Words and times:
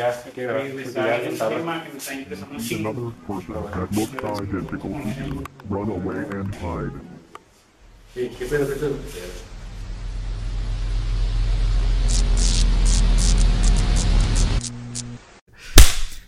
Ya, 0.00 0.14
que 0.32 0.46
tema 0.46 1.82
que 1.82 1.90
me 1.92 1.98
está 1.98 2.14
interesando 2.14 2.56
you. 2.56 2.78
Run 5.68 5.90
away 5.90 6.18
and 6.30 6.54
hide. 6.54 6.92
¿Qué, 8.14 8.30
qué 8.38 8.44
pedo, 8.44 8.68
qué 8.68 8.74
pedo? 8.76 8.96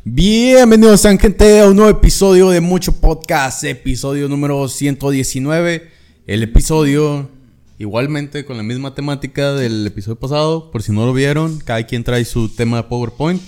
Bienvenidos 0.02 1.06
a 1.06 1.16
gente 1.16 1.60
a 1.60 1.68
un 1.68 1.76
nuevo 1.76 1.96
episodio 1.96 2.50
de 2.50 2.60
Mucho 2.60 3.00
Podcast, 3.00 3.62
episodio 3.62 4.28
número 4.28 4.66
119. 4.66 5.88
El 6.26 6.42
episodio, 6.42 7.30
igualmente 7.78 8.44
con 8.44 8.56
la 8.56 8.64
misma 8.64 8.96
temática 8.96 9.52
del 9.52 9.86
episodio 9.86 10.18
pasado, 10.18 10.72
por 10.72 10.82
si 10.82 10.90
no 10.90 11.06
lo 11.06 11.12
vieron, 11.12 11.60
cada 11.60 11.86
quien 11.86 12.02
trae 12.02 12.24
su 12.24 12.48
tema 12.48 12.78
de 12.78 12.82
PowerPoint 12.82 13.40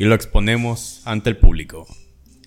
y 0.00 0.06
lo 0.06 0.14
exponemos 0.14 1.02
ante 1.04 1.28
el 1.28 1.36
público. 1.36 1.86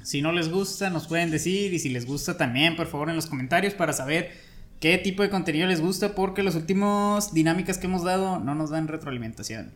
Si 0.02 0.24
no 0.24 0.32
les 0.32 0.50
gusta, 0.50 0.90
nos 0.90 1.06
pueden 1.06 1.30
decir. 1.30 1.72
Y 1.72 1.78
si 1.78 1.90
les 1.90 2.08
gusta 2.08 2.36
también, 2.36 2.76
por 2.76 2.88
favor, 2.88 3.12
en 3.12 3.16
los 3.16 3.28
comentarios 3.28 3.76
para 3.76 3.94
saber 3.94 4.32
qué 4.80 4.98
tipo 4.98 5.22
de 5.22 5.30
contenido 5.30 5.68
les 5.68 5.80
gusta. 5.80 6.16
Porque 6.16 6.42
las 6.42 6.56
últimas 6.56 7.32
dinámicas 7.32 7.78
que 7.78 7.86
hemos 7.86 8.04
dado 8.04 8.40
no 8.40 8.56
nos 8.56 8.72
dan 8.72 8.88
retroalimentación. 8.88 9.76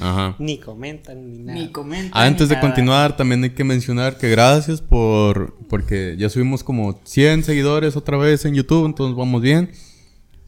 Ajá. 0.00 0.36
Ni 0.38 0.58
comentan 0.58 1.30
ni 1.30 1.38
nada. 1.38 1.58
Ni 1.58 1.72
comentan. 1.72 2.10
Ah, 2.12 2.26
Antes 2.26 2.42
ni 2.42 2.48
de 2.50 2.54
nada. 2.56 2.68
continuar, 2.68 3.16
también 3.16 3.42
hay 3.42 3.50
que 3.50 3.64
mencionar 3.64 4.18
que 4.18 4.28
gracias 4.28 4.82
por. 4.82 5.56
Porque 5.70 6.16
ya 6.18 6.28
subimos 6.28 6.62
como 6.62 7.00
100 7.04 7.44
seguidores 7.44 7.96
otra 7.96 8.18
vez 8.18 8.44
en 8.44 8.54
YouTube, 8.54 8.84
entonces 8.84 9.16
vamos 9.16 9.40
bien. 9.40 9.72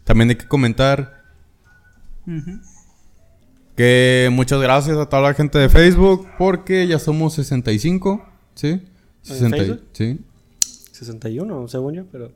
También 0.04 0.29
hay 0.29 0.37
que 0.37 0.46
comentar 0.46 1.24
Ujú. 2.26 2.60
Que 3.77 4.28
muchas 4.33 4.60
gracias 4.60 4.96
a 4.96 5.06
toda 5.09 5.23
la 5.23 5.34
gente 5.34 5.59
de 5.59 5.69
Facebook, 5.69 6.28
porque 6.38 6.87
ya 6.87 6.98
somos 6.98 7.34
65, 7.34 8.24
¿sí? 8.55 8.80
60, 9.23 9.56
Facebook? 9.56 9.82
sí. 9.92 10.21
61, 10.93 11.68
según 11.68 11.95
yo, 11.95 12.04
pero. 12.10 12.30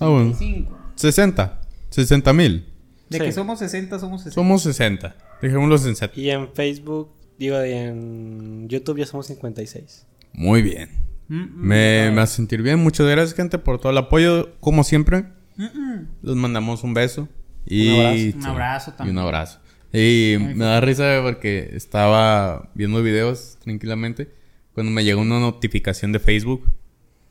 Ah, 0.00 0.08
bueno. 0.08 0.32
65. 0.32 0.78
60, 0.94 1.60
60 1.90 2.32
mil. 2.32 2.66
De 3.08 3.18
Sí. 3.18 3.24
que 3.24 3.32
somos 3.32 3.58
60, 3.58 3.98
somos 3.98 4.22
60. 4.22 4.34
Somos 4.34 4.62
60. 4.62 5.16
Dejémoslo 5.42 5.74
en 5.76 5.80
60. 5.80 6.18
Y 6.20 6.30
en 6.30 6.48
Facebook, 6.54 7.10
digo, 7.38 7.60
en 7.60 8.68
YouTube 8.68 8.98
ya 8.98 9.06
somos 9.06 9.26
56. 9.26 10.06
Muy 10.32 10.62
bien. 10.62 10.90
Mm, 11.28 11.34
mm. 11.40 11.50
Me, 11.56 12.10
me 12.14 12.20
hace 12.20 12.36
sentir 12.36 12.62
bien. 12.62 12.78
Muchas 12.78 13.06
gracias, 13.06 13.34
gente, 13.34 13.58
por 13.58 13.80
todo 13.80 13.90
el 13.92 13.98
apoyo, 13.98 14.54
como 14.60 14.84
siempre. 14.84 15.24
Mm. 15.56 16.04
Les 16.22 16.36
mandamos 16.36 16.84
un 16.84 16.94
beso. 16.94 17.28
Y 17.66 17.88
Un 17.88 18.00
abrazo. 18.00 18.38
Un 18.38 18.46
abrazo 18.46 18.90
Y 18.90 18.96
también. 18.96 19.18
un 19.18 19.24
abrazo. 19.24 19.58
Y 19.92 20.36
me 20.38 20.64
da 20.64 20.80
risa 20.80 21.20
porque 21.22 21.70
estaba 21.74 22.70
viendo 22.74 23.02
videos 23.02 23.58
tranquilamente 23.62 24.28
cuando 24.74 24.92
me 24.92 25.02
llegó 25.04 25.20
una 25.20 25.40
notificación 25.40 26.12
de 26.12 26.20
Facebook 26.20 26.70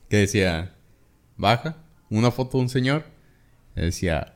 que 0.09 0.17
decía, 0.17 0.73
baja, 1.37 1.77
una 2.09 2.31
foto 2.31 2.57
de 2.57 2.63
un 2.63 2.69
señor. 2.69 3.05
Y 3.77 3.81
decía, 3.81 4.33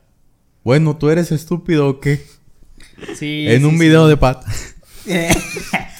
bueno, 0.62 0.96
¿tú 0.96 1.10
eres 1.10 1.32
estúpido 1.32 1.88
o 1.88 2.00
qué? 2.00 2.22
Sí, 3.14 3.46
en 3.48 3.60
sí, 3.60 3.64
un 3.66 3.72
sí. 3.72 3.80
video 3.80 4.06
de 4.08 4.16
pat. 4.16 4.44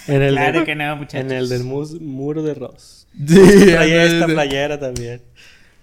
En 0.06 0.20
el, 0.20 0.34
claro 0.34 0.60
de- 0.60 0.66
que 0.66 0.74
no, 0.74 0.96
muchachos. 0.96 1.20
en 1.30 1.32
el 1.32 1.48
del 1.48 1.64
mus- 1.64 1.98
muro 1.98 2.42
de 2.42 2.52
Ross. 2.52 3.06
Sí, 3.26 3.36
Traía 3.72 4.04
esta 4.04 4.26
playera 4.26 4.78
también. 4.78 5.22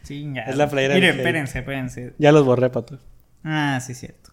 Chingado. 0.03 0.51
Es 0.51 0.57
la 0.57 0.69
playera 0.69 0.93
Miren, 0.93 1.17
espérense, 1.17 1.57
espérense. 1.59 2.13
Ya 2.19 2.31
los 2.31 2.45
borré, 2.45 2.69
pato. 2.69 2.99
Ah, 3.43 3.79
sí, 3.83 3.95
cierto. 3.95 4.31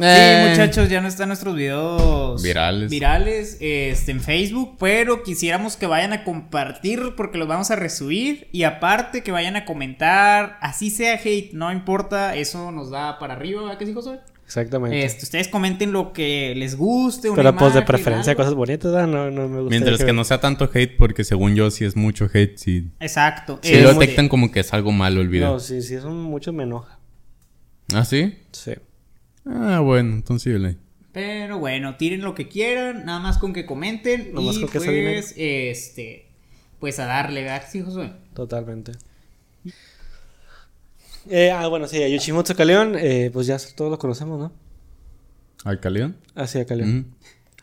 Eh, 0.00 0.42
Sí, 0.44 0.50
muchachos, 0.50 0.88
ya 0.88 1.00
no 1.00 1.08
están 1.08 1.28
nuestros 1.28 1.54
videos 1.54 2.42
Virales. 2.42 2.90
virales 2.90 3.56
este, 3.60 4.10
en 4.12 4.20
Facebook, 4.20 4.76
pero 4.78 5.22
quisiéramos 5.22 5.76
que 5.76 5.86
vayan 5.86 6.12
a 6.12 6.24
compartir 6.24 7.14
porque 7.16 7.38
los 7.38 7.46
vamos 7.46 7.70
a 7.70 7.76
resubir 7.76 8.48
y 8.52 8.64
aparte 8.64 9.22
que 9.22 9.30
vayan 9.32 9.56
a 9.56 9.64
comentar, 9.64 10.58
así 10.60 10.90
sea 10.90 11.14
hate, 11.22 11.52
no 11.52 11.70
importa, 11.72 12.34
eso 12.36 12.72
nos 12.72 12.90
da 12.90 13.18
para 13.18 13.34
arriba, 13.34 13.62
¿verdad 13.62 13.78
que 13.78 13.86
sí, 13.86 13.92
Josué? 13.94 14.18
Exactamente. 14.44 15.04
Este, 15.04 15.24
ustedes 15.24 15.48
comenten 15.48 15.92
lo 15.92 16.12
que 16.12 16.54
les 16.56 16.76
guste, 16.76 17.30
una 17.30 17.36
pero 17.36 17.56
pues 17.56 17.72
de 17.74 17.80
preferencia 17.82 18.34
cosas 18.34 18.52
bonitas, 18.54 18.92
¿verdad? 18.92 19.06
No, 19.06 19.30
no 19.30 19.48
me 19.48 19.60
gusta. 19.60 19.70
Mientras 19.70 20.04
que 20.04 20.12
no 20.12 20.22
sea 20.24 20.38
tanto 20.40 20.68
hate, 20.74 20.96
porque 20.98 21.24
según 21.24 21.54
yo, 21.54 21.70
si 21.70 21.84
es 21.86 21.96
mucho 21.96 22.28
hate, 22.32 22.56
sí. 22.58 22.88
Exacto. 23.00 23.58
Si 23.62 23.70
Sí, 23.74 23.80
lo 23.80 23.88
es 23.90 23.94
muy- 23.94 24.04
detectan 24.04 24.28
como 24.28 24.50
que 24.52 24.60
es 24.60 24.72
algo 24.74 24.92
malo 24.92 25.22
el 25.22 25.28
video. 25.28 25.52
No, 25.52 25.60
sí, 25.60 25.80
sí, 25.80 25.98
son 25.98 26.20
muchos 26.22 26.52
me 26.52 26.64
enoja. 26.64 26.98
¿Ah, 27.94 28.04
sí? 28.04 28.36
Sí. 28.52 28.72
Ah, 29.46 29.80
bueno, 29.80 30.14
entonces 30.14 30.44
síguele. 30.44 30.78
Pero 31.12 31.58
bueno, 31.58 31.96
tiren 31.96 32.22
lo 32.22 32.34
que 32.34 32.48
quieran, 32.48 33.04
nada 33.04 33.20
más 33.20 33.38
con 33.38 33.52
que 33.52 33.66
comenten 33.66 34.34
Nomás 34.34 34.56
y 34.56 34.60
con 34.62 34.70
que 34.70 34.80
pues, 34.80 35.34
este, 35.36 36.26
pues 36.80 36.98
a 36.98 37.06
darle, 37.06 37.42
¿verdad 37.42 37.62
sí, 37.70 37.82
Josué? 37.82 38.12
Totalmente. 38.34 38.92
Eh, 41.30 41.50
ah, 41.52 41.68
bueno, 41.68 41.86
sí, 41.86 42.02
a 42.02 42.08
Yoshimutsu 42.08 42.54
Kaleon, 42.54 42.96
eh, 42.98 43.30
pues 43.32 43.46
ya 43.46 43.58
todos 43.76 43.90
lo 43.90 43.98
conocemos, 43.98 44.38
¿no? 44.40 44.52
¿Al 45.64 45.80
Caleón? 45.80 46.16
Ah, 46.34 46.46
sí, 46.46 46.58
a 46.58 46.66
Kaleon. 46.66 46.98
Ujú. 46.98 47.08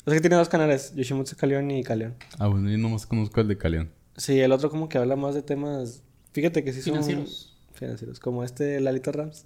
O 0.05 0.09
sea 0.09 0.13
que 0.15 0.21
tiene 0.21 0.37
dos 0.37 0.49
canales, 0.49 0.95
Yoshimutsu 0.95 1.35
Kaleon 1.35 1.69
y 1.71 1.83
Kaleon. 1.83 2.15
Ah, 2.39 2.47
bueno, 2.47 2.69
yo 2.69 2.77
nomás 2.77 3.05
conozco 3.05 3.41
el 3.41 3.49
de 3.49 3.57
Caleón. 3.57 3.91
Sí, 4.15 4.39
el 4.39 4.51
otro 4.51 4.69
como 4.69 4.87
que 4.87 4.97
habla 4.97 5.15
más 5.15 5.35
de 5.35 5.41
temas, 5.41 6.03
fíjate 6.31 6.63
que 6.63 6.71
sí 6.71 6.81
son... 6.81 6.93
Financieros. 6.93 7.57
Financieros, 7.73 8.19
como 8.19 8.43
este 8.43 8.79
Lalita 8.79 9.11
Rams. 9.11 9.45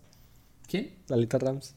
¿Quién? 0.67 0.91
Lalita 1.07 1.39
Rams. 1.39 1.75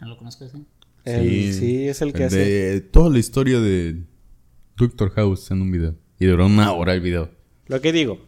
No 0.00 0.08
lo 0.08 0.18
conozco 0.18 0.44
ese. 0.44 0.58
El- 1.04 1.54
sí. 1.54 1.88
es 1.88 2.02
el 2.02 2.12
que 2.12 2.24
hace... 2.24 2.38
De 2.38 2.80
toda 2.80 3.10
la 3.10 3.18
historia 3.18 3.60
de 3.60 4.02
Doctor 4.76 5.10
House 5.10 5.50
en 5.50 5.62
un 5.62 5.70
video. 5.70 5.94
Y 6.18 6.26
duró 6.26 6.46
una 6.46 6.72
hora 6.72 6.94
el 6.94 7.00
video. 7.00 7.30
Lo 7.66 7.80
que 7.80 7.92
digo, 7.92 8.18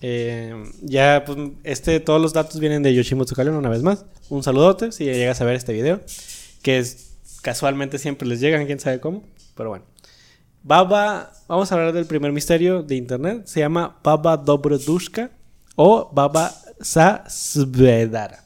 eh, 0.00 0.54
ya 0.82 1.24
pues 1.26 1.38
este, 1.64 2.00
todos 2.00 2.20
los 2.20 2.32
datos 2.32 2.60
vienen 2.60 2.82
de 2.82 2.94
Yoshimutsu 2.94 3.34
Kaleon 3.34 3.56
una 3.56 3.68
vez 3.68 3.82
más. 3.82 4.04
Un 4.28 4.42
saludote 4.42 4.92
si 4.92 5.04
llegas 5.04 5.40
a 5.40 5.44
ver 5.44 5.54
este 5.56 5.72
video, 5.72 6.00
que 6.62 6.78
es, 6.78 7.16
casualmente 7.42 7.98
siempre 7.98 8.28
les 8.28 8.40
llegan, 8.40 8.66
quién 8.66 8.80
sabe 8.80 9.00
cómo, 9.00 9.24
pero 9.56 9.70
bueno. 9.70 9.84
Baba, 10.62 11.32
vamos 11.46 11.70
a 11.70 11.74
hablar 11.76 11.92
del 11.92 12.06
primer 12.06 12.32
misterio 12.32 12.82
de 12.82 12.96
internet, 12.96 13.46
se 13.46 13.60
llama 13.60 13.98
Baba 14.02 14.36
Dobrodushka 14.36 15.30
o 15.76 16.10
Baba 16.12 16.52
Sasvedara. 16.80 18.44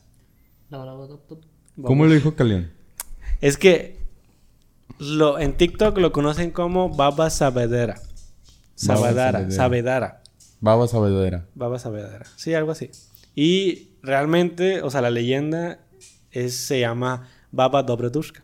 ¿Cómo 1.80 2.04
lo 2.06 2.12
dijo 2.12 2.34
Caleón? 2.34 2.70
Es 3.40 3.56
que 3.56 3.96
lo, 4.98 5.38
en 5.38 5.56
TikTok 5.56 5.96
lo 5.98 6.12
conocen 6.12 6.50
como 6.50 6.88
Baba 6.90 7.30
Sabedera. 7.30 8.00
Sabedara, 8.74 9.38
Sabedera. 9.40 9.50
Sabedara. 9.50 10.22
Baba 10.60 10.86
Sabedera. 10.88 11.44
Baba 11.54 11.78
Saavedra. 11.78 12.24
Sí, 12.36 12.54
algo 12.54 12.70
así. 12.72 12.90
Y 13.34 13.88
realmente, 14.02 14.82
o 14.82 14.90
sea, 14.90 15.00
la 15.00 15.10
leyenda 15.10 15.78
es, 16.30 16.54
se 16.56 16.80
llama 16.80 17.28
Baba 17.50 17.82
Dobrodushka. 17.82 18.42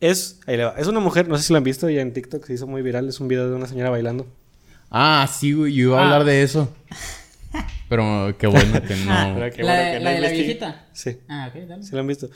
Es, 0.00 0.40
ahí 0.46 0.56
le 0.56 0.64
va. 0.64 0.74
es 0.78 0.86
una 0.86 1.00
mujer, 1.00 1.28
no 1.28 1.36
sé 1.36 1.44
si 1.44 1.52
lo 1.52 1.58
han 1.58 1.64
visto, 1.64 1.88
y 1.90 1.98
en 1.98 2.12
TikTok 2.12 2.44
se 2.44 2.54
hizo 2.54 2.66
muy 2.66 2.82
viral, 2.82 3.08
es 3.08 3.20
un 3.20 3.28
video 3.28 3.48
de 3.48 3.56
una 3.56 3.66
señora 3.66 3.90
bailando. 3.90 4.26
Ah, 4.90 5.28
sí, 5.30 5.52
güey, 5.52 5.72
yo 5.74 5.82
iba 5.88 5.98
a 5.98 6.00
Ah. 6.00 6.04
hablar 6.04 6.24
de 6.24 6.42
eso. 6.42 6.68
Pero 7.88 8.34
qué 8.38 8.46
bueno 8.46 8.82
que 8.82 8.96
no. 8.96 9.04
Ah, 9.12 9.32
Pero 9.34 9.54
qué 9.56 9.62
la, 9.62 9.72
bueno 9.74 9.90
que 9.92 9.98
no 9.98 10.04
la 10.04 10.10
de 10.10 10.20
la 10.20 10.26
investigué. 10.28 10.42
viejita. 10.44 10.86
Sí, 10.92 11.18
Ah, 11.28 11.50
ok, 11.54 11.62
dale. 11.68 11.82
sí 11.82 11.90
lo 11.92 12.00
han 12.00 12.06
visto. 12.06 12.28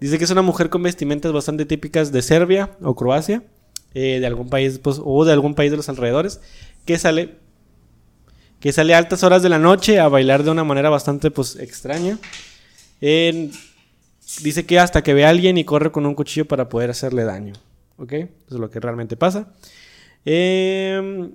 Dice 0.00 0.18
que 0.18 0.24
es 0.24 0.30
una 0.30 0.42
mujer 0.42 0.68
con 0.70 0.82
vestimentas 0.82 1.32
bastante 1.32 1.64
típicas 1.66 2.12
de 2.12 2.22
Serbia 2.22 2.70
o 2.82 2.94
Croacia, 2.94 3.42
eh, 3.94 4.18
de 4.20 4.26
algún 4.26 4.48
país, 4.48 4.78
pues, 4.78 5.00
o 5.02 5.24
de 5.24 5.32
algún 5.32 5.54
país 5.54 5.70
de 5.70 5.76
los 5.76 5.88
alrededores, 5.88 6.40
que 6.84 6.98
sale, 6.98 7.36
que 8.60 8.72
sale 8.72 8.94
a 8.94 8.98
altas 8.98 9.22
horas 9.24 9.42
de 9.42 9.48
la 9.48 9.58
noche 9.58 9.98
a 9.98 10.08
bailar 10.08 10.42
de 10.44 10.50
una 10.50 10.62
manera 10.64 10.88
bastante, 10.90 11.30
pues, 11.30 11.56
extraña. 11.56 12.18
Dice 14.42 14.66
que 14.66 14.78
hasta 14.78 15.02
que 15.02 15.14
ve 15.14 15.24
a 15.24 15.30
alguien 15.30 15.56
y 15.58 15.64
corre 15.64 15.90
con 15.90 16.04
un 16.06 16.14
cuchillo 16.14 16.46
para 16.46 16.68
poder 16.68 16.90
hacerle 16.90 17.24
daño. 17.24 17.54
¿Ok? 17.96 18.12
Eso 18.12 18.28
es 18.50 18.56
lo 18.58 18.70
que 18.70 18.78
realmente 18.78 19.16
pasa. 19.16 19.48
Em, 20.24 21.32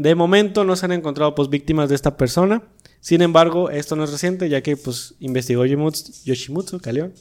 de 0.00 0.14
momento 0.14 0.64
no 0.64 0.76
se 0.76 0.86
han 0.86 0.92
encontrado 0.92 1.34
pues 1.34 1.50
víctimas 1.50 1.90
de 1.90 1.94
esta 1.94 2.16
persona. 2.16 2.62
Sin 3.00 3.20
embargo, 3.20 3.68
esto 3.68 3.96
no 3.96 4.04
es 4.04 4.10
reciente 4.10 4.48
ya 4.48 4.62
que 4.62 4.74
pues 4.74 5.14
investigó 5.20 5.66
Yoshimutsu, 5.66 6.80
Kaleon. 6.80 7.12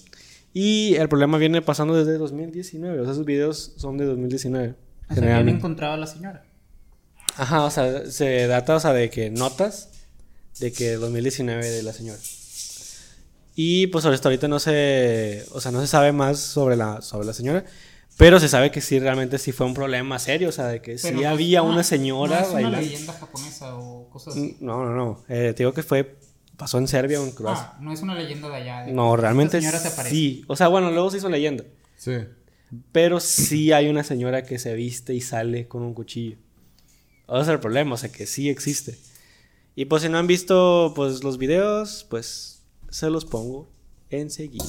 Y 0.53 0.95
el 0.95 1.09
problema 1.09 1.37
viene 1.37 1.61
pasando 1.61 1.93
desde 1.93 2.17
2019. 2.17 3.01
O 3.01 3.03
sea, 3.03 3.11
esos 3.11 3.25
videos 3.25 3.73
son 3.75 3.97
de 3.97 4.05
2019. 4.05 4.75
O 5.09 5.13
sea, 5.13 5.23
habían 5.23 5.49
encontrado 5.49 5.95
a 5.95 5.97
la 5.97 6.07
señora. 6.07 6.45
Ajá, 7.35 7.65
o 7.65 7.69
sea, 7.69 8.09
se 8.09 8.47
data, 8.47 8.77
o 8.77 8.79
sea, 8.79 8.93
de 8.93 9.09
que 9.09 9.29
notas 9.29 9.89
de 10.61 10.71
que 10.71 10.93
2019 10.93 11.69
de 11.69 11.83
la 11.83 11.91
señora. 11.91 12.19
Y 13.55 13.87
pues 13.87 14.05
hasta 14.05 14.29
ahorita 14.29 14.47
no 14.47 14.57
se, 14.57 15.45
o 15.51 15.59
sea, 15.59 15.73
no 15.73 15.81
se 15.81 15.87
sabe 15.87 16.13
más 16.13 16.39
sobre 16.39 16.77
la, 16.77 17.01
sobre 17.01 17.27
la 17.27 17.33
señora, 17.33 17.65
pero 18.19 18.39
se 18.39 18.47
sabe 18.49 18.69
que 18.69 18.81
sí, 18.81 18.99
realmente 18.99 19.37
sí 19.39 19.51
fue 19.51 19.65
un 19.65 19.73
problema 19.73 20.19
serio, 20.19 20.49
o 20.49 20.51
sea, 20.51 20.67
de 20.67 20.81
que 20.81 20.97
sí 20.99 21.07
Pero 21.09 21.21
no- 21.21 21.29
había 21.29 21.59
no- 21.61 21.69
una 21.69 21.83
señora 21.83 22.35
no 22.35 22.41
es 22.41 22.47
una 22.49 22.53
bailando. 22.53 22.81
leyenda 22.81 23.13
japonesa 23.13 23.75
o 23.75 24.09
cosas 24.11 24.35
así. 24.35 24.57
No, 24.59 24.83
no, 24.85 24.93
no, 24.93 25.23
eh, 25.29 25.53
te 25.55 25.63
digo 25.63 25.73
que 25.73 25.81
fue, 25.81 26.17
pasó 26.57 26.77
en 26.77 26.87
Serbia 26.87 27.19
o 27.21 27.23
en 27.25 27.31
Croacia. 27.31 27.71
Ah, 27.73 27.77
no 27.81 27.91
es 27.93 28.01
una 28.01 28.13
leyenda 28.15 28.49
de 28.49 28.55
allá. 28.55 28.81
de- 28.83 28.91
no, 28.91 29.15
realmente 29.15 29.57
Esta 29.57 29.71
señora 29.71 29.79
se 29.89 29.93
aparece. 29.93 30.15
sí, 30.15 30.43
o 30.47 30.55
sea, 30.55 30.67
bueno, 30.67 30.91
luego 30.91 31.09
se 31.09 31.17
hizo 31.17 31.29
leyenda. 31.29 31.63
Sí. 31.97 32.11
Pero 32.91 33.19
sí 33.19 33.71
hay 33.71 33.87
una 33.89 34.03
señora 34.03 34.43
que 34.43 34.59
se 34.59 34.75
viste 34.75 35.15
y 35.15 35.21
sale 35.21 35.67
con 35.67 35.81
un 35.81 35.93
cuchillo. 35.95 36.37
Ese 37.27 37.41
es 37.41 37.47
el 37.47 37.59
problema, 37.59 37.95
o 37.95 37.97
sea 37.97 38.11
que 38.11 38.25
sí 38.27 38.49
existe. 38.49 38.97
Y 39.75 39.85
pues 39.85 40.03
si 40.03 40.09
no 40.09 40.17
han 40.17 40.27
visto 40.27 40.91
pues 40.95 41.23
los 41.23 41.37
videos, 41.37 42.05
pues 42.09 42.63
se 42.89 43.09
los 43.09 43.23
pongo 43.25 43.71
enseguida. 44.09 44.65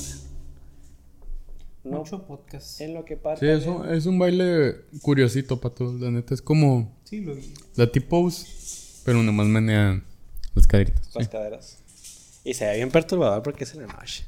No, 1.83 1.99
Mucho 1.99 2.27
podcast. 2.27 2.81
en 2.83 2.93
lo 2.95 3.05
que 3.05 3.17
parte. 3.17 3.41
Sí, 3.47 3.51
eso 3.63 3.85
es 3.91 4.05
un 4.07 4.19
baile 4.19 4.83
curiosito, 5.01 5.61
pato. 5.61 5.93
La 5.99 6.11
neta 6.11 6.35
es 6.35 6.43
como 6.43 6.95
Sí, 7.05 7.21
lo 7.21 7.35
vi. 7.35 7.55
la 7.77 7.91
T-pose, 7.91 8.47
pero 9.05 9.23
nomás 9.23 9.47
menea 9.47 10.03
las 10.55 10.67
caderitas. 10.67 11.11
las 11.15 11.25
sí. 11.25 11.31
caderas. 11.33 11.79
Y 12.45 12.55
se 12.55 12.67
ve 12.67 12.77
bien 12.77 12.91
perturbador 12.91 13.43
porque 13.43 13.65
es 13.65 13.75
en 13.75 13.87
la 13.87 13.93
noche. 13.95 14.25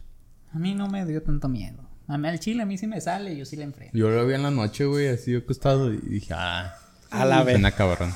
A 0.52 0.58
mí 0.58 0.75
no 0.75 0.88
me 0.88 1.04
dio 1.06 1.22
tanto 1.22 1.49
miedo. 1.49 1.78
A 2.08 2.19
mí 2.19 2.26
al 2.28 2.38
chile 2.40 2.62
a 2.62 2.66
mí 2.66 2.76
sí 2.78 2.87
me 2.87 3.00
sale, 3.00 3.37
yo 3.37 3.44
sí 3.44 3.56
le 3.56 3.64
enfrento. 3.64 3.96
Yo 3.96 4.08
lo 4.10 4.26
vi 4.26 4.34
en 4.34 4.43
la 4.43 4.50
noche, 4.50 4.84
güey, 4.87 5.08
así 5.08 5.34
acostado 5.34 5.93
y 5.93 5.99
dije, 5.99 6.34
ah, 6.34 6.75
A 7.10 7.25
la 7.25 7.43
vez. 7.43 7.54
suena 7.54 7.72
cabrón. 7.72 8.12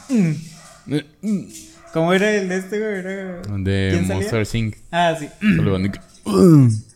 ¿Cómo 1.93 2.13
era 2.13 2.35
el 2.35 2.49
de 2.49 2.57
este, 2.59 2.79
güey? 2.79 2.99
Era... 2.99 3.43
De. 3.59 4.03
Monster 4.07 4.47
Inc. 4.55 4.77
Ah, 4.91 5.15
sí. 5.19 5.29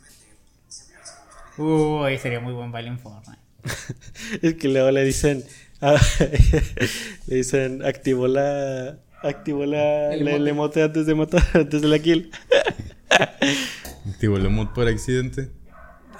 Uy, 1.62 2.18
sería 2.18 2.40
muy 2.40 2.52
buen 2.52 2.72
baile 2.72 2.88
en 2.90 2.98
Fortnite. 2.98 3.38
Es 4.42 4.54
que 4.54 4.68
luego 4.68 4.90
le 4.90 5.04
dicen. 5.04 5.44
ah, 5.80 5.96
le 7.26 7.36
dicen, 7.36 7.84
activó 7.84 8.26
la. 8.28 8.98
Activó 9.22 9.66
la. 9.66 10.14
El 10.14 10.24
la- 10.24 10.30
el 10.32 10.48
emote. 10.48 10.50
emote 10.50 10.82
antes 10.82 11.06
de 11.06 11.14
matar, 11.14 11.42
antes 11.54 11.82
de 11.82 11.88
la 11.88 11.98
kill. 11.98 12.30
Activó 14.08 14.36
el 14.36 14.48
mod 14.50 14.68
por 14.68 14.88
accidente. 14.88 15.50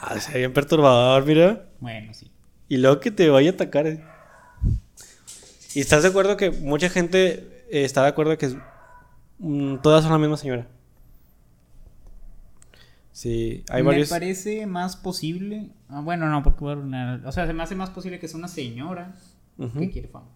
Ah, 0.01 0.19
se 0.21 0.33
ve 0.33 0.39
bien 0.41 0.53
perturbador, 0.53 1.25
mira. 1.27 1.67
Bueno, 1.79 2.13
sí. 2.15 2.31
Y 2.69 2.77
luego 2.79 3.01
que 3.01 3.11
te 3.11 3.29
vaya 3.29 3.51
a 3.51 3.55
atacar. 3.55 3.87
eh. 3.87 4.05
Y 5.75 5.81
estás 5.81 6.03
de 6.03 6.09
acuerdo 6.09 6.37
que 6.37 6.51
mucha 6.51 6.89
gente 6.91 7.65
eh, 7.71 7.85
está 7.85 8.03
de 8.03 8.09
acuerdo 8.09 8.37
que 8.39 8.55
mm, 9.39 9.77
todas 9.83 10.03
son 10.03 10.13
la 10.13 10.19
misma 10.19 10.37
señora. 10.37 10.67
Sí, 13.13 13.65
hay 13.69 13.83
me 13.83 13.89
varios. 13.89 14.09
parece 14.09 14.67
más 14.67 14.97
posible. 14.97 15.71
ah, 15.89 16.01
bueno, 16.01 16.29
no, 16.31 16.43
porque 16.43 16.61
voy 16.61 16.71
a 16.73 16.77
arruinar- 16.77 17.27
O 17.27 17.33
sea, 17.33 17.47
se 17.47 17.53
me 17.53 17.63
hace 17.63 17.75
más 17.75 17.91
posible 17.91 18.19
que 18.19 18.29
sea 18.29 18.39
una 18.39 18.49
señora 18.49 19.15
que 19.79 19.91
quiere 19.91 20.09
fama. 20.09 20.29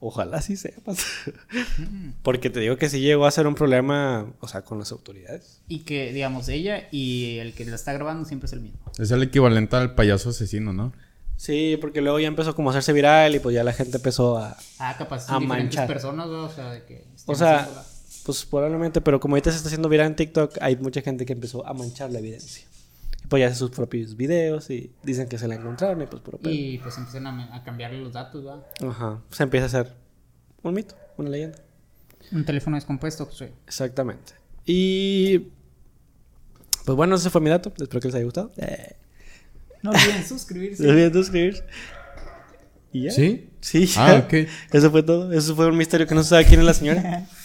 Ojalá 0.00 0.40
sí 0.40 0.56
sepas. 0.56 1.04
Porque 2.22 2.50
te 2.50 2.60
digo 2.60 2.76
que 2.76 2.88
sí 2.88 3.00
llegó 3.00 3.26
a 3.26 3.30
ser 3.32 3.48
un 3.48 3.56
problema, 3.56 4.32
o 4.40 4.46
sea, 4.46 4.62
con 4.62 4.78
las 4.78 4.92
autoridades. 4.92 5.60
Y 5.66 5.80
que, 5.80 6.12
digamos, 6.12 6.48
ella 6.48 6.86
y 6.92 7.38
el 7.38 7.52
que 7.52 7.64
la 7.64 7.74
está 7.74 7.92
grabando 7.92 8.24
siempre 8.24 8.46
es 8.46 8.52
el 8.52 8.60
mismo. 8.60 8.78
Es 8.96 9.10
el 9.10 9.22
equivalente 9.24 9.74
al 9.76 9.94
payaso 9.96 10.30
asesino, 10.30 10.72
¿no? 10.72 10.92
Sí, 11.36 11.76
porque 11.80 12.00
luego 12.00 12.18
ya 12.20 12.28
empezó 12.28 12.54
como 12.54 12.70
a 12.70 12.72
hacerse 12.72 12.92
viral 12.92 13.34
y 13.34 13.40
pues 13.40 13.54
ya 13.54 13.64
la 13.64 13.72
gente 13.72 13.96
empezó 13.96 14.38
a... 14.38 14.56
Ah, 14.78 14.94
capaz 14.98 15.28
A 15.30 15.40
manchar. 15.40 15.86
personas, 15.88 16.28
¿no? 16.28 16.44
O 16.44 16.48
sea, 16.48 16.70
de 16.72 16.84
que. 16.84 17.04
O 17.26 17.34
sea, 17.34 17.58
haciéndola. 17.60 17.86
Pues 18.28 18.44
probablemente, 18.44 19.00
pero 19.00 19.18
como 19.20 19.36
ahorita 19.36 19.50
se 19.50 19.56
está 19.56 19.68
haciendo 19.70 19.88
viral 19.88 20.08
en 20.08 20.14
TikTok, 20.16 20.58
hay 20.60 20.76
mucha 20.76 21.00
gente 21.00 21.24
que 21.24 21.32
empezó 21.32 21.66
a 21.66 21.72
manchar 21.72 22.10
la 22.10 22.18
evidencia. 22.18 22.66
Y 23.24 23.26
pues 23.26 23.40
ya 23.40 23.46
hace 23.46 23.56
sus 23.56 23.70
propios 23.70 24.18
videos 24.18 24.68
y 24.68 24.92
dicen 25.02 25.30
que 25.30 25.38
se 25.38 25.48
la 25.48 25.54
encontraron 25.54 26.02
y 26.02 26.06
pues 26.06 26.20
puro 26.20 26.36
pedo. 26.36 26.52
Y 26.52 26.76
pues 26.76 26.98
empiezan 26.98 27.26
a, 27.26 27.56
a 27.56 27.64
cambiarle 27.64 28.00
los 28.00 28.12
datos, 28.12 28.44
¿verdad? 28.44 28.66
Ajá, 28.86 29.22
se 29.30 29.44
empieza 29.44 29.64
a 29.64 29.66
hacer 29.68 29.94
un 30.62 30.74
mito, 30.74 30.94
una 31.16 31.30
leyenda. 31.30 31.56
Un 32.30 32.44
teléfono 32.44 32.76
descompuesto, 32.76 33.24
José. 33.24 33.54
Exactamente. 33.66 34.34
Y... 34.66 35.38
Pues 36.84 36.94
bueno, 36.94 37.16
ese 37.16 37.30
fue 37.30 37.40
mi 37.40 37.48
dato. 37.48 37.72
Espero 37.78 37.98
que 38.02 38.08
les 38.08 38.14
haya 38.14 38.24
gustado. 38.24 38.52
Eh, 38.58 38.94
No 39.82 39.92
olviden 39.92 40.22
suscribirse. 40.26 40.82
No 40.84 40.90
olviden 40.90 41.14
suscribirse. 41.14 41.64
¿Y 42.92 43.04
ya? 43.04 43.10
¿Sí? 43.10 43.48
Sí, 43.62 43.86
ya. 43.86 44.06
Ah, 44.06 44.18
ok. 44.26 44.34
Eso 44.70 44.90
fue 44.90 45.02
todo. 45.02 45.32
Eso 45.32 45.56
fue 45.56 45.66
un 45.66 45.78
misterio 45.78 46.06
que 46.06 46.14
no 46.14 46.22
se 46.22 46.28
sabe 46.28 46.44
quién 46.44 46.60
es 46.60 46.66
la 46.66 46.74
señora. 46.74 47.26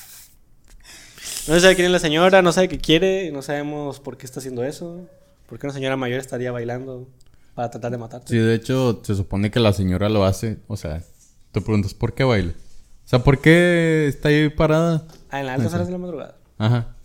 No 1.47 1.55
se 1.55 1.59
sabe 1.59 1.75
quién 1.75 1.87
es 1.87 1.91
la 1.91 1.99
señora, 1.99 2.41
no 2.41 2.53
sabe 2.53 2.69
qué 2.69 2.77
quiere, 2.77 3.29
no 3.31 3.41
sabemos 3.41 3.99
por 3.99 4.15
qué 4.15 4.25
está 4.25 4.39
haciendo 4.39 4.63
eso. 4.63 5.05
¿Por 5.47 5.59
qué 5.59 5.67
una 5.67 5.73
señora 5.73 5.97
mayor 5.97 6.21
estaría 6.21 6.53
bailando 6.53 7.09
para 7.53 7.69
tratar 7.69 7.91
de 7.91 7.97
matarte? 7.97 8.29
Sí, 8.29 8.37
de 8.37 8.55
hecho, 8.55 9.01
se 9.03 9.13
supone 9.13 9.51
que 9.51 9.59
la 9.59 9.73
señora 9.73 10.07
lo 10.07 10.23
hace. 10.23 10.59
O 10.67 10.77
sea, 10.77 11.03
te 11.51 11.59
preguntas, 11.59 11.93
¿por 11.93 12.13
qué 12.13 12.23
baila? 12.23 12.53
O 12.53 13.07
sea, 13.07 13.19
¿por 13.19 13.39
qué 13.39 14.07
está 14.07 14.29
ahí 14.29 14.47
parada? 14.49 15.05
Ah, 15.29 15.41
en 15.41 15.47
las 15.47 15.57
altas 15.57 15.73
horas 15.73 15.87
de 15.87 15.91
la 15.91 15.99
madrugada. 15.99 16.37
Ajá. 16.57 16.95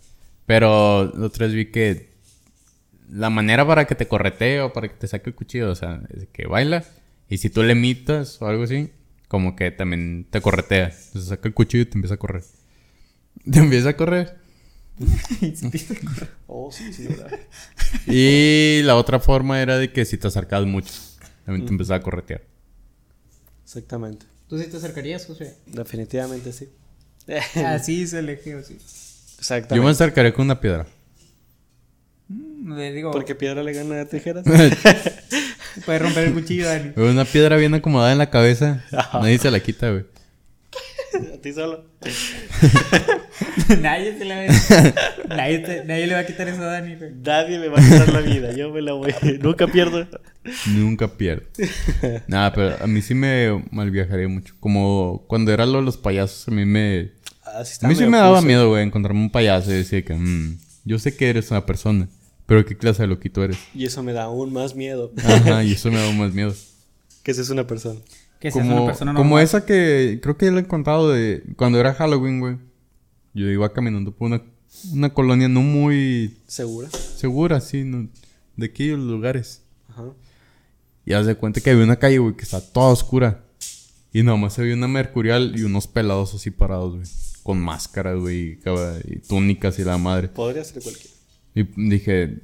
Pero 0.45 1.01
otra 1.21 1.45
vez 1.45 1.53
vi 1.53 1.65
que 1.69 2.13
la 3.11 3.29
manera 3.29 3.67
para 3.67 3.85
que 3.85 3.95
te 3.95 4.07
corretee 4.07 4.61
o 4.61 4.71
para 4.71 4.87
que 4.87 4.95
te 4.95 5.07
saque 5.07 5.31
el 5.31 5.35
cuchillo, 5.35 5.69
o 5.69 5.75
sea, 5.75 6.01
es 6.15 6.27
que 6.31 6.47
baila. 6.47 6.85
Y 7.27 7.39
si 7.39 7.49
tú 7.49 7.61
le 7.61 7.73
imitas 7.73 8.41
o 8.41 8.47
algo 8.47 8.63
así, 8.63 8.91
como 9.27 9.57
que 9.57 9.69
también 9.71 10.27
te 10.29 10.39
corretea. 10.39 10.85
Entonces 10.85 11.25
saca 11.25 11.49
el 11.49 11.53
cuchillo 11.53 11.83
y 11.83 11.87
te 11.87 11.97
empieza 11.97 12.15
a 12.15 12.17
correr. 12.17 12.43
Te 13.51 13.59
empieza 13.59 13.89
a 13.89 13.93
correr. 13.97 14.37
Oh, 16.47 16.71
sí, 16.71 16.91
sí, 16.93 17.07
verdad. 17.07 17.31
Y 18.07 18.81
la 18.83 18.95
otra 18.95 19.19
forma 19.19 19.61
era 19.61 19.77
de 19.77 19.91
que 19.91 20.05
si 20.05 20.17
te 20.17 20.27
acercabas 20.27 20.67
mucho, 20.67 20.91
también 21.45 21.65
te 21.65 21.71
empezaba 21.71 21.97
a 21.97 22.01
corretear. 22.01 22.43
Exactamente. 23.63 24.25
¿Tú 24.47 24.59
sí 24.59 24.65
te 24.67 24.77
acercarías, 24.77 25.25
José? 25.25 25.55
Definitivamente 25.67 26.51
sí. 26.51 26.69
Así 27.65 28.07
se 28.07 28.19
elegí, 28.19 28.51
sí. 28.65 28.77
Exactamente. 29.37 29.75
Yo 29.75 29.83
me 29.83 29.91
acercaré 29.91 30.33
con 30.33 30.45
una 30.45 30.59
piedra. 30.59 30.87
Mm, 32.27 32.73
Le 32.75 32.91
digo, 32.91 33.11
Porque 33.11 33.35
piedra 33.35 33.63
le 33.63 33.73
gana 33.73 34.01
a 34.01 34.05
tijeras. 34.05 34.43
puede 35.85 35.99
romper 35.99 36.27
el 36.27 36.33
cuchillo, 36.33 36.65
Dani. 36.67 36.91
Una 36.97 37.25
piedra 37.25 37.55
bien 37.57 37.73
acomodada 37.73 38.11
en 38.11 38.17
la 38.17 38.29
cabeza. 38.29 38.83
Nadie 39.13 39.37
se 39.37 39.49
la 39.51 39.59
quita, 39.61 39.91
güey. 39.91 40.05
a 41.33 41.41
ti 41.41 41.53
solo. 41.53 41.85
nadie, 43.81 44.17
se 44.17 44.25
la 44.25 44.39
ve. 44.39 44.47
nadie, 45.29 45.59
te- 45.59 45.85
nadie 45.85 46.07
le 46.07 46.13
va 46.13 46.19
a 46.21 46.25
quitar 46.25 46.47
eso 46.47 46.61
a 46.61 46.65
Dani, 46.65 46.95
güey. 46.95 47.11
Nadie 47.23 47.59
me 47.59 47.67
va 47.69 47.79
a 47.79 47.83
quitar 47.83 48.09
la 48.13 48.19
vida. 48.21 48.51
Yo 48.55 48.71
me 48.71 48.81
la 48.81 48.93
voy. 48.93 49.13
Nunca 49.41 49.67
pierdo. 49.67 50.07
Nunca 50.67 51.07
pierdo. 51.07 51.43
Nada, 52.27 52.51
pero 52.53 52.75
a 52.83 52.87
mí 52.87 53.01
sí 53.01 53.13
me 53.13 53.63
malviajaría 53.71 54.27
mucho. 54.27 54.55
Como 54.59 55.25
cuando 55.27 55.51
era 55.51 55.65
lo 55.65 55.79
de 55.79 55.83
los 55.85 55.97
payasos, 55.97 56.47
a 56.47 56.51
mí 56.51 56.65
me... 56.65 57.11
Así 57.43 57.83
A 57.83 57.87
mí 57.89 57.95
sí 57.95 58.05
me 58.05 58.17
daba 58.17 58.41
miedo, 58.41 58.69
güey, 58.69 58.83
encontrarme 58.83 59.21
un 59.21 59.31
payaso 59.31 59.71
y 59.71 59.77
decir 59.77 60.05
que... 60.05 60.13
"Mm, 60.13 60.57
yo 60.85 60.97
sé 60.99 61.15
que 61.15 61.29
eres 61.29 61.51
una 61.51 61.65
persona, 61.65 62.07
pero 62.45 62.65
¿qué 62.65 62.75
clase 62.77 63.03
de 63.03 63.07
loquito 63.07 63.43
eres? 63.43 63.57
Y 63.75 63.85
eso 63.85 64.01
me 64.03 64.13
da 64.13 64.23
aún 64.23 64.53
más 64.53 64.75
miedo. 64.75 65.11
Ajá, 65.23 65.63
y 65.63 65.73
eso 65.73 65.91
me 65.91 65.97
da 65.97 66.11
más 66.13 66.33
miedo. 66.33 66.53
que 67.23 67.33
seas 67.33 67.49
una 67.49 67.67
persona. 67.67 67.99
Que 68.39 68.51
seas 68.51 68.63
Como, 68.65 68.77
una 68.77 68.85
persona 68.85 69.11
como 69.13 69.23
normal. 69.31 69.43
esa 69.43 69.65
que 69.65 70.19
creo 70.21 70.37
que 70.37 70.45
ya 70.45 70.51
le 70.53 70.61
he 70.61 70.65
contado 70.65 71.11
de 71.11 71.43
cuando 71.57 71.79
era 71.79 71.93
Halloween, 71.93 72.39
güey. 72.39 72.57
Yo 73.33 73.47
iba 73.47 73.71
caminando 73.73 74.11
por 74.11 74.27
una, 74.27 74.41
una 74.91 75.13
colonia 75.13 75.47
no 75.47 75.61
muy 75.61 76.37
¿Segura? 76.47 76.89
segura, 76.89 77.57
así, 77.57 77.83
no- 77.83 78.09
de 78.57 78.65
aquellos 78.65 78.99
lugares. 78.99 79.61
Ajá. 79.89 80.05
Y 81.05 81.13
haz 81.13 81.25
de 81.25 81.35
cuenta 81.35 81.61
que 81.61 81.69
había 81.71 81.83
una 81.83 81.95
calle, 81.97 82.17
güey, 82.19 82.35
que 82.35 82.43
está 82.43 82.61
toda 82.61 82.87
oscura. 82.91 83.43
Y 84.11 84.23
nomás 84.23 84.53
se 84.53 84.63
veía 84.63 84.73
una 84.75 84.87
mercurial 84.87 85.53
y 85.55 85.63
unos 85.63 85.87
pelados 85.87 86.33
así 86.33 86.51
parados, 86.51 86.95
güey. 86.95 87.07
Con 87.43 87.59
máscaras, 87.59 88.19
güey, 88.19 88.59
y 89.07 89.15
túnicas 89.27 89.79
y 89.79 89.83
la 89.83 89.97
madre. 89.97 90.27
Podría 90.27 90.63
ser 90.63 90.81
cualquiera. 90.83 91.09
Y 91.55 91.63
dije, 91.89 92.39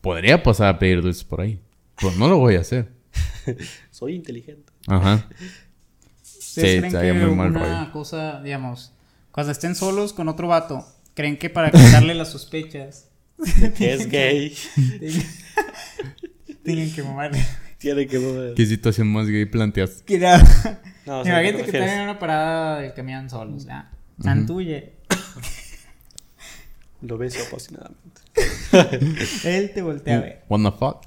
podría 0.00 0.42
pasar 0.42 0.68
a 0.68 0.78
pedir 0.78 1.02
dulces 1.02 1.24
por 1.24 1.40
ahí. 1.40 1.58
Pero 2.00 2.12
no 2.16 2.28
lo 2.28 2.38
voy 2.38 2.54
a 2.56 2.60
hacer. 2.60 2.88
Soy 3.90 4.14
inteligente. 4.14 4.72
Ajá. 4.86 5.28
¿Ustedes 6.22 6.82
Sí, 6.82 6.88
creen 6.88 6.92
que 6.92 7.12
muy 7.26 7.34
mal 7.36 7.50
una 7.50 7.80
rollo. 7.80 7.92
cosa, 7.92 8.40
digamos, 8.42 8.92
cuando 9.40 9.52
estén 9.52 9.74
solos 9.74 10.12
con 10.12 10.28
otro 10.28 10.48
vato, 10.48 10.86
creen 11.14 11.38
que 11.38 11.48
para 11.48 11.70
quitarle 11.70 12.14
las 12.14 12.28
sospechas 12.28 13.08
Que 13.78 13.94
es 13.94 14.06
gay. 14.06 14.54
tienen 16.62 16.92
que 16.92 17.02
mamarle? 17.02 17.42
Tiene 17.78 18.06
que 18.06 18.18
mover. 18.18 18.52
¿Qué 18.52 18.66
situación 18.66 19.08
más 19.08 19.28
gay 19.28 19.46
planteas? 19.46 20.02
Que 20.02 20.18
no. 20.18 20.36
No, 21.06 21.20
o 21.20 21.24
sea, 21.24 21.38
¿a 21.38 21.40
qué 21.40 21.48
Imagínate 21.48 21.64
te 21.64 21.70
que 21.70 21.78
están 21.78 21.88
en 21.88 22.02
una 22.02 22.18
parada 22.18 22.80
del 22.80 22.92
camión 22.92 23.30
solos, 23.30 23.64
¿ya? 23.64 23.90
Santuye. 24.22 24.92
Lo 27.00 27.16
ves 27.16 27.38
apasionadamente. 27.46 28.20
Él 29.44 29.72
te 29.72 29.80
voltea 29.80 30.18
a 30.18 30.20
ver. 30.20 30.44
What 30.50 30.70
the 30.70 30.78
fuck? 30.78 31.06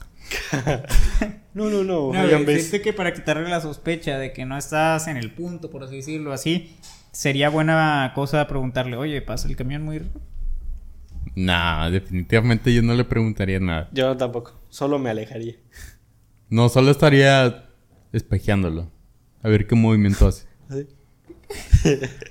No, 1.53 1.69
no, 1.69 1.83
no. 1.83 2.11
No, 2.11 2.45
que 2.83 2.93
para 2.93 3.13
quitarle 3.13 3.47
la 3.47 3.61
sospecha 3.61 4.17
de 4.17 4.33
que 4.33 4.43
no 4.43 4.57
estás 4.57 5.05
en 5.05 5.17
el 5.17 5.31
punto, 5.31 5.69
por 5.69 5.83
así 5.83 5.97
decirlo, 5.97 6.33
así, 6.33 6.75
sería 7.13 7.47
buena 7.47 8.11
cosa 8.13 8.45
preguntarle, 8.47 8.97
oye, 8.97 9.21
¿pasa 9.21 9.47
el 9.47 9.55
camión 9.55 9.83
muy 9.83 9.99
raro?" 9.99 10.19
Nah, 11.35 11.89
definitivamente 11.89 12.73
yo 12.73 12.81
no 12.81 12.93
le 12.93 13.05
preguntaría 13.05 13.59
nada. 13.59 13.89
Yo 13.93 14.15
tampoco. 14.17 14.59
Solo 14.69 14.99
me 14.99 15.09
alejaría. 15.09 15.55
No, 16.49 16.69
solo 16.69 16.91
estaría 16.91 17.65
espejeándolo. 18.11 18.91
A 19.41 19.49
ver 19.49 19.65
qué 19.65 19.75
movimiento 19.75 20.27
hace. 20.27 20.45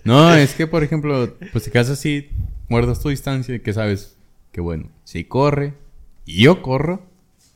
No, 0.05 0.35
es 0.35 0.55
que, 0.55 0.67
por 0.67 0.83
ejemplo, 0.83 1.37
pues 1.53 1.65
si 1.65 1.71
quedas 1.71 1.91
así, 1.91 2.31
muerdas 2.69 3.01
tu 3.01 3.11
distancia 3.11 3.55
y 3.55 3.61
que 3.61 3.73
sabes 3.73 4.17
que 4.51 4.61
bueno, 4.61 4.91
si 5.05 5.25
corre 5.25 5.75
y 6.25 6.43
yo 6.43 6.63
corro, 6.63 7.07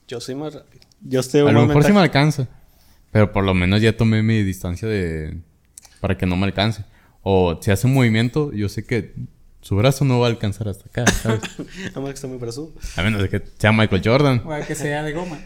Yo 0.06 0.20
soy 0.20 0.36
más 0.36 0.54
rápido. 0.54 0.84
Yo 1.00 1.20
estoy 1.20 1.40
a 1.40 1.50
lo 1.50 1.66
mejor 1.66 1.82
sí 1.82 1.92
me 1.92 2.00
alcanza. 2.00 2.48
Pero 3.10 3.32
por 3.32 3.44
lo 3.44 3.54
menos 3.54 3.80
ya 3.80 3.96
tomé 3.96 4.22
mi 4.22 4.42
distancia 4.42 4.86
de... 4.86 5.38
Para 6.00 6.16
que 6.16 6.26
no 6.26 6.36
me 6.36 6.44
alcance. 6.46 6.84
O 7.28 7.58
si 7.60 7.72
hace 7.72 7.88
un 7.88 7.94
movimiento, 7.94 8.52
yo 8.52 8.68
sé 8.68 8.84
que 8.86 9.12
su 9.60 9.74
brazo 9.74 10.04
no 10.04 10.20
va 10.20 10.28
a 10.28 10.30
alcanzar 10.30 10.68
hasta 10.68 10.88
acá, 10.88 11.10
¿sabes? 11.10 11.40
A 11.94 11.98
menos 11.98 12.10
que 12.10 12.14
está 12.14 12.28
muy 12.28 12.38
brazudo. 12.38 12.72
A 12.96 13.02
menos 13.02 13.20
de 13.20 13.28
que 13.28 13.42
sea 13.58 13.72
Michael 13.72 14.00
Jordan. 14.04 14.42
O 14.46 14.64
que 14.64 14.74
sea 14.76 15.02
de 15.02 15.12
goma. 15.12 15.40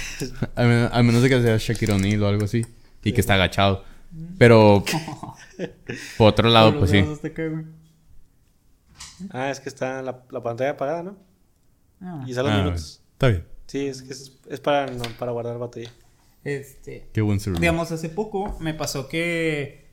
A, 0.56 0.62
men- 0.62 0.88
a 0.90 1.02
menos 1.02 1.22
de 1.22 1.28
que 1.28 1.42
sea 1.42 1.58
Shaquille 1.58 1.92
O'Neal 1.92 2.22
o 2.22 2.28
algo 2.28 2.44
así. 2.46 2.64
Y 3.04 3.12
que 3.12 3.20
está 3.20 3.34
agachado. 3.34 3.84
Pero... 4.38 4.82
Por 6.16 6.28
otro 6.28 6.48
lado, 6.48 6.78
pues 6.78 6.90
sí. 6.90 7.04
Ah, 9.30 9.50
es 9.50 9.60
que 9.60 9.68
está 9.68 10.02
la, 10.02 10.22
la 10.30 10.42
pantalla 10.42 10.70
apagada, 10.70 11.02
¿no? 11.02 11.16
Ah, 12.00 12.24
Y 12.26 12.32
salen 12.34 12.52
Ah, 12.52 12.58
minutos. 12.58 13.02
Está 13.12 13.28
bien. 13.28 13.44
Sí, 13.66 13.86
es 13.86 14.02
que 14.02 14.12
es, 14.12 14.32
es 14.48 14.60
para, 14.60 14.86
no, 14.86 15.04
para 15.18 15.32
guardar 15.32 15.58
batería. 15.58 15.90
Este. 16.44 17.06
Qué 17.12 17.20
buen 17.20 17.40
celular. 17.40 17.60
Digamos, 17.60 17.90
hace 17.92 18.08
poco 18.08 18.56
me 18.60 18.74
pasó 18.74 19.08
que. 19.08 19.85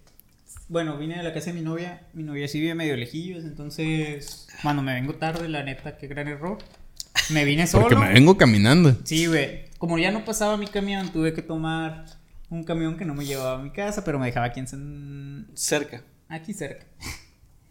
Bueno, 0.70 0.98
vine 0.98 1.18
de 1.18 1.24
la 1.24 1.34
casa 1.34 1.48
de 1.48 1.54
mi 1.54 1.62
novia. 1.62 2.08
Mi 2.14 2.24
novia 2.24 2.48
sí 2.48 2.60
vive 2.60 2.74
medio 2.76 2.96
lejillos. 2.98 3.44
Entonces, 3.44 4.48
cuando 4.62 4.82
me 4.82 4.94
vengo 4.94 5.14
tarde, 5.16 5.48
la 5.50 5.64
neta, 5.64 5.98
qué 5.98 6.08
gran 6.08 6.28
error. 6.28 6.58
Me 7.30 7.46
vine 7.46 7.68
solo. 7.68 7.84
Porque 7.84 7.96
me 7.98 8.12
vengo 8.14 8.38
caminando. 8.38 8.96
Sí, 9.04 9.28
güey. 9.28 9.66
Como 9.78 9.98
ya 10.00 10.12
no 10.12 10.26
pasaba 10.26 10.58
mi 10.58 10.68
camión, 10.68 11.12
tuve 11.12 11.34
que 11.34 11.42
tomar 11.42 12.06
un 12.50 12.64
camión 12.64 12.98
que 12.98 13.06
no 13.06 13.14
me 13.14 13.26
llevaba 13.26 13.60
a 13.60 13.64
mi 13.64 13.72
casa, 13.72 14.04
pero 14.04 14.20
me 14.20 14.26
dejaba 14.28 14.48
aquí 14.48 14.60
en 14.60 14.68
San- 14.68 15.48
Cerca. 15.54 16.04
aquí 16.30 16.54
cerca. 16.54 16.86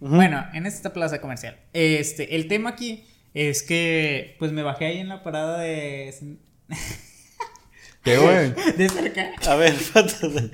Bueno, 0.00 0.44
en 0.52 0.66
esta 0.66 0.92
plaza 0.92 1.20
comercial. 1.20 1.56
Este, 1.72 2.34
el 2.37 2.49
tema 2.49 2.70
aquí 2.70 3.04
es 3.34 3.62
que 3.62 4.37
pues 4.38 4.52
me 4.52 4.62
bajé 4.62 4.87
ahí 4.87 4.99
en 4.99 5.08
la 5.08 5.22
parada 5.22 5.58
de 5.61 6.12
¿Qué, 8.02 8.16
güey? 8.18 8.52
de 8.76 8.88
cerca 8.88 9.32
A 9.47 9.54
ver, 9.56 9.75
Pato, 9.92 10.28
de, 10.28 10.50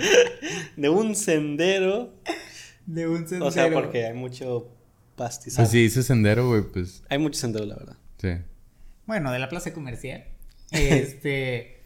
de 0.76 0.88
un 0.88 1.14
sendero. 1.16 2.14
de 2.86 3.08
un 3.08 3.20
sendero. 3.28 3.46
O 3.46 3.50
sea, 3.50 3.70
porque 3.72 4.06
hay 4.06 4.14
mucho 4.14 4.68
pastizal. 5.16 5.62
Pues 5.64 5.70
si 5.70 5.82
dice 5.82 6.02
sendero, 6.02 6.48
güey, 6.48 6.62
pues... 6.62 7.02
Hay 7.08 7.18
mucho 7.18 7.38
sendero, 7.40 7.64
la 7.66 7.76
verdad. 7.76 7.96
Sí. 8.20 8.28
Bueno, 9.06 9.32
de 9.32 9.38
la 9.38 9.48
plaza 9.48 9.72
comercial. 9.72 10.24
Este 10.70 11.82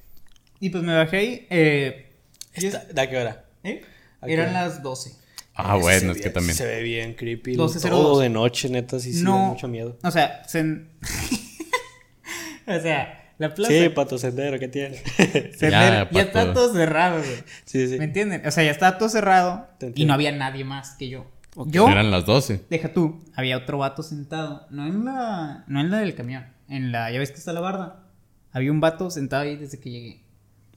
y 0.58 0.70
pues 0.70 0.82
me 0.82 0.94
bajé 0.94 1.16
ahí 1.16 1.46
eh, 1.50 2.10
Esta- 2.52 2.84
¿De 2.84 3.00
a 3.00 3.08
qué 3.08 3.16
hora? 3.16 3.44
¿eh? 3.64 3.82
¿A 4.20 4.26
qué 4.26 4.32
Eran 4.32 4.50
hora? 4.50 4.62
las 4.66 4.82
12. 4.82 5.12
Ah, 5.54 5.76
Se 5.76 5.82
bueno, 5.82 6.12
ve 6.12 6.18
es 6.18 6.24
que 6.24 6.30
también. 6.30 6.56
Se 6.56 6.66
ve 6.66 6.82
bien 6.82 7.14
creepy. 7.14 7.54
12:02. 7.56 7.88
Todo 7.90 8.18
de 8.20 8.28
noche, 8.28 8.68
neta, 8.68 8.98
sí, 8.98 9.12
sí, 9.12 9.18
da 9.22 9.30
no, 9.30 9.38
mucho 9.52 9.68
miedo. 9.68 9.98
O 10.02 10.10
sea, 10.10 10.42
sen- 10.46 10.88
o 12.66 12.80
sea, 12.80 13.21
la 13.38 13.54
plaza 13.54 13.72
Sí, 13.72 13.88
pato 13.88 14.18
sendero, 14.18 14.58
¿qué 14.58 14.68
tiene? 14.68 14.96
sendero, 15.56 15.70
Ya, 15.70 16.10
ya, 16.10 16.22
está 16.22 16.52
todo 16.52 16.72
cerrado, 16.72 17.18
güey. 17.18 17.36
sí, 17.64 17.88
sí. 17.88 17.98
¿Me 17.98 18.04
entienden? 18.04 18.46
O 18.46 18.50
sea, 18.50 18.64
ya 18.64 18.70
estaba 18.70 18.98
todo 18.98 19.08
cerrado 19.08 19.66
y 19.94 20.04
no 20.04 20.14
había 20.14 20.32
nadie 20.32 20.64
más 20.64 20.94
que 20.96 21.08
yo. 21.08 21.26
Yo, 21.66 21.88
Eran 21.88 22.10
las 22.10 22.24
12. 22.24 22.64
deja 22.70 22.92
tú, 22.92 23.22
había 23.34 23.58
otro 23.58 23.78
vato 23.78 24.02
sentado, 24.02 24.66
no 24.70 24.86
en 24.86 25.04
la, 25.04 25.64
no 25.66 25.80
en 25.80 25.90
la 25.90 25.98
del 25.98 26.14
camión, 26.14 26.46
en 26.68 26.92
la, 26.92 27.10
ya 27.10 27.18
ves 27.18 27.30
que 27.30 27.36
está 27.38 27.52
la 27.52 27.60
barda. 27.60 28.06
Había 28.52 28.70
un 28.70 28.80
vato 28.80 29.10
sentado 29.10 29.42
ahí 29.42 29.56
desde 29.56 29.78
que 29.78 29.90
llegué. 29.90 30.22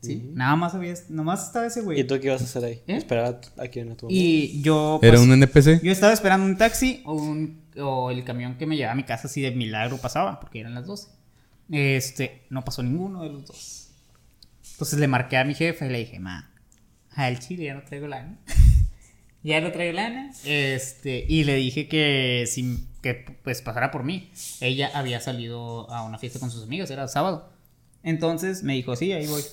Sí, 0.01 0.29
nada 0.33 0.55
más 0.55 0.75
había, 0.75 0.93
nomás 1.09 1.47
estaba 1.47 1.65
ese 1.65 1.81
güey. 1.81 1.99
¿Y 1.99 2.03
tú 2.03 2.19
qué 2.19 2.27
ibas 2.27 2.41
a 2.41 2.43
hacer 2.43 2.63
ahí? 2.63 2.81
¿Eh? 2.85 2.97
Esperar 2.97 3.39
a, 3.57 3.67
quién, 3.69 3.91
a 3.91 3.95
tu 3.95 4.05
mamá? 4.05 4.15
Y 4.15 4.61
yo, 4.61 4.99
¿Era 5.01 5.17
pues, 5.17 5.27
un 5.27 5.33
NPC? 5.33 5.81
yo 5.81 5.91
estaba 5.91 6.13
esperando 6.13 6.45
un 6.45 6.57
taxi 6.57 7.01
o, 7.05 7.13
un, 7.13 7.63
o 7.81 8.11
el 8.11 8.23
camión 8.23 8.55
que 8.57 8.67
me 8.67 8.75
llevaba 8.75 8.93
a 8.93 8.95
mi 8.95 9.03
casa 9.03 9.27
si 9.27 9.41
de 9.41 9.51
milagro 9.51 9.97
pasaba, 9.97 10.39
porque 10.39 10.59
eran 10.59 10.75
las 10.75 10.85
12. 10.85 11.07
Este, 11.69 12.45
no 12.49 12.63
pasó 12.63 12.83
ninguno 12.83 13.23
de 13.23 13.29
los 13.29 13.45
dos. 13.45 13.89
Entonces 14.71 14.99
le 14.99 15.07
marqué 15.07 15.37
a 15.37 15.45
mi 15.45 15.55
jefe 15.55 15.85
y 15.85 15.89
le 15.89 15.99
dije, 15.99 16.19
ma, 16.19 16.51
al 17.11 17.39
chile 17.39 17.65
ya 17.65 17.73
no 17.73 17.83
traigo 17.83 18.07
lana. 18.07 18.37
ya 19.43 19.61
no 19.61 19.71
traigo 19.71 19.93
lana. 19.93 20.31
Este, 20.43 21.25
y 21.27 21.43
le 21.43 21.55
dije 21.55 21.87
que, 21.87 22.45
si, 22.47 22.87
que 23.01 23.13
pues 23.43 23.61
pasara 23.61 23.91
por 23.91 24.03
mí. 24.03 24.31
Ella 24.59 24.91
había 24.93 25.19
salido 25.21 25.89
a 25.91 26.03
una 26.03 26.17
fiesta 26.17 26.39
con 26.39 26.51
sus 26.51 26.63
amigas, 26.63 26.89
era 26.91 27.07
sábado. 27.07 27.53
Entonces 28.03 28.63
me 28.63 28.73
dijo, 28.73 28.95
sí, 28.95 29.11
ahí 29.13 29.27
voy. 29.27 29.43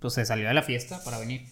Pues 0.00 0.14
se 0.14 0.24
salió 0.24 0.48
de 0.48 0.54
la 0.54 0.62
fiesta 0.62 1.02
para 1.04 1.18
venir. 1.18 1.42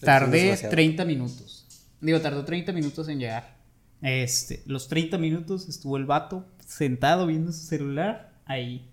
Tardé 0.00 0.38
desgraciado. 0.38 0.72
30 0.72 1.04
minutos. 1.04 1.66
Digo, 2.00 2.20
tardó 2.20 2.44
30 2.44 2.72
minutos 2.72 3.08
en 3.08 3.18
llegar. 3.18 3.56
Este, 4.02 4.62
los 4.66 4.88
30 4.88 5.18
minutos 5.18 5.68
estuvo 5.68 5.96
el 5.96 6.06
vato 6.06 6.46
sentado 6.66 7.26
viendo 7.26 7.52
su 7.52 7.60
celular 7.66 8.29
ahí. 8.50 8.86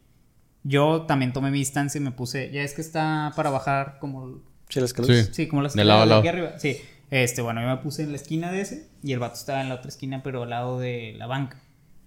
Yo 0.63 1.03
también 1.03 1.33
tomé 1.33 1.51
mi 1.51 1.59
distancia 1.59 1.99
y 1.99 2.03
me 2.03 2.11
puse, 2.11 2.51
ya 2.51 2.61
es 2.61 2.73
que 2.73 2.81
está 2.81 3.31
para 3.35 3.49
bajar 3.49 3.97
como 3.99 4.41
Sí, 4.69 4.81
las 4.81 4.89
escaleras. 4.89 5.27
Sí. 5.27 5.33
Sí, 5.33 5.47
como 5.47 5.61
las 5.61 5.73
De 5.73 5.85
lado 5.85 6.01
de 6.01 6.05
lado. 6.07 6.19
aquí 6.19 6.27
arriba. 6.27 6.59
Sí. 6.59 6.77
Este, 7.09 7.41
bueno, 7.41 7.61
yo 7.61 7.67
me 7.67 7.77
puse 7.77 8.03
en 8.03 8.11
la 8.11 8.17
esquina 8.17 8.51
de 8.51 8.61
ese 8.61 8.89
y 9.01 9.13
el 9.13 9.19
vato 9.19 9.35
estaba 9.35 9.61
en 9.61 9.69
la 9.69 9.75
otra 9.75 9.87
esquina, 9.89 10.21
pero 10.23 10.43
al 10.43 10.49
lado 10.49 10.77
de 10.79 11.15
la 11.17 11.25
banca. 11.25 11.61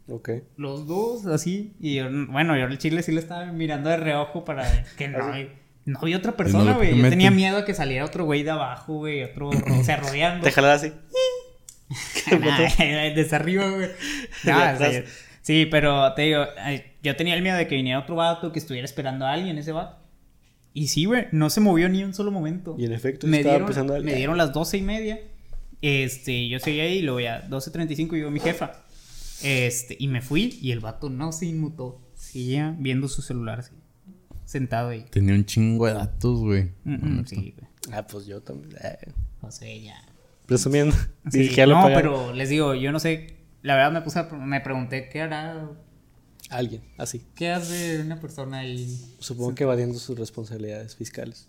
Ok. 0.08 0.30
Los 0.56 0.86
dos 0.86 1.26
así. 1.26 1.74
Y 1.80 1.94
yo, 1.96 2.04
bueno, 2.28 2.56
yo 2.56 2.66
el 2.66 2.78
chile 2.78 3.02
sí 3.02 3.12
le 3.12 3.20
estaba 3.20 3.46
mirando 3.46 3.88
de 3.88 3.96
reojo 3.96 4.44
para 4.44 4.62
ver 4.62 4.84
que 4.98 5.08
no, 5.08 5.18
no 5.86 5.98
había 6.02 6.18
otra 6.18 6.36
persona, 6.36 6.74
güey. 6.74 6.90
yo 6.90 6.96
meten. 6.96 7.10
tenía 7.10 7.30
miedo 7.30 7.58
a 7.58 7.64
que 7.64 7.72
saliera 7.72 8.04
otro 8.04 8.24
güey 8.24 8.42
de 8.42 8.50
abajo, 8.50 8.94
güey, 8.98 9.24
otro, 9.24 9.48
o 9.80 9.84
sea, 9.84 9.96
rodeando. 9.96 10.48
Te 10.48 10.60
así. 10.60 10.92
Nah, 12.30 13.14
desde 13.14 13.34
arriba, 13.34 13.68
güey. 13.70 13.88
De 14.44 14.52
Nah. 14.52 14.78
Sí, 15.42 15.66
pero 15.70 16.12
te 16.14 16.22
digo, 16.22 16.44
yo 17.02 17.16
tenía 17.16 17.34
el 17.34 17.42
miedo 17.42 17.56
de 17.56 17.66
que 17.66 17.76
viniera 17.76 17.98
otro 18.00 18.16
vato, 18.16 18.52
que 18.52 18.58
estuviera 18.58 18.84
esperando 18.84 19.26
a 19.26 19.32
alguien, 19.32 19.58
ese 19.58 19.72
vato. 19.72 19.98
Y 20.72 20.86
sí, 20.88 21.04
güey, 21.04 21.26
no 21.32 21.50
se 21.50 21.60
movió 21.60 21.88
ni 21.88 22.04
un 22.04 22.14
solo 22.14 22.30
momento. 22.30 22.76
Y 22.78 22.84
en 22.84 22.92
efecto, 22.92 23.26
me 23.26 23.38
estaba 23.38 23.54
dieron, 23.54 23.66
empezando 23.68 23.94
a- 23.96 24.00
me 24.00 24.14
dieron 24.14 24.36
las 24.38 24.52
doce 24.52 24.78
y 24.78 24.82
media. 24.82 25.18
Este, 25.82 26.48
yo 26.48 26.58
seguí 26.60 26.80
ahí 26.80 26.98
y 26.98 27.02
luego 27.02 27.20
ya 27.20 27.48
12.35 27.48 28.12
llegó 28.16 28.30
mi 28.30 28.40
jefa. 28.40 28.72
Este, 29.42 29.96
y 29.98 30.08
me 30.08 30.20
fui 30.20 30.58
y 30.60 30.70
el 30.72 30.80
vato 30.80 31.08
no 31.10 31.32
se 31.32 31.46
inmutó. 31.46 32.00
Seguía 32.14 32.76
viendo 32.78 33.08
su 33.08 33.22
celular 33.22 33.60
así, 33.60 33.72
sentado 34.44 34.90
ahí. 34.90 35.06
Tenía 35.10 35.34
un 35.34 35.44
chingo 35.46 35.86
de 35.86 35.94
datos, 35.94 36.38
güey. 36.40 36.70
Mm, 36.84 37.20
mm, 37.20 37.24
sí, 37.26 37.54
güey. 37.56 37.70
Ah, 37.92 38.06
pues 38.06 38.26
yo 38.26 38.42
también. 38.42 38.76
eh, 38.84 38.98
No 39.42 39.50
sé, 39.50 39.80
ya. 39.80 39.96
Presumiendo. 40.46 40.94
Sí, 41.30 41.38
Dije, 41.40 41.54
ya 41.56 41.66
lo 41.66 41.76
no, 41.76 41.82
pagaron. 41.82 42.12
pero 42.12 42.32
les 42.34 42.48
digo, 42.50 42.74
yo 42.74 42.92
no 42.92 43.00
sé. 43.00 43.38
La 43.62 43.74
verdad 43.76 43.92
me 43.92 44.00
puse 44.02 44.18
a- 44.18 44.24
me 44.24 44.60
pregunté 44.60 45.08
qué 45.08 45.20
hará, 45.22 45.70
Alguien, 46.48 46.82
así. 46.98 47.24
qué 47.34 47.50
hace 47.50 48.00
una 48.00 48.18
persona 48.20 48.58
ahí 48.60 49.14
Supongo 49.20 49.54
que 49.54 49.64
evadiendo 49.64 49.98
sus 49.98 50.18
responsabilidades 50.18 50.96
fiscales. 50.96 51.46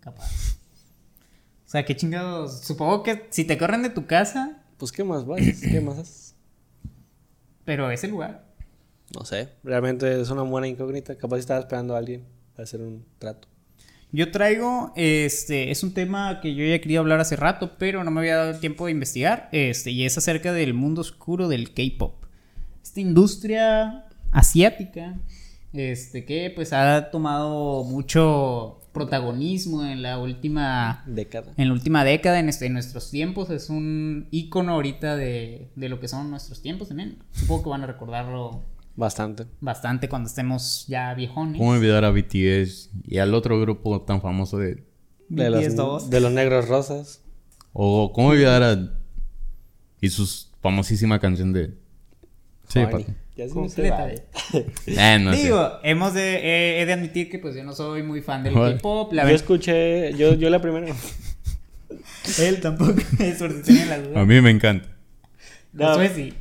capaz. 0.00 0.30
O 1.66 1.70
sea, 1.74 1.84
qué 1.84 1.96
chingados. 1.96 2.60
Supongo 2.60 3.02
que 3.02 3.26
si 3.30 3.44
te 3.44 3.56
corren 3.58 3.82
de 3.82 3.90
tu 3.90 4.06
casa, 4.06 4.62
Pues, 4.78 4.92
¿qué 4.92 5.02
más 5.04 5.24
vas? 5.24 5.40
¿Qué 5.60 5.80
más 5.80 5.98
haces? 5.98 6.34
pero 7.64 7.90
ese 7.90 8.08
lugar. 8.08 8.44
No 9.14 9.24
sé. 9.24 9.48
Realmente 9.62 10.20
es 10.20 10.28
una 10.30 10.42
buena 10.42 10.66
incógnita. 10.68 11.16
Capaz 11.16 11.38
estaba 11.38 11.60
esperando 11.60 11.94
a 11.94 11.98
alguien 11.98 12.24
para 12.52 12.64
hacer 12.64 12.80
un 12.80 13.04
trato. 13.18 13.48
Yo 14.14 14.30
traigo, 14.30 14.92
este, 14.94 15.72
es 15.72 15.82
un 15.82 15.92
tema 15.92 16.40
que 16.40 16.54
yo 16.54 16.64
ya 16.64 16.80
quería 16.80 17.00
hablar 17.00 17.18
hace 17.18 17.34
rato, 17.34 17.72
pero 17.78 18.04
no 18.04 18.12
me 18.12 18.20
había 18.20 18.36
dado 18.36 18.50
el 18.52 18.60
tiempo 18.60 18.86
de 18.86 18.92
investigar, 18.92 19.48
este, 19.50 19.90
y 19.90 20.04
es 20.04 20.16
acerca 20.16 20.52
del 20.52 20.72
mundo 20.72 21.00
oscuro 21.00 21.48
del 21.48 21.72
K-pop. 21.74 22.14
Esta 22.80 23.00
industria 23.00 24.04
asiática, 24.30 25.16
este, 25.72 26.24
que 26.24 26.52
pues 26.54 26.72
ha 26.72 27.10
tomado 27.10 27.82
mucho 27.82 28.80
protagonismo 28.92 29.84
en 29.84 30.02
la 30.02 30.18
última, 30.18 31.02
Década. 31.06 31.52
en 31.56 31.66
la 31.66 31.74
última 31.74 32.04
década, 32.04 32.38
en, 32.38 32.48
este- 32.48 32.66
en 32.66 32.74
nuestros 32.74 33.10
tiempos, 33.10 33.50
es 33.50 33.68
un 33.68 34.28
icono 34.30 34.74
ahorita 34.74 35.16
de, 35.16 35.66
de 35.74 35.88
lo 35.88 35.98
que 35.98 36.06
son 36.06 36.30
nuestros 36.30 36.62
tiempos 36.62 36.86
también. 36.86 37.18
Supongo 37.32 37.64
que 37.64 37.68
van 37.70 37.82
a 37.82 37.86
recordarlo 37.86 38.62
Bastante. 38.96 39.46
bastante 39.60 40.08
cuando 40.08 40.28
estemos 40.28 40.86
ya 40.86 41.12
viejones. 41.14 41.58
¿Cómo 41.58 41.70
olvidar 41.70 42.04
a 42.04 42.10
BTS 42.10 42.90
y 43.04 43.18
al 43.18 43.34
otro 43.34 43.60
grupo 43.60 44.02
tan 44.02 44.20
famoso 44.20 44.58
de... 44.58 44.84
De 45.28 45.50
BTS 45.50 45.66
los, 45.66 45.76
dos. 45.76 46.10
de 46.10 46.20
los 46.20 46.32
negros 46.32 46.68
rosas. 46.68 47.22
O 47.72 48.12
cómo 48.12 48.28
olvidar 48.28 48.62
a... 48.62 48.98
Y 50.00 50.10
su 50.10 50.28
famosísima 50.60 51.18
canción 51.18 51.52
de... 51.52 51.74
Sí. 52.68 52.80
Ya 53.36 53.48
se 53.48 53.54
Completa. 53.54 54.10
Eh, 54.10 54.22
no 55.20 55.34
sé. 55.34 55.42
Digo, 55.42 55.72
hemos 55.82 56.14
de, 56.14 56.36
he, 56.36 56.80
he 56.80 56.86
de 56.86 56.92
admitir 56.92 57.28
que 57.28 57.40
pues 57.40 57.56
yo 57.56 57.64
no 57.64 57.72
soy 57.72 58.02
muy 58.04 58.22
fan 58.22 58.44
del. 58.44 58.54
K-pop. 58.54 59.12
La 59.12 59.22
Yo 59.22 59.26
verdad, 59.26 59.42
escuché, 59.42 60.14
yo, 60.14 60.34
yo 60.34 60.50
la 60.50 60.60
primera. 60.60 60.86
él 62.38 62.60
tampoco. 62.60 62.94
Es 63.18 63.38
por 63.38 63.52
si 63.52 63.62
tienen 63.62 63.88
las 63.88 64.16
A 64.16 64.24
mí 64.24 64.40
me 64.40 64.50
encanta. 64.50 64.88
No, 65.72 65.88
Josué 65.88 66.12
sí. 66.14 66.34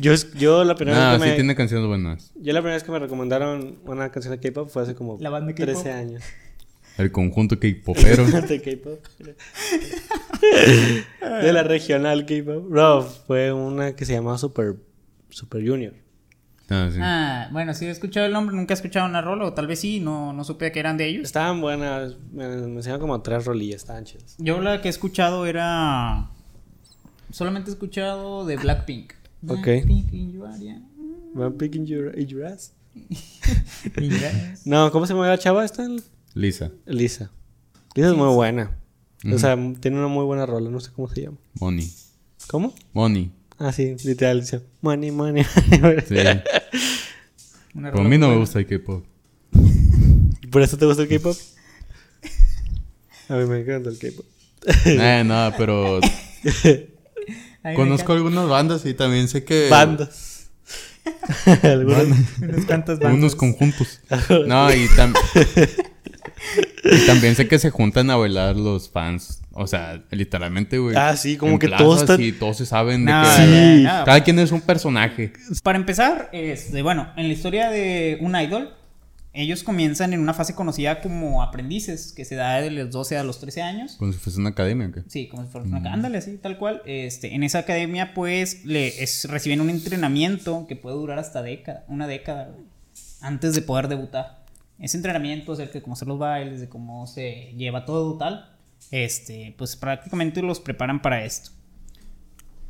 Yo, 0.00 0.12
es- 0.12 0.32
yo 0.34 0.64
la 0.64 0.74
primera 0.74 0.98
No, 0.98 1.10
vez 1.12 1.18
que 1.18 1.24
sí 1.24 1.30
me, 1.30 1.36
tiene 1.36 1.54
canciones 1.56 1.86
buenas. 1.86 2.32
yo 2.34 2.52
la 2.52 2.60
primera 2.60 2.74
vez 2.74 2.82
que 2.84 2.92
me 2.92 2.98
recomendaron 2.98 3.78
una 3.84 4.10
canción 4.10 4.32
de 4.32 4.40
K-pop 4.40 4.68
fue 4.68 4.82
hace 4.82 4.94
como 4.94 5.16
La 5.20 5.30
banda 5.30 5.52
K-pop. 5.54 5.64
13 5.74 5.92
años. 5.92 6.22
El 6.98 7.12
conjunto 7.12 7.58
K-popero. 7.60 8.24
de 8.48 8.62
K-pop. 8.62 9.04
de 11.42 11.52
la 11.52 11.62
regional 11.62 12.26
K-pop. 12.26 12.68
Bro, 12.68 13.02
fue 13.02 13.52
una 13.52 13.94
que 13.94 14.04
se 14.04 14.12
llamaba 14.14 14.38
Super, 14.38 14.76
Super 15.30 15.66
Junior. 15.66 15.94
Ah, 16.68 16.88
sí. 16.92 16.98
Ah, 17.00 17.48
bueno, 17.52 17.74
sí 17.74 17.86
he 17.86 17.90
escuchado 17.90 18.26
el 18.26 18.32
nombre, 18.32 18.56
nunca 18.56 18.74
he 18.74 18.76
escuchado 18.76 19.06
una 19.06 19.22
rola, 19.22 19.44
o 19.44 19.52
tal 19.52 19.68
vez 19.68 19.78
sí, 19.78 20.00
no, 20.00 20.32
no 20.32 20.42
supe 20.42 20.72
que 20.72 20.80
eran 20.80 20.96
de 20.96 21.06
ellos. 21.06 21.22
Estaban 21.24 21.60
buenas. 21.60 22.16
Me, 22.32 22.48
me 22.48 22.76
enseñaron 22.78 23.00
como 23.00 23.22
tres 23.22 23.44
rolillas, 23.44 23.82
estaban 23.82 24.04
chidas. 24.04 24.34
Yo 24.38 24.60
la 24.60 24.80
que 24.80 24.88
he 24.88 24.90
escuchado 24.90 25.46
era. 25.46 26.30
Solamente 27.30 27.70
he 27.70 27.72
escuchado 27.72 28.44
de 28.46 28.56
Blackpink. 28.56 29.12
Ok. 29.46 29.66
I'm 31.38 31.52
picking 31.58 31.86
your, 31.86 32.16
your 32.16 32.44
ass. 32.44 32.72
No, 34.64 34.90
¿cómo 34.90 35.06
se 35.06 35.12
llama 35.12 35.28
la 35.28 35.38
chava 35.38 35.64
esta? 35.64 35.86
Lisa. 36.34 36.72
Lisa. 36.86 37.30
Lisa 37.94 38.10
es 38.10 38.16
muy 38.16 38.34
buena. 38.34 38.78
O 39.32 39.38
sea, 39.38 39.56
tiene 39.80 39.98
una 39.98 40.08
muy 40.08 40.24
buena 40.24 40.46
rola, 40.46 40.70
no 40.70 40.80
sé 40.80 40.90
cómo 40.92 41.08
se 41.08 41.22
llama. 41.22 41.36
Money. 41.60 41.92
¿Cómo? 42.46 42.74
Money. 42.92 43.32
Ah, 43.58 43.72
sí, 43.72 43.96
literal, 44.04 44.40
dice 44.40 44.60
money, 44.82 45.10
money, 45.10 45.44
money. 45.80 46.00
Sí. 46.06 46.14
Rola 47.74 48.08
mí 48.08 48.18
no 48.18 48.28
me 48.28 48.36
gusta 48.36 48.58
el 48.58 48.66
K-pop. 48.66 49.04
¿Por 50.50 50.62
eso 50.62 50.76
te 50.76 50.86
gusta 50.86 51.02
el 51.02 51.08
K-pop? 51.08 51.36
A 53.28 53.36
mí 53.36 53.46
me 53.46 53.60
encanta 53.60 53.90
el 53.90 53.98
K-pop. 53.98 54.24
Eh, 54.84 55.22
no, 55.24 55.52
pero 55.56 56.00
conozco 57.74 58.12
algunas 58.12 58.48
bandas 58.48 58.84
y 58.86 58.94
también 58.94 59.28
sé 59.28 59.44
que. 59.44 59.68
Bandas. 59.70 60.50
Algunas- 61.62 62.06
Unas 62.42 62.64
cuantas 62.66 62.98
bandas. 62.98 63.18
Unos 63.18 63.36
conjuntos. 63.36 64.00
No, 64.46 64.72
y, 64.72 64.86
tam- 64.88 65.14
y 66.84 67.06
también 67.06 67.34
sé 67.34 67.48
que 67.48 67.58
se 67.58 67.70
juntan 67.70 68.10
a 68.10 68.16
bailar 68.16 68.56
los 68.56 68.88
fans. 68.90 69.40
O 69.52 69.66
sea, 69.66 70.02
literalmente, 70.10 70.78
güey. 70.78 70.94
Ah, 70.96 71.16
sí, 71.16 71.36
como 71.36 71.52
en 71.52 71.58
que 71.58 71.68
todos 71.68 72.02
están- 72.02 72.20
Y 72.20 72.32
todos 72.32 72.58
se 72.58 72.66
saben 72.66 73.04
de 73.06 73.12
que. 73.12 73.26
Sí. 73.78 73.82
no, 73.84 74.04
Cada 74.04 74.22
quien 74.22 74.38
es 74.38 74.52
un 74.52 74.60
personaje. 74.60 75.32
Para 75.62 75.78
empezar, 75.78 76.28
este, 76.32 76.82
bueno, 76.82 77.08
en 77.16 77.28
la 77.28 77.32
historia 77.34 77.70
de 77.70 78.18
un 78.20 78.36
idol, 78.36 78.70
ellos 79.36 79.62
comienzan 79.62 80.12
en 80.12 80.20
una 80.20 80.34
fase 80.34 80.54
conocida 80.54 81.00
como 81.00 81.42
aprendices, 81.42 82.12
que 82.12 82.24
se 82.24 82.34
da 82.34 82.60
de 82.60 82.70
los 82.70 82.90
12 82.90 83.16
a 83.18 83.24
los 83.24 83.38
13 83.38 83.62
años. 83.62 83.96
Como 83.98 84.12
si 84.12 84.18
fuese 84.18 84.40
una 84.40 84.50
academia, 84.50 84.88
¿o 84.88 84.92
qué? 84.92 85.02
Sí, 85.08 85.28
como 85.28 85.44
si 85.44 85.50
fuera 85.50 85.66
una 85.66 85.92
ándale, 85.92 86.18
así, 86.18 86.36
tal 86.38 86.58
cual. 86.58 86.82
Este, 86.86 87.34
en 87.34 87.42
esa 87.42 87.58
academia, 87.60 88.14
pues, 88.14 88.64
le, 88.64 89.02
es- 89.02 89.26
reciben 89.28 89.60
un 89.60 89.70
entrenamiento 89.70 90.66
que 90.66 90.76
puede 90.76 90.96
durar 90.96 91.18
hasta 91.18 91.42
década, 91.42 91.84
una 91.88 92.06
década, 92.06 92.54
antes 93.20 93.54
de 93.54 93.62
poder 93.62 93.88
debutar. 93.88 94.44
Ese 94.78 94.96
entrenamiento 94.96 95.52
acerca 95.52 95.74
de 95.74 95.82
cómo 95.82 95.94
hacer 95.94 96.08
los 96.08 96.18
bailes, 96.18 96.60
de 96.60 96.68
cómo 96.68 97.06
se 97.06 97.54
lleva 97.56 97.84
todo, 97.86 98.18
tal, 98.18 98.56
este, 98.90 99.54
pues 99.56 99.76
prácticamente 99.76 100.42
los 100.42 100.60
preparan 100.60 101.00
para 101.02 101.24
esto. 101.24 101.50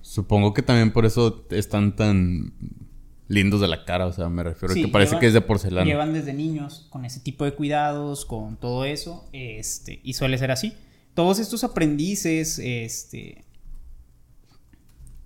Supongo 0.03 0.55
que 0.55 0.63
también 0.63 0.93
por 0.93 1.05
eso 1.05 1.47
están 1.51 1.97
tan 1.97 2.53
lindos 3.29 3.61
de 3.61 3.69
la 3.69 3.85
cara. 3.85 4.07
O 4.07 4.13
sea, 4.13 4.29
me 4.29 4.43
refiero 4.43 4.75
Sí, 4.75 4.81
a 4.83 4.87
que 4.87 4.93
parece 4.93 5.11
llevan- 5.13 5.21
que 5.21 5.27
es 5.27 5.33
de 5.35 5.41
porcelana. 5.41 5.87
Llevan 5.87 6.13
desde 6.13 6.33
niños 6.33 6.87
con 6.91 7.05
ese 7.05 7.21
tipo 7.21 7.45
de 7.45 7.53
cuidados, 7.55 8.25
con 8.25 8.57
todo 8.57 8.85
eso, 8.85 9.29
este, 9.33 10.01
y 10.03 10.13
suele 10.15 10.39
ser 10.39 10.51
así. 10.51 10.73
Todos 11.15 11.39
estos 11.39 11.65
aprendices, 11.65 12.59
este, 12.59 13.45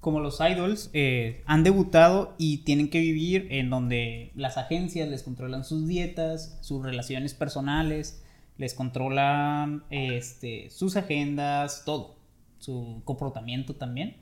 como 0.00 0.20
los 0.20 0.40
idols, 0.40 0.88
eh, 0.94 1.42
han 1.46 1.62
debutado 1.62 2.34
y 2.38 2.58
tienen 2.58 2.88
que 2.88 3.00
vivir 3.00 3.48
en 3.50 3.68
donde 3.68 4.30
las 4.34 4.56
agencias 4.56 5.08
les 5.08 5.22
controlan 5.22 5.64
sus 5.64 5.86
dietas, 5.86 6.58
sus 6.62 6.82
relaciones 6.82 7.34
personales, 7.34 8.22
les 8.56 8.72
controlan 8.74 9.84
este, 9.90 10.70
sus 10.70 10.96
agendas, 10.96 11.82
todo, 11.84 12.16
su 12.58 13.02
comportamiento 13.04 13.74
también. 13.74 14.16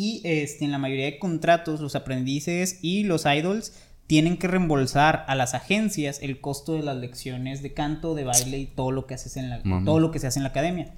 Y 0.00 0.22
este, 0.24 0.64
en 0.64 0.70
la 0.70 0.78
mayoría 0.78 1.04
de 1.04 1.18
contratos, 1.18 1.80
los 1.80 1.94
aprendices 1.94 2.78
y 2.80 3.04
los 3.04 3.26
idols 3.26 3.74
tienen 4.06 4.38
que 4.38 4.48
reembolsar 4.48 5.26
a 5.28 5.34
las 5.34 5.52
agencias 5.52 6.20
el 6.22 6.40
costo 6.40 6.72
de 6.72 6.82
las 6.82 6.96
lecciones 6.96 7.62
de 7.62 7.74
canto, 7.74 8.14
de 8.14 8.24
baile 8.24 8.58
y 8.60 8.64
todo 8.64 8.92
lo 8.92 9.06
que 9.06 9.12
haces 9.12 9.36
en 9.36 9.50
la, 9.50 9.62
todo 9.84 10.00
lo 10.00 10.10
que 10.10 10.18
se 10.18 10.26
hace 10.26 10.38
en 10.38 10.44
la 10.44 10.48
academia. 10.48 10.94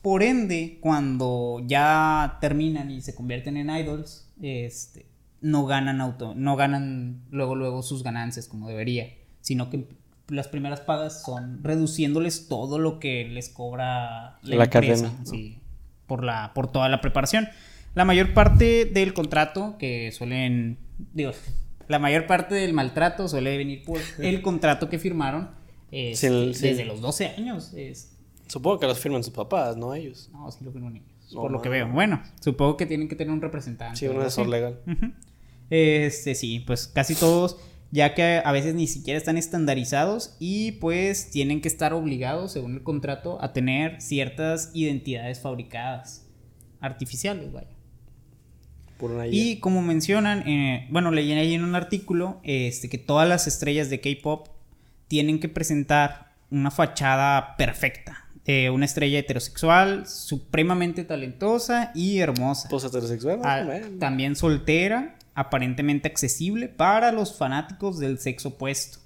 Por 0.00 0.22
ende, 0.22 0.78
cuando 0.80 1.62
ya 1.66 2.38
terminan 2.40 2.90
y 2.90 3.02
se 3.02 3.14
convierten 3.14 3.58
en 3.58 3.68
idols, 3.68 4.30
este, 4.40 5.04
no 5.42 5.66
ganan 5.66 6.00
auto, 6.00 6.34
no 6.34 6.56
ganan 6.56 7.24
luego 7.30 7.54
luego 7.54 7.82
sus 7.82 8.02
ganancias 8.02 8.48
como 8.48 8.66
debería, 8.66 9.12
sino 9.42 9.68
que 9.68 9.88
las 10.28 10.48
primeras 10.48 10.80
pagas 10.80 11.22
son 11.22 11.62
reduciéndoles 11.62 12.48
todo 12.48 12.78
lo 12.78 12.98
que 12.98 13.28
les 13.28 13.50
cobra 13.50 14.38
la, 14.40 14.56
La 14.56 14.64
empresa, 14.64 15.12
sí, 15.24 15.60
por 16.06 16.24
la 16.24 16.54
por 16.54 16.72
toda 16.72 16.88
la 16.88 17.02
preparación. 17.02 17.46
La 17.98 18.04
mayor 18.04 18.32
parte 18.32 18.84
del 18.84 19.12
contrato 19.12 19.74
que 19.76 20.12
suelen 20.12 20.78
digo, 21.12 21.32
la 21.88 21.98
mayor 21.98 22.28
parte 22.28 22.54
del 22.54 22.72
maltrato 22.72 23.26
suele 23.26 23.56
venir 23.58 23.82
por 23.84 23.98
el 24.20 24.40
contrato 24.40 24.88
que 24.88 25.00
firmaron 25.00 25.50
este, 25.90 26.30
desde 26.30 26.84
los 26.84 27.00
12 27.00 27.26
años. 27.26 27.72
es- 27.74 28.14
Supongo 28.46 28.78
que 28.78 28.86
los 28.86 29.00
firman 29.00 29.24
sus 29.24 29.32
papás, 29.34 29.76
no 29.76 29.94
ellos. 29.94 30.30
no, 30.32 30.48
sí 30.52 30.64
lo 30.64 30.70
firman 30.70 30.94
ellos. 30.94 31.08
Por 31.34 31.50
lo 31.50 31.60
que 31.60 31.68
veo. 31.68 31.88
Bueno, 31.88 32.22
supongo 32.40 32.76
que 32.76 32.86
tienen 32.86 33.08
que 33.08 33.16
tener 33.16 33.32
un 33.32 33.40
representante. 33.42 33.98
Sí, 33.98 34.06
un 34.06 34.20
asesor 34.20 34.46
legal. 34.46 34.78
Este, 35.68 36.36
sí, 36.36 36.60
pues 36.60 36.86
casi 36.86 37.16
todos, 37.16 37.56
ya 37.90 38.14
que 38.14 38.40
a 38.44 38.52
veces 38.52 38.76
ni 38.76 38.86
siquiera 38.86 39.18
están 39.18 39.36
estandarizados 39.36 40.36
y 40.38 40.70
pues 40.72 41.30
tienen 41.32 41.60
que 41.60 41.66
estar 41.68 41.92
obligados, 41.92 42.52
según 42.52 42.74
el 42.74 42.84
contrato, 42.84 43.42
a 43.42 43.52
tener 43.52 44.00
ciertas 44.00 44.70
identidades 44.72 45.40
fabricadas, 45.40 46.26
artificiales, 46.80 47.52
vaya. 47.52 47.68
Por 48.98 49.12
una 49.12 49.26
Y 49.26 49.58
como 49.60 49.80
mencionan, 49.80 50.46
eh, 50.48 50.86
bueno, 50.90 51.10
leí 51.10 51.32
ahí 51.32 51.54
en 51.54 51.64
un 51.64 51.74
artículo 51.74 52.40
este, 52.42 52.88
que 52.88 52.98
todas 52.98 53.28
las 53.28 53.46
estrellas 53.46 53.88
de 53.90 54.00
K-pop 54.00 54.48
tienen 55.06 55.40
que 55.40 55.48
presentar 55.48 56.34
una 56.50 56.70
fachada 56.70 57.56
perfecta. 57.56 58.24
una 58.72 58.86
estrella 58.86 59.18
heterosexual, 59.18 60.06
supremamente 60.06 61.04
talentosa 61.04 61.92
y 61.94 62.18
hermosa. 62.18 62.68
Pues 62.70 62.82
heterosexual, 62.84 63.40
Ah, 63.44 63.62
también 63.98 64.36
soltera, 64.36 65.18
aparentemente 65.34 66.08
accesible 66.08 66.68
para 66.68 67.12
los 67.12 67.36
fanáticos 67.36 67.98
del 67.98 68.18
sexo 68.18 68.48
opuesto. 68.48 68.98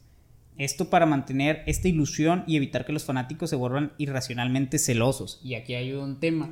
Esto 0.59 0.91
para 0.91 1.07
mantener 1.07 1.63
esta 1.67 1.89
ilusión 1.89 2.45
y 2.47 2.57
evitar 2.57 2.85
que 2.87 2.93
los 2.93 3.05
fanáticos 3.05 3.51
se 3.51 3.57
vuelvan 3.57 3.93
irracionalmente 3.99 4.79
celosos. 4.79 5.41
Y 5.43 5.55
aquí 5.57 5.75
hay 5.75 5.93
un 5.93 6.21
tema. 6.21 6.51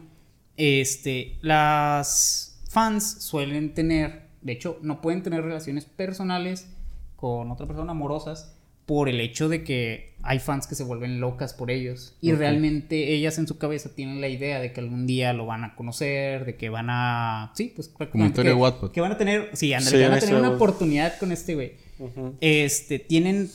Este, 0.57 1.38
las 1.42 2.50
fans 2.70 3.16
suelen 3.18 3.74
tener, 3.74 4.28
de 4.42 4.52
hecho, 4.52 4.78
no 4.80 5.00
pueden 5.00 5.24
tener 5.24 5.42
relaciones 5.42 5.87
personales 5.87 6.72
con 7.16 7.50
otra 7.50 7.66
persona 7.66 7.90
amorosas 7.90 8.56
por 8.87 9.09
el 9.09 9.20
hecho 9.20 9.48
de 9.48 9.64
que 9.64 10.14
hay 10.22 10.38
fans 10.38 10.68
que 10.68 10.76
se 10.76 10.85
vuelven 10.85 11.20
locas 11.20 11.52
por 11.52 11.72
ellos 11.72 12.16
y 12.20 12.33
realmente 12.33 13.12
ellas 13.12 13.38
en 13.38 13.48
su 13.48 13.59
cabeza 13.59 13.94
tienen 13.94 14.20
la 14.20 14.28
idea 14.28 14.61
de 14.61 14.72
que 14.72 14.80
algún 14.80 15.06
día 15.06 15.33
lo 15.33 15.46
van 15.46 15.64
a 15.64 15.74
conocer, 15.74 16.44
de 16.44 16.56
que 16.56 16.70
van 16.70 16.87
a 16.90 17.50
sí, 17.54 17.72
pues 17.74 17.88
prácticamente 17.88 18.42
que, 18.42 18.48
de 18.48 18.54
Wattpad. 18.54 18.92
que 18.92 19.00
van 19.00 19.12
a 19.12 19.18
tener, 19.18 19.50
sí, 19.54 19.72
ándale, 19.74 19.96
Sí, 19.96 20.02
van 20.02 20.12
a 20.12 20.14
una 20.14 20.20
tener 20.20 20.37
una 20.37 20.50
oportunidad 20.50 21.18
con 21.18 21.33
este 21.33 21.54
güey. 21.56 21.72
Este, 22.40 23.00
tienen 23.00 23.50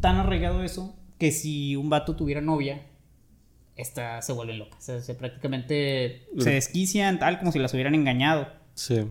tan 0.00 0.16
arraigado 0.16 0.64
eso 0.64 0.96
que 1.18 1.30
si 1.30 1.76
un 1.76 1.90
vato 1.90 2.16
tuviera 2.16 2.40
novia, 2.40 2.82
esta 3.78 4.20
se 4.22 4.32
vuelven 4.32 4.58
locas. 4.58 4.78
O 4.80 4.82
sea, 4.82 5.00
se 5.00 5.14
prácticamente 5.14 6.26
se 6.38 6.50
desquician 6.50 7.18
tal 7.18 7.38
como 7.38 7.52
si 7.52 7.58
las 7.58 7.72
hubieran 7.72 7.94
engañado. 7.94 8.48
Sí. 8.74 9.04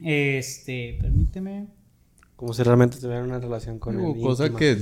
Este, 0.00 0.98
permíteme. 1.00 1.66
Como 2.36 2.52
si 2.54 2.62
realmente 2.62 2.98
tuvieran 2.98 3.24
una 3.24 3.38
relación 3.38 3.78
con 3.78 4.00
él. 4.00 4.20
cosa 4.22 4.46
íntima. 4.46 4.58
que 4.58 4.78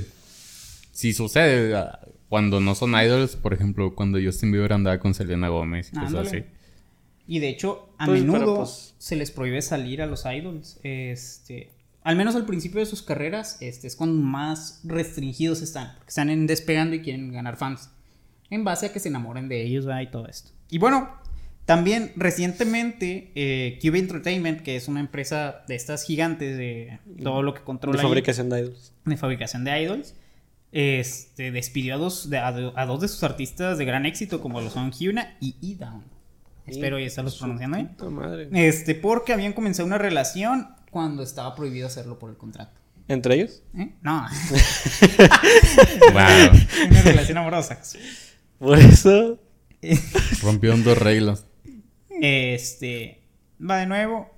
si 0.92 1.12
sucede 1.12 1.74
ah, 1.76 2.00
cuando 2.28 2.60
no 2.60 2.74
son 2.74 2.94
idols, 2.94 3.36
por 3.36 3.52
ejemplo, 3.54 3.94
cuando 3.94 4.18
Justin 4.22 4.52
Bieber 4.52 4.72
andaba 4.72 4.98
con 4.98 5.14
Selena 5.14 5.48
Gómez 5.48 5.90
y 5.92 5.96
cosas 5.98 6.28
así. 6.28 6.44
Y 7.26 7.38
de 7.38 7.48
hecho, 7.48 7.94
a 7.98 8.06
Pues, 8.06 8.22
menudo 8.22 8.56
pues- 8.56 8.94
se 8.98 9.16
les 9.16 9.30
prohíbe 9.30 9.62
salir 9.62 10.02
a 10.02 10.06
los 10.06 10.24
idols. 10.26 10.80
Este, 10.82 11.70
al 12.02 12.16
menos 12.16 12.34
al 12.34 12.46
principio 12.46 12.80
de 12.80 12.86
sus 12.86 13.02
carreras, 13.02 13.58
este 13.60 13.86
es 13.86 13.96
cuando 13.96 14.20
más 14.20 14.80
restringidos 14.84 15.62
están, 15.62 15.94
porque 15.96 16.08
están 16.08 16.30
en 16.30 16.46
despegando 16.46 16.96
y 16.96 17.02
quieren 17.02 17.32
ganar 17.32 17.56
fans. 17.56 17.90
En 18.52 18.64
base 18.64 18.86
a 18.86 18.92
que 18.92 19.00
se 19.00 19.08
enamoren 19.08 19.48
de 19.48 19.62
ellos, 19.62 19.86
¿verdad? 19.86 20.02
Y 20.02 20.10
todo 20.10 20.26
esto. 20.28 20.50
Y 20.70 20.78
bueno, 20.78 21.08
también 21.64 22.12
recientemente 22.16 23.32
eh, 23.34 23.78
Cube 23.80 23.98
Entertainment, 23.98 24.60
que 24.60 24.76
es 24.76 24.88
una 24.88 25.00
empresa 25.00 25.62
de 25.68 25.74
estas 25.74 26.04
gigantes 26.04 26.58
de 26.58 26.98
todo 27.22 27.42
lo 27.42 27.54
que 27.54 27.60
De 27.60 27.64
controla 27.64 27.98
ahí, 28.00 28.02
fabricación 28.06 28.50
de 28.50 28.60
idols. 28.60 28.92
de 29.04 29.16
fabricación 29.16 29.64
de 29.64 29.82
idols, 29.82 30.14
este, 30.72 31.50
despidió 31.50 31.94
a 31.94 31.98
dos, 31.98 32.28
de, 32.30 32.38
a, 32.38 32.52
do- 32.52 32.72
a 32.76 32.84
dos 32.86 33.00
de 33.00 33.08
sus 33.08 33.22
artistas 33.22 33.78
de 33.78 33.84
gran 33.84 34.06
éxito, 34.06 34.40
como 34.40 34.60
lo 34.60 34.70
son 34.70 34.90
Hyuna 34.92 35.36
y 35.40 35.56
E-Down. 35.62 36.04
Espero 36.66 36.98
ya 36.98 37.06
estarlos 37.06 37.36
pronunciando 37.38 37.76
bien. 37.76 37.88
Puta 37.88 38.10
madre. 38.10 38.48
Este, 38.52 38.94
porque 38.94 39.32
habían 39.32 39.52
comenzado 39.52 39.86
una 39.86 39.98
relación 39.98 40.68
cuando 40.90 41.22
estaba 41.22 41.54
prohibido 41.54 41.86
hacerlo 41.86 42.18
por 42.18 42.30
el 42.30 42.36
contrato. 42.36 42.72
¿Entre 43.08 43.34
ellos? 43.34 43.62
¿Eh? 43.76 43.94
No, 44.02 44.26
Wow. 46.12 46.88
una 46.90 47.02
relación 47.02 47.38
amorosa. 47.38 47.80
Por 48.62 48.78
eso. 48.78 49.40
Rompieron 50.42 50.84
dos 50.84 50.96
reglas. 50.96 51.46
Este, 52.20 53.18
va 53.60 53.78
de 53.78 53.86
nuevo. 53.86 54.30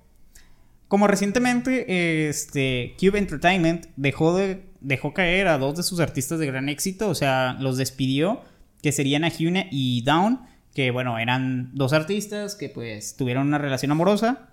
Como 0.89 1.07
recientemente, 1.07 2.29
este, 2.31 2.95
Cube 2.99 3.19
Entertainment 3.19 3.87
dejó, 3.97 4.35
de, 4.35 4.65
dejó 4.81 5.13
caer 5.13 5.49
a 5.49 5.59
dos 5.59 5.77
de 5.77 5.83
sus 5.83 6.01
artistas 6.01 6.39
de 6.39 6.47
gran 6.47 6.71
éxito, 6.71 7.09
o 7.11 7.15
sea, 7.15 7.59
los 7.61 7.77
despidió, 7.77 8.41
que 8.83 8.93
serían 8.93 9.29
Hyuna 9.29 9.67
y 9.71 10.03
Down, 10.05 10.41
que 10.75 10.91
bueno, 10.91 11.19
eran 11.19 11.71
dos 11.75 11.93
artistas 11.93 12.55
que 12.55 12.71
pues 12.71 13.17
tuvieron 13.17 13.47
una 13.49 13.59
relación 13.59 13.91
amorosa 13.93 14.51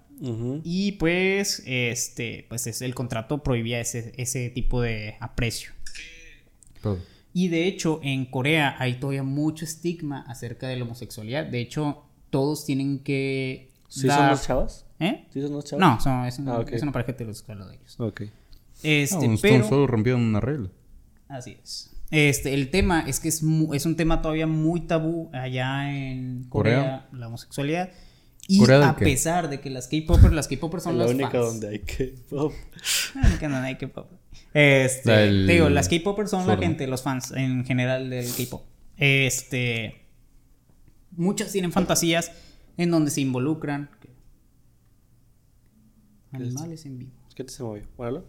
y 0.63 0.91
pues, 0.93 1.63
este, 1.65 2.45
pues 2.49 2.67
es- 2.67 2.81
el 2.81 2.93
contrato 2.93 3.41
prohibía 3.41 3.79
ese, 3.79 4.13
ese 4.17 4.49
tipo 4.49 4.81
de 4.81 5.15
aprecio. 5.21 5.71
Perdón. 6.75 6.99
Y 7.33 7.47
de 7.47 7.67
hecho, 7.67 7.99
en 8.03 8.25
Corea 8.25 8.75
hay 8.79 8.95
todavía 8.99 9.23
mucho 9.23 9.63
estigma 9.65 10.21
acerca 10.27 10.67
de 10.67 10.75
la 10.77 10.83
homosexualidad. 10.83 11.45
De 11.45 11.61
hecho, 11.61 12.03
todos 12.29 12.65
tienen 12.65 12.99
que. 12.99 13.69
¿Sí 13.87 14.07
dar- 14.07 14.17
son 14.19 14.29
los 14.29 14.43
chavos? 14.43 14.85
¿Eh? 14.99 15.25
¿Sí 15.33 15.41
son 15.41 15.51
los 15.53 15.65
chavos? 15.65 15.79
No, 15.81 15.99
son- 15.99 16.25
es, 16.25 16.39
una, 16.39 16.53
Ah, 16.55 16.59
ok. 16.59 16.71
es 16.71 16.81
una 16.83 16.91
pareja 16.91 17.11
heterosexual 17.11 17.59
lo 17.59 17.67
de 17.67 17.75
ellos. 17.75 17.99
Ok. 17.99 18.21
Este, 18.83 19.27
No, 19.27 19.35
pero. 19.41 19.67
solo 19.67 19.87
rompieron 19.87 20.21
una 20.21 20.39
regla. 20.39 20.69
Así 21.27 21.57
es. 21.63 21.91
Este, 22.09 22.53
el 22.53 22.69
tema 22.71 23.05
es 23.07 23.19
que 23.21 23.29
es, 23.29 23.41
mu- 23.43 23.73
es 23.73 23.85
un 23.85 23.95
tema 23.95 24.21
todavía 24.21 24.47
muy 24.47 24.81
tabú 24.81 25.29
allá 25.33 25.91
en 25.97 26.43
Corea, 26.49 26.79
Corea. 26.79 27.07
la 27.13 27.27
homosexualidad. 27.27 27.89
Y 28.53 28.59
¿Corea 28.59 28.79
de 28.79 28.85
a 28.85 28.95
qué? 28.95 29.05
pesar 29.05 29.49
de 29.49 29.61
que 29.61 29.69
las 29.69 29.87
K-popers, 29.87 30.33
las 30.33 30.47
K-popers 30.47 30.83
son 30.83 30.97
la 30.97 31.05
las 31.05 31.13
única 31.13 31.31
fans. 31.31 31.45
donde 31.45 31.69
hay 31.69 31.79
que. 31.79 32.15
pop. 32.29 32.53
La 33.15 33.27
única 33.29 33.47
donde 33.49 33.67
hay 33.67 33.77
K-pop. 33.77 34.11
Este, 34.53 35.03
te 35.11 35.53
digo, 35.53 35.69
las 35.69 35.87
K-popers 35.87 36.29
son 36.29 36.45
la 36.47 36.57
gente, 36.57 36.85
los 36.87 37.01
fans 37.01 37.31
en 37.31 37.63
general 37.65 38.09
del 38.09 38.27
K-pop. 38.35 38.63
Este, 38.97 40.05
muchas 41.11 41.51
tienen 41.51 41.71
fantasías 41.71 42.31
en 42.77 42.91
donde 42.91 43.09
se 43.11 43.21
involucran 43.21 43.89
animales 46.33 46.85
en 46.85 46.97
vivo. 46.99 47.11
¿Qué 47.35 47.43
te 47.43 47.51
se 47.51 47.63
movió? 47.63 47.83
Bueno, 47.97 48.23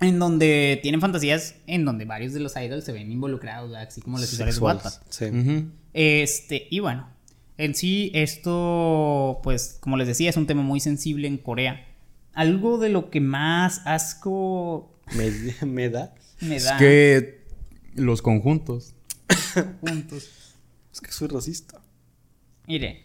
En 0.00 0.18
donde 0.18 0.78
tienen 0.82 1.00
fantasías 1.00 1.56
en 1.66 1.84
donde 1.84 2.04
varios 2.04 2.32
de 2.32 2.40
los 2.40 2.56
idols 2.56 2.84
se 2.84 2.92
ven 2.92 3.10
involucrados, 3.12 3.70
¿verdad? 3.70 3.88
así 3.88 4.00
como 4.00 4.18
las 4.18 4.30
historias 4.32 4.56
de 4.56 4.60
Wattpad. 4.62 4.92
Sí. 5.08 5.26
Este, 5.92 6.66
y 6.70 6.80
bueno, 6.80 7.08
en 7.58 7.74
sí 7.74 8.10
esto, 8.14 9.40
pues, 9.42 9.78
como 9.80 9.96
les 9.96 10.06
decía, 10.08 10.30
es 10.30 10.36
un 10.36 10.46
tema 10.46 10.62
muy 10.62 10.80
sensible 10.80 11.28
en 11.28 11.38
Corea. 11.38 11.86
Algo 12.32 12.78
de 12.78 12.88
lo 12.88 13.10
que 13.10 13.20
más 13.20 13.82
asco 13.86 14.92
Me, 15.16 15.30
me 15.66 15.88
da. 15.90 16.14
me 16.40 16.56
Es 16.56 16.64
da 16.64 16.76
que 16.78 17.44
los 17.94 18.22
conjuntos. 18.22 18.94
juntos. 19.80 20.54
Es 20.92 21.00
que 21.00 21.12
soy 21.12 21.28
racista. 21.28 21.80
Mire, 22.66 23.04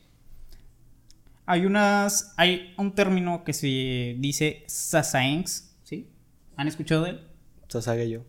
hay 1.45 1.65
unas, 1.65 2.33
hay 2.37 2.73
un 2.77 2.93
término 2.93 3.43
que 3.43 3.53
se 3.53 4.15
dice 4.19 4.63
sasaengs, 4.67 5.71
¿sí? 5.83 6.07
¿Han 6.55 6.67
escuchado 6.67 7.03
de 7.03 7.09
él? 7.11 7.27
Sasage 7.67 8.09
yo. 8.09 8.21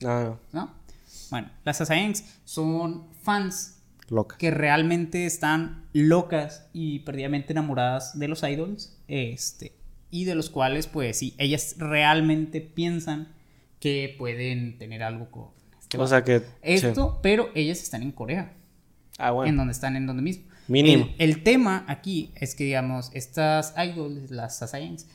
No, 0.00 0.22
no. 0.24 0.40
¿No? 0.52 0.74
Bueno, 1.30 1.50
las 1.64 1.76
sasaengs 1.78 2.24
son 2.44 3.08
fans 3.22 3.77
Loca. 4.10 4.36
que 4.38 4.50
realmente 4.50 5.26
están 5.26 5.86
locas 5.92 6.68
y 6.72 7.00
perdidamente 7.00 7.52
enamoradas 7.52 8.18
de 8.18 8.28
los 8.28 8.42
idols, 8.42 8.96
este, 9.06 9.72
y 10.10 10.24
de 10.24 10.34
los 10.34 10.50
cuales, 10.50 10.86
pues 10.86 11.18
sí, 11.18 11.34
ellas 11.38 11.76
realmente 11.78 12.60
piensan 12.60 13.28
que 13.80 14.14
pueden 14.18 14.78
tener 14.78 15.02
algo 15.02 15.30
con 15.30 15.48
este 15.80 15.98
O 15.98 16.06
sea 16.06 16.24
que. 16.24 16.42
esto, 16.62 17.20
pero 17.22 17.50
ellas 17.54 17.82
están 17.82 18.02
en 18.02 18.12
Corea. 18.12 18.54
Ah, 19.18 19.32
bueno. 19.32 19.50
en 19.50 19.56
donde 19.56 19.72
están 19.72 19.96
en 19.96 20.06
donde 20.06 20.22
mismo. 20.22 20.44
Mínimo. 20.68 21.08
El, 21.18 21.30
el 21.30 21.42
tema 21.42 21.84
aquí 21.88 22.30
es 22.36 22.54
que, 22.54 22.64
digamos, 22.64 23.10
estas 23.14 23.74
idols, 23.76 24.30
las 24.30 24.58
Sasayangs, 24.58 25.06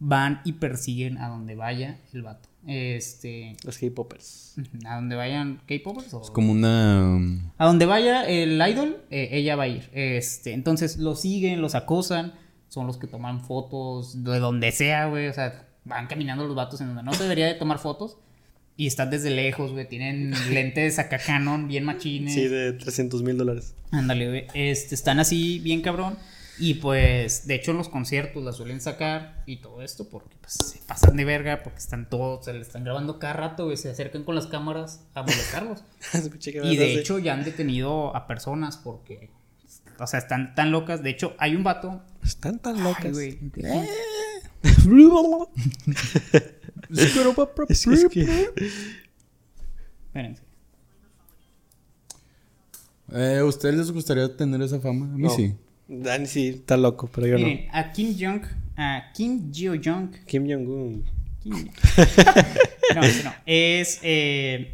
van 0.00 0.40
y 0.44 0.54
persiguen 0.54 1.18
a 1.18 1.28
donde 1.28 1.54
vaya 1.54 2.00
el 2.12 2.22
vato. 2.22 2.48
Este, 2.66 3.56
Los 3.64 3.78
K-popers. 3.78 4.56
a 4.86 4.96
donde 4.96 5.16
vayan 5.16 5.60
K-popers 5.66 6.12
o 6.14 6.22
Es 6.22 6.30
como 6.30 6.52
una. 6.52 7.16
a 7.56 7.66
donde 7.66 7.86
vaya 7.86 8.24
el 8.24 8.60
idol, 8.60 8.98
eh, 9.10 9.28
ella 9.32 9.56
va 9.56 9.64
a 9.64 9.68
ir. 9.68 9.88
Este, 9.92 10.52
entonces 10.52 10.96
los 10.98 11.20
siguen, 11.20 11.62
los 11.62 11.74
acosan, 11.74 12.34
son 12.68 12.86
los 12.86 12.96
que 12.98 13.06
toman 13.06 13.40
fotos 13.44 14.24
de 14.24 14.38
donde 14.38 14.72
sea, 14.72 15.06
güey. 15.06 15.28
O 15.28 15.32
sea, 15.32 15.68
van 15.84 16.06
caminando 16.06 16.44
los 16.46 16.54
vatos 16.54 16.80
en 16.80 16.88
donde 16.88 17.02
no 17.02 17.12
se 17.14 17.22
debería 17.22 17.46
de 17.46 17.54
tomar 17.54 17.78
fotos. 17.78 18.16
Y 18.76 18.86
están 18.86 19.10
desde 19.10 19.30
lejos, 19.30 19.72
güey. 19.72 19.86
Tienen 19.88 20.32
lentes 20.52 20.98
acá 20.98 21.18
Canon, 21.18 21.68
bien 21.68 21.84
machines. 21.84 22.32
Sí, 22.34 22.48
de 22.48 22.72
300 22.72 23.22
mil 23.22 23.36
dólares. 23.36 23.74
Ándale, 23.90 24.28
güey. 24.28 24.46
Este, 24.54 24.94
están 24.94 25.18
así, 25.20 25.58
bien 25.60 25.82
cabrón. 25.82 26.16
Y 26.58 26.74
pues, 26.74 27.46
de 27.46 27.54
hecho, 27.54 27.70
en 27.70 27.78
los 27.78 27.88
conciertos 27.88 28.42
la 28.44 28.52
suelen 28.52 28.80
sacar 28.80 29.42
y 29.46 29.58
todo 29.58 29.80
esto 29.82 30.08
porque 30.10 30.36
pues, 30.40 30.54
se 30.54 30.78
pasan 30.86 31.16
de 31.16 31.24
verga, 31.24 31.62
porque 31.62 31.78
están 31.78 32.08
todos, 32.10 32.44
se 32.44 32.52
le 32.52 32.60
están 32.60 32.84
grabando 32.84 33.18
cada 33.18 33.32
rato, 33.34 33.64
güey. 33.64 33.76
Se 33.78 33.88
acercan 33.90 34.24
con 34.24 34.34
las 34.34 34.46
cámaras 34.46 35.04
a 35.14 35.22
molestarlos. 35.22 35.84
Que 36.40 36.60
Y 36.64 36.76
de 36.76 36.94
hecho 36.94 37.18
ya 37.18 37.32
han 37.34 37.44
detenido 37.44 38.14
a 38.14 38.26
personas 38.26 38.76
porque, 38.76 39.30
o 39.98 40.06
sea, 40.06 40.18
están 40.18 40.54
tan 40.54 40.70
locas. 40.70 41.02
De 41.02 41.10
hecho, 41.10 41.34
hay 41.38 41.56
un 41.56 41.62
vato. 41.64 42.02
Están 42.22 42.58
tan 42.58 42.76
Ay, 42.76 42.82
locas. 42.82 43.12
güey. 43.12 43.38
es, 47.68 47.86
es 47.86 48.08
que. 48.08 48.50
Espérense. 50.06 50.42
Eh, 53.12 53.38
¿A 53.40 53.44
ustedes 53.44 53.74
les 53.76 53.90
gustaría 53.90 54.36
tener 54.36 54.60
esa 54.62 54.78
fama? 54.80 55.06
A 55.06 55.16
mí 55.16 55.22
No. 55.24 55.30
sí. 55.30 55.54
Dani 55.92 56.26
sí, 56.26 56.48
está 56.48 56.76
loco, 56.76 57.08
pero 57.12 57.26
yo 57.26 57.36
Miren, 57.36 57.66
a 57.72 57.90
Kim 57.92 58.14
Jong, 58.18 58.42
a 58.76 59.10
Kim 59.12 59.52
Jeo 59.52 59.72
Jong. 59.74 60.10
no. 60.12 60.24
Kim 60.26 60.46
Jong-un. 60.48 61.04
Kim- 61.42 61.68
no, 62.94 63.02
ese 63.02 63.24
no. 63.24 63.32
Es. 63.44 63.98
Eh... 64.02 64.72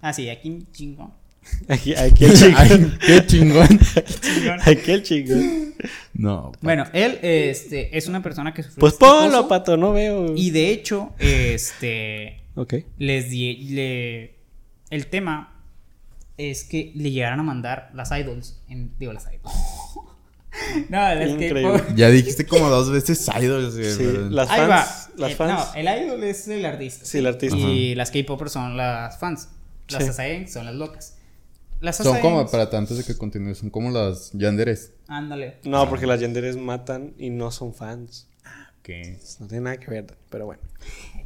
Ah, 0.00 0.12
sí, 0.12 0.28
a 0.28 0.40
Kim 0.40 0.64
Jong. 0.76 1.10
Aquí, 1.68 1.94
aquí 1.94 2.24
el 2.26 2.34
chico. 2.36 2.56
Ay, 2.58 2.92
qué 3.06 3.26
chingón. 3.26 3.80
aquí 4.66 4.90
el 4.90 5.02
chico. 5.02 5.32
No. 6.12 6.52
Bueno, 6.60 6.84
él 6.92 7.18
este, 7.22 7.96
es 7.96 8.06
una 8.06 8.22
persona 8.22 8.52
que 8.52 8.62
sufrió 8.62 8.80
Pues 8.80 8.92
este 8.94 9.06
ponlo, 9.06 9.48
pato, 9.48 9.76
no 9.78 9.92
veo. 9.94 10.34
Y 10.36 10.50
de 10.50 10.70
hecho, 10.70 11.14
este. 11.18 12.40
Ok. 12.54 12.74
les 12.98 13.30
di- 13.30 13.56
le 13.70 14.34
el 14.90 15.06
tema 15.06 15.54
es 16.36 16.64
que 16.64 16.92
le 16.94 17.10
llegaron 17.12 17.40
a 17.40 17.44
mandar 17.44 17.90
las 17.94 18.10
idols 18.10 18.60
en, 18.68 18.92
digo 18.98 19.12
las 19.14 19.24
idols 19.32 19.54
no 20.88 20.96
las 20.98 21.28
Increíble. 21.28 21.82
Ya 21.96 22.08
dijiste 22.10 22.46
como 22.46 22.68
dos 22.68 22.90
veces 22.90 23.26
idols. 23.40 23.74
Sí, 23.74 23.94
pero- 23.98 24.30
las 24.30 24.50
ahí 24.50 24.60
fans. 24.60 24.70
va 24.70 25.12
Las 25.16 25.32
Eh, 25.32 25.36
fans. 25.36 25.52
no 25.52 25.74
el 25.74 26.04
idol 26.04 26.24
es 26.24 26.48
el 26.48 26.64
artista 26.64 27.04
Sí, 27.04 27.18
el 27.18 27.26
artista. 27.26 27.56
y 27.56 27.94
las 27.94 28.10
K-popers 28.10 28.52
son 28.52 28.76
las 28.76 29.18
fans 29.18 29.48
las 29.88 30.04
Sí. 30.16 30.46
Son 30.48 30.64
las 30.66 30.74
locas 30.74 31.14
las 31.80 31.96
Son 31.96 32.18
como, 32.20 32.44
para 32.50 32.64
antes 32.76 32.96
de 32.98 33.04
que 33.04 33.16
continúe, 33.16 33.54
son 33.54 33.70
como 33.70 33.90
las 33.90 34.32
yanderes. 34.32 34.92
ándale 35.06 35.58
No, 35.64 35.88
porque 35.88 36.06
las 36.06 36.18
genderes 36.20 36.56
matan 36.56 37.14
y 37.18 37.30
no 37.30 37.50
son 37.52 37.72
fans. 37.72 38.26
Que 38.82 39.18
No 39.38 39.46
tiene 39.46 39.64
nada 39.64 39.76
que 39.76 39.88
ver, 39.90 40.06
pero 40.28 40.46
bueno. 40.46 40.60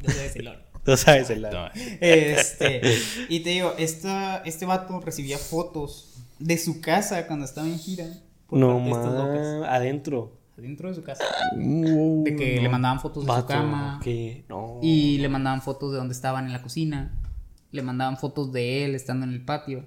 Yo 0.01 0.11
sé 0.11 0.21
decirlo. 0.23 0.53
Tú 0.85 0.95
sabes 0.97 1.29
el 1.29 1.41
lado. 1.43 1.69
Este, 2.01 2.81
y 3.29 3.39
te 3.39 3.49
digo, 3.51 3.73
esta, 3.77 4.37
este 4.45 4.65
vato 4.65 4.99
recibía 4.99 5.37
fotos 5.37 6.09
de 6.39 6.57
su 6.57 6.81
casa 6.81 7.25
cuando 7.25 7.45
estaba 7.45 7.67
en 7.67 7.79
gira. 7.79 8.05
Por 8.47 8.59
No 8.59 8.67
parte 8.69 8.83
de 8.83 8.91
estas 8.91 9.13
locas. 9.13 9.59
más. 9.59 9.69
Adentro. 9.69 10.37
Dentro 10.57 10.89
de 10.89 10.95
su 10.95 11.03
casa. 11.03 11.23
Uh, 11.55 12.23
De 12.23 12.35
que 12.35 12.61
le 12.61 12.69
mandaban 12.69 12.99
fotos 12.99 13.25
de 13.25 13.33
su 13.33 13.45
cama. 13.45 13.99
Que 14.03 14.45
no. 14.47 14.79
Y 14.81 15.17
le 15.17 15.29
mandaban 15.29 15.61
fotos 15.61 15.91
de 15.91 15.97
donde 15.97 16.13
estaban 16.13 16.45
en 16.45 16.53
la 16.53 16.61
cocina. 16.61 17.19
Le 17.71 17.81
mandaban 17.81 18.17
fotos 18.17 18.51
de 18.53 18.85
él 18.85 18.93
estando 18.95 19.25
en 19.25 19.33
el 19.33 19.43
patio. 19.43 19.85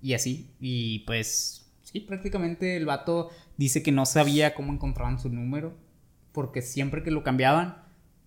Y 0.00 0.14
así. 0.14 0.50
Y 0.60 1.00
pues, 1.00 1.66
sí, 1.82 2.00
prácticamente 2.00 2.76
el 2.76 2.86
vato 2.86 3.30
dice 3.56 3.82
que 3.82 3.90
no 3.92 4.06
sabía 4.06 4.54
cómo 4.54 4.72
encontraban 4.72 5.18
su 5.18 5.28
número. 5.28 5.74
Porque 6.30 6.62
siempre 6.62 7.02
que 7.02 7.10
lo 7.10 7.22
cambiaban, 7.24 7.82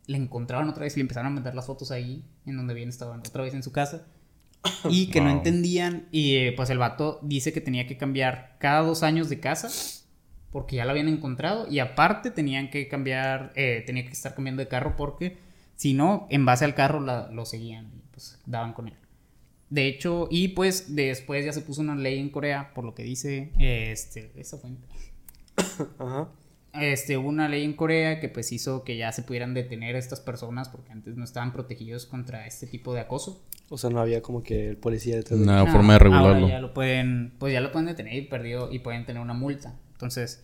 le 0.08 0.18
encontraban 0.18 0.70
otra 0.70 0.84
vez 0.84 0.94
y 0.96 1.00
le 1.00 1.02
empezaron 1.02 1.32
a 1.32 1.36
mandar 1.36 1.56
las 1.56 1.66
fotos 1.66 1.90
ahí, 1.90 2.24
en 2.46 2.58
donde 2.58 2.74
bien 2.74 2.90
estaban, 2.90 3.20
otra 3.22 3.44
vez 3.44 3.54
en 3.54 3.64
su 3.64 3.72
casa. 3.72 4.06
Y 4.90 5.08
que 5.08 5.22
no 5.22 5.30
entendían. 5.30 6.08
Y 6.12 6.36
eh, 6.36 6.54
pues 6.56 6.70
el 6.70 6.78
vato 6.78 7.20
dice 7.22 7.54
que 7.54 7.62
tenía 7.62 7.88
que 7.88 7.98
cambiar 7.98 8.56
cada 8.60 8.82
dos 8.82 9.04
años 9.04 9.30
de 9.30 9.40
casa. 9.40 9.70
Porque 10.52 10.78
ya 10.78 10.86
lo 10.86 10.92
habían 10.92 11.08
encontrado. 11.10 11.68
Y 11.70 11.80
aparte 11.80 12.32
tenían 12.32 12.70
que 12.70 12.88
cambiar. 12.88 13.52
eh, 13.56 13.84
tenía 13.86 14.06
que 14.06 14.12
estar 14.12 14.34
cambiando 14.36 14.62
de 14.62 14.68
carro 14.68 14.96
porque 14.96 15.38
si 15.76 15.94
no, 15.94 16.28
en 16.30 16.46
base 16.46 16.64
al 16.66 16.74
carro 16.76 17.00
la- 17.02 17.30
lo 17.32 17.46
seguían. 17.46 17.88
Y 17.96 18.02
pues 18.12 18.40
daban 18.46 18.74
con 18.74 18.88
él. 18.88 18.94
De 19.70 19.88
hecho, 19.88 20.28
y 20.32 20.50
pues 20.50 20.96
después 20.96 21.44
ya 21.44 21.52
se 21.52 21.62
puso 21.62 21.82
una 21.82 21.96
ley 21.96 22.20
en 22.20 22.30
Corea, 22.30 22.72
por 22.74 22.86
lo 22.86 22.94
que 22.94 23.04
dice 23.04 23.52
eh, 23.60 23.90
este, 23.92 24.32
esa 24.38 24.58
fuente. 24.58 24.88
Ajá. 26.00 26.30
Este, 26.82 27.18
hubo 27.18 27.28
una 27.30 27.48
ley 27.50 27.64
en 27.64 27.74
Corea 27.74 28.20
que 28.20 28.30
pues 28.30 28.52
hizo 28.52 28.84
que 28.84 28.98
ya 28.98 29.12
se 29.12 29.24
pudieran 29.24 29.54
detener 29.54 29.96
a 29.96 30.00
estas 30.00 30.20
personas 30.20 30.70
porque 30.70 30.92
antes 30.92 31.16
no 31.18 31.24
estaban 31.24 31.52
protegidos 31.54 32.06
contra 32.06 32.46
este 32.48 32.68
tipo 32.68 32.94
de 32.94 33.02
acoso. 33.02 33.44
O 33.70 33.78
sea, 33.78 33.90
no 33.90 34.00
había 34.00 34.22
como 34.22 34.44
que 34.44 34.70
el 34.70 34.78
policía 34.78 35.16
detrás 35.16 35.40
de 35.40 35.44
Una 35.46 35.64
No, 35.66 35.72
forma 35.72 35.94
de 35.94 36.00
regularlo. 36.00 36.30
Ahora 36.36 36.48
ya 36.48 36.60
lo 36.60 36.74
pueden, 36.74 37.34
pues 37.40 37.54
ya 37.54 37.62
lo 37.62 37.72
pueden 37.72 37.88
detener 37.88 38.14
y 38.14 38.22
perdido 38.24 38.72
y 38.72 38.80
pueden 38.80 39.06
tener 39.06 39.22
una 39.22 39.34
multa. 39.34 39.74
Entonces, 39.94 40.44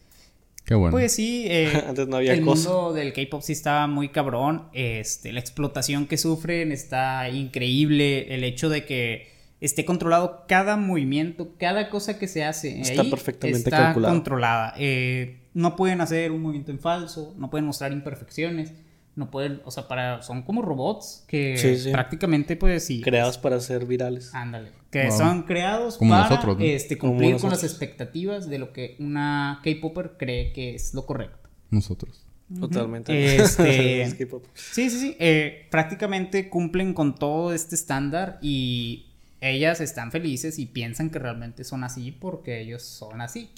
Qué 0.64 0.76
bueno. 0.76 0.92
Pues 0.92 1.12
sí, 1.14 1.46
eh, 1.50 1.72
Antes 1.88 2.08
no 2.08 2.18
había 2.18 2.34
el 2.34 2.46
cosa. 2.46 2.70
mundo 2.70 2.94
del 2.94 3.14
K-pop 3.14 3.42
sí 3.42 3.52
estaba 3.54 3.88
muy 3.88 4.10
cabrón. 4.10 4.68
Este, 4.74 5.34
la 5.34 5.40
explotación 5.40 6.06
que 6.08 6.18
sufren 6.18 6.72
está 6.72 7.28
increíble. 7.30 8.34
El 8.34 8.44
hecho 8.44 8.70
de 8.70 8.86
que 8.86 9.28
esté 9.60 9.86
controlado 9.86 10.46
cada 10.48 10.78
movimiento, 10.78 11.56
cada 11.58 11.90
cosa 11.90 12.18
que 12.20 12.28
se 12.28 12.44
hace. 12.44 12.80
Está 12.80 13.02
ahí 13.02 13.10
perfectamente 13.10 13.58
está 13.70 13.78
calculado. 13.86 14.14
controlada. 14.14 14.74
Eh, 14.78 15.38
no 15.54 15.76
pueden 15.76 16.02
hacer 16.02 16.32
un 16.32 16.42
movimiento 16.42 16.72
en 16.72 16.80
falso, 16.80 17.34
no 17.38 17.50
pueden 17.50 17.66
mostrar 17.66 17.92
imperfecciones. 17.92 18.74
No 19.14 19.30
pueden, 19.30 19.62
o 19.66 19.72
sea, 19.72 19.90
para, 19.90 20.22
son 20.22 20.42
como 20.44 20.62
robots 20.62 21.26
que 21.28 21.58
Sí, 21.58 21.76
sí. 21.78 21.92
prácticamente, 21.92 22.56
pues 22.56 22.86
sí. 22.86 23.02
Creados 23.02 23.38
para 23.38 23.60
ser 23.60 23.86
virales. 23.86 24.34
Ándale. 24.34 24.72
Que 24.90 25.10
Wow. 25.10 25.18
son 25.18 25.44
creados 25.44 25.98
Como 25.98 26.12
para 26.12 26.30
nosotros, 26.30 26.58
¿no? 26.58 26.64
este, 26.64 26.98
Como 26.98 27.12
cumplir 27.14 27.32
con 27.32 27.42
nosotros. 27.50 27.62
las 27.64 27.70
expectativas 27.72 28.48
de 28.50 28.58
lo 28.58 28.72
que 28.72 28.96
una 29.00 29.60
K-Popper 29.66 30.14
cree 30.18 30.54
que 30.54 30.76
es 30.76 30.94
lo 30.94 31.06
correcto. 31.06 31.50
Nosotros. 31.72 32.26
Totalmente. 32.58 33.36
Este- 33.36 34.02
Es. 34.04 34.16
Sí, 34.54 34.90
sí, 34.90 34.98
sí. 35.00 35.18
eh, 35.20 35.68
prácticamente 35.70 36.48
cumplen 36.50 36.94
con 36.94 37.14
todo 37.16 37.54
este 37.54 37.76
estándar 37.76 38.40
y 38.42 39.08
ellas 39.42 39.82
están 39.82 40.12
felices 40.14 40.58
y 40.58 40.68
piensan 40.68 41.10
que 41.10 41.20
realmente 41.20 41.66
son 41.66 41.84
así 41.84 42.12
porque 42.14 42.62
ellos 42.62 42.82
son 42.82 43.20
así, 43.20 43.50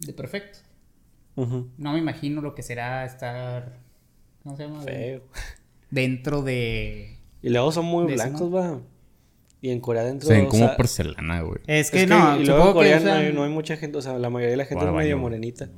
de 0.00 0.12
perfecto. 0.12 0.58
No 1.76 1.92
me 1.92 1.98
imagino 1.98 2.40
lo 2.40 2.54
que 2.54 2.62
será 2.62 3.04
estar, 3.04 3.78
¿cómo 4.42 4.56
se 4.56 4.64
llama? 4.64 4.82
Feo. 4.82 5.22
Dentro 5.90 6.42
de... 6.42 7.18
Y 7.42 7.50
luego 7.50 7.70
son 7.70 7.84
muy 7.86 8.12
blancos, 8.12 8.52
va. 8.52 8.80
Y 9.60 9.70
en 9.70 9.80
Corea 9.80 10.04
dentro. 10.04 10.28
Se 10.28 10.34
ven 10.34 10.46
o 10.46 10.48
como 10.48 10.66
sea, 10.66 10.76
porcelana, 10.76 11.42
güey. 11.42 11.60
Es 11.66 11.90
que 11.90 12.02
es 12.02 12.04
que, 12.04 12.06
no, 12.06 12.40
y 12.40 12.44
luego 12.44 12.68
en 12.68 12.72
Corea 12.72 13.00
no, 13.00 13.12
hay, 13.12 13.32
no 13.32 13.44
hay 13.44 13.50
mucha 13.50 13.76
gente, 13.76 13.98
o 13.98 14.02
sea, 14.02 14.18
la 14.18 14.30
mayoría 14.30 14.52
de 14.52 14.56
la 14.56 14.64
gente 14.66 14.84
es 14.84 14.92
medio 14.92 15.16
baño. 15.16 15.18
morenita. 15.18 15.68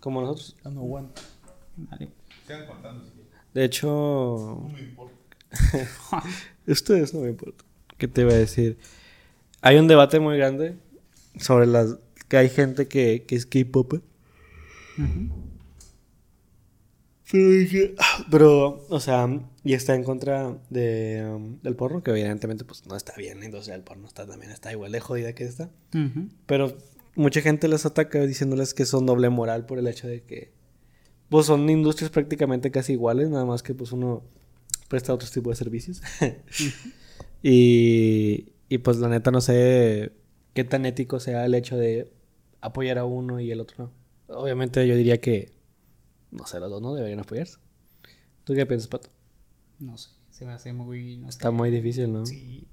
Como 0.00 0.20
nosotros. 0.20 0.56
Vale. 1.76 2.08
De 3.54 3.64
hecho. 3.64 4.66
Ustedes 6.66 7.14
no 7.14 7.20
me 7.20 7.30
importa. 7.30 7.64
¿Qué 7.96 8.08
te 8.08 8.22
iba 8.22 8.32
a 8.32 8.36
decir? 8.36 8.78
Hay 9.62 9.76
un 9.76 9.88
debate 9.88 10.20
muy 10.20 10.36
grande 10.36 10.76
sobre 11.38 11.66
las. 11.66 11.96
que 12.28 12.36
hay 12.36 12.48
gente 12.48 12.88
que, 12.88 13.24
que 13.26 13.36
es 13.36 13.46
K-pop. 14.96 15.50
Pero 17.30 17.48
dije. 17.50 17.94
ah, 17.98 18.26
Pero, 18.30 18.84
o 18.88 19.00
sea, 19.00 19.28
y 19.62 19.74
está 19.74 19.94
en 19.94 20.02
contra 20.02 20.58
de, 20.68 21.24
um, 21.32 21.60
del 21.62 21.76
porno, 21.76 22.02
que 22.02 22.10
evidentemente 22.10 22.64
pues 22.64 22.86
no 22.86 22.96
está 22.96 23.14
bien. 23.16 23.38
La 23.40 23.46
industria 23.46 23.74
del 23.74 23.84
porno 23.84 24.06
está, 24.06 24.26
también 24.26 24.50
está 24.50 24.72
igual 24.72 24.92
de 24.92 25.00
jodida 25.00 25.32
que 25.32 25.44
esta. 25.44 25.70
Pero 26.46 26.76
mucha 27.14 27.40
gente 27.40 27.68
les 27.68 27.86
ataca 27.86 28.20
diciéndoles 28.22 28.74
que 28.74 28.84
son 28.84 29.06
doble 29.06 29.28
moral 29.30 29.66
por 29.66 29.78
el 29.78 29.86
hecho 29.86 30.08
de 30.08 30.22
que 30.22 30.52
pues 31.28 31.46
son 31.46 31.70
industrias 31.70 32.10
prácticamente 32.10 32.72
casi 32.72 32.94
iguales, 32.94 33.30
nada 33.30 33.44
más 33.44 33.62
que 33.62 33.74
pues 33.74 33.92
uno 33.92 34.24
presta 34.88 35.14
otro 35.14 35.28
tipo 35.30 35.50
de 35.50 35.56
servicios. 35.56 36.02
y, 37.44 38.52
y 38.68 38.78
pues 38.78 38.96
la 38.96 39.08
neta 39.08 39.30
no 39.30 39.40
sé 39.40 40.12
qué 40.52 40.64
tan 40.64 40.84
ético 40.84 41.20
sea 41.20 41.46
el 41.46 41.54
hecho 41.54 41.76
de 41.76 42.10
apoyar 42.60 42.98
a 42.98 43.04
uno 43.04 43.38
y 43.38 43.52
el 43.52 43.60
otro 43.60 43.84
no. 43.84 43.99
Obviamente 44.30 44.86
yo 44.86 44.96
diría 44.96 45.20
que 45.20 45.60
no 46.30 46.46
sé, 46.46 46.60
los 46.60 46.70
dos 46.70 46.80
no 46.80 46.94
deberían 46.94 47.20
apoyarse. 47.20 47.58
¿Tú 48.44 48.54
qué 48.54 48.66
piensas, 48.66 48.88
Pato? 48.88 49.08
No 49.78 49.96
sé, 49.98 50.10
se 50.30 50.44
me 50.44 50.52
hace 50.52 50.72
muy... 50.72 51.18
No 51.18 51.28
Está 51.28 51.50
muy 51.50 51.70
difícil, 51.70 52.12
¿no? 52.12 52.26
Sí. 52.26 52.66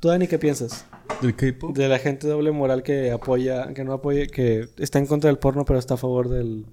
¿Tú, 0.00 0.08
Dani, 0.08 0.26
qué 0.26 0.38
piensas? 0.38 0.84
¿Del 1.22 1.34
K-pop? 1.34 1.74
De 1.74 1.88
la 1.88 1.98
gente 1.98 2.26
doble 2.26 2.52
moral 2.52 2.82
que 2.82 3.10
apoya, 3.10 3.72
que 3.72 3.84
no 3.84 3.92
apoya, 3.92 4.26
que 4.26 4.68
está 4.76 4.98
en 4.98 5.06
contra 5.06 5.28
del 5.28 5.38
porno, 5.38 5.64
pero 5.64 5.78
está 5.78 5.94
a 5.94 5.96
favor 5.96 6.28
del, 6.28 6.66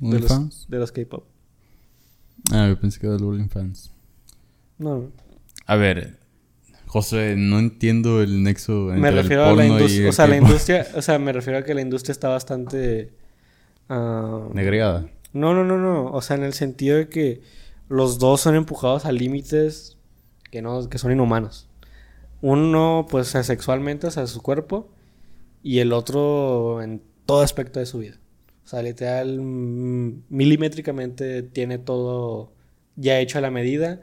de 0.00 0.20
los, 0.20 0.68
de 0.68 0.78
los 0.78 0.90
K-pop. 0.90 1.24
Ah, 2.52 2.66
yo 2.68 2.78
pensé 2.78 2.98
que 2.98 3.06
era 3.06 3.16
del 3.16 3.24
OnlyFans. 3.24 3.92
No. 4.78 5.10
A 5.66 5.76
ver, 5.76 6.18
José, 6.96 7.34
no 7.36 7.58
entiendo 7.58 8.22
el 8.22 8.42
nexo 8.42 8.88
entre 8.88 9.00
Me 9.00 9.08
el 9.08 9.14
refiero 9.16 9.42
a 9.42 9.46
la 9.48 9.50
porno 9.50 9.64
y 9.64 9.68
industria. 9.68 10.08
O 10.08 10.12
sea, 10.12 10.26
la 10.26 10.36
industria, 10.38 10.86
o 10.94 11.02
sea, 11.02 11.18
me 11.18 11.30
refiero 11.32 11.58
a 11.58 11.62
que 11.62 11.74
la 11.74 11.82
industria 11.82 12.12
está 12.12 12.28
bastante. 12.28 13.12
ah, 13.90 14.48
Negreada. 14.54 15.06
no, 15.34 15.52
no, 15.52 15.62
no, 15.62 15.76
no. 15.76 16.10
O 16.10 16.22
sea, 16.22 16.36
en 16.36 16.44
el 16.44 16.54
sentido 16.54 16.96
de 16.96 17.10
que 17.10 17.42
los 17.90 18.18
dos 18.18 18.40
son 18.40 18.54
empujados 18.54 19.04
a 19.04 19.12
límites 19.12 19.98
que 20.50 20.62
no, 20.62 20.88
que 20.88 20.96
son 20.96 21.12
inhumanos. 21.12 21.68
Uno, 22.40 23.06
pues, 23.10 23.28
sexualmente, 23.28 24.06
o 24.06 24.10
sea, 24.10 24.26
su 24.26 24.40
cuerpo, 24.40 24.88
y 25.62 25.80
el 25.80 25.92
otro 25.92 26.80
en 26.82 27.02
todo 27.26 27.42
aspecto 27.42 27.78
de 27.78 27.84
su 27.84 27.98
vida. 27.98 28.16
O 28.64 28.68
sea, 28.68 28.80
literal, 28.82 29.38
mm, 29.38 30.24
milimétricamente 30.30 31.42
tiene 31.42 31.76
todo 31.76 32.52
ya 32.96 33.20
hecho 33.20 33.36
a 33.36 33.42
la 33.42 33.50
medida 33.50 34.00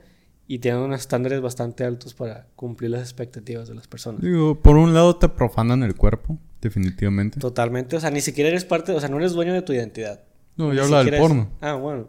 y 0.47 0.59
tiene 0.59 0.77
unos 0.79 0.99
estándares 0.99 1.41
bastante 1.41 1.83
altos 1.85 2.13
para 2.13 2.47
cumplir 2.55 2.91
las 2.91 3.01
expectativas 3.01 3.67
de 3.67 3.75
las 3.75 3.87
personas. 3.87 4.21
Digo, 4.21 4.55
por 4.61 4.77
un 4.77 4.93
lado 4.93 5.15
te 5.15 5.29
profanan 5.29 5.83
el 5.83 5.95
cuerpo, 5.95 6.37
definitivamente. 6.61 7.39
Totalmente, 7.39 7.95
o 7.95 7.99
sea, 7.99 8.11
ni 8.11 8.21
siquiera 8.21 8.49
eres 8.49 8.65
parte, 8.65 8.91
o 8.91 8.99
sea, 8.99 9.09
no 9.09 9.17
eres 9.17 9.33
dueño 9.33 9.53
de 9.53 9.61
tu 9.61 9.73
identidad. 9.73 10.21
No, 10.57 10.73
yo 10.73 10.83
hablo 10.83 11.03
del 11.03 11.13
es- 11.13 11.19
porno. 11.19 11.49
Ah, 11.61 11.73
bueno. 11.75 12.07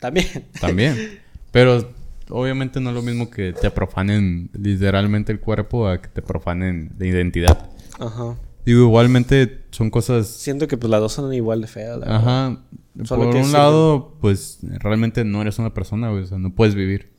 También. 0.00 0.26
También. 0.60 1.20
Pero 1.50 1.90
obviamente 2.30 2.80
no 2.80 2.90
es 2.90 2.94
lo 2.94 3.02
mismo 3.02 3.30
que 3.30 3.52
te 3.52 3.70
profanen 3.70 4.50
literalmente 4.52 5.32
el 5.32 5.40
cuerpo 5.40 5.88
a 5.88 6.00
que 6.00 6.08
te 6.08 6.22
profanen 6.22 6.92
la 6.98 7.06
identidad. 7.06 7.70
Ajá. 7.98 8.36
Digo, 8.64 8.82
igualmente 8.82 9.64
son 9.70 9.90
cosas... 9.90 10.26
Siento 10.28 10.68
que 10.68 10.76
pues 10.76 10.90
las 10.90 11.00
dos 11.00 11.12
son 11.14 11.32
igual 11.32 11.62
de 11.62 11.66
feas. 11.66 11.98
la. 11.98 12.16
Ajá. 12.16 12.60
Por 13.08 13.18
un 13.34 13.52
lado, 13.52 14.16
pues 14.20 14.58
realmente 14.62 15.24
no 15.24 15.40
eres 15.40 15.58
una 15.58 15.72
persona, 15.72 16.10
güey. 16.10 16.24
O 16.24 16.26
sea, 16.26 16.38
no 16.38 16.54
puedes 16.54 16.74
vivir. 16.74 17.10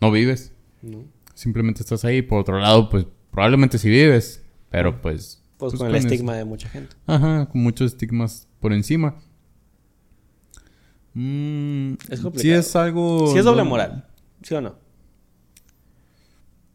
No 0.00 0.10
vives. 0.10 0.52
No. 0.82 1.04
Simplemente 1.34 1.82
estás 1.82 2.04
ahí. 2.04 2.22
Por 2.22 2.40
otro 2.40 2.58
lado, 2.58 2.88
pues 2.90 3.06
probablemente 3.30 3.78
sí 3.78 3.88
vives. 3.88 4.42
Pero 4.70 5.00
pues... 5.00 5.42
Pues, 5.58 5.72
pues, 5.72 5.78
con 5.80 5.88
el 5.88 5.96
es- 5.96 6.04
estigma 6.04 6.34
de 6.34 6.44
mucha 6.44 6.68
gente. 6.68 6.94
Ajá, 7.06 7.46
con 7.46 7.62
muchos 7.62 7.92
estigmas 7.92 8.46
por 8.60 8.72
encima. 8.74 9.16
Mm, 11.14 11.94
Es 12.10 12.18
Sí 12.18 12.22
complicado. 12.22 12.60
es 12.60 12.76
algo... 12.76 13.32
Si 13.32 13.38
es 13.38 13.44
doble 13.44 13.62
moral, 13.64 14.06
¿sí 14.42 14.54
o 14.54 14.60
no? 14.60 14.74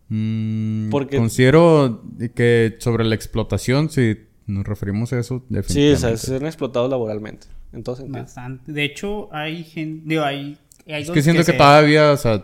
Mm, 0.10 0.90
Porque- 0.90 1.18
Considero 1.18 2.04
que 2.36 2.76
sobre 2.80 3.04
la 3.06 3.16
explotación, 3.16 3.90
si 3.90 4.18
nos 4.48 4.66
referimos 4.66 5.14
a 5.14 5.20
eso, 5.20 5.40
Sí, 5.40 5.44
o 5.52 5.56
definitivamente. 5.58 6.18
sea, 6.18 6.38
son 6.40 6.46
explotados 6.48 6.90
laboralmente. 6.90 7.48
En 7.72 7.84
todo 7.84 7.96
sentido. 7.96 8.20
Bastante. 8.20 8.72
De 8.72 8.84
hecho, 8.84 9.30
hay 9.34 9.64
gente. 9.64 10.04
Digo, 10.10 10.24
hay. 10.24 10.58
hay 10.88 11.02
Es 11.04 11.08
dos 11.08 11.14
que 11.14 11.22
siento 11.22 11.42
que, 11.42 11.52
se- 11.52 11.58
todavía, 11.58 12.12
o 12.12 12.18
sea... 12.18 12.44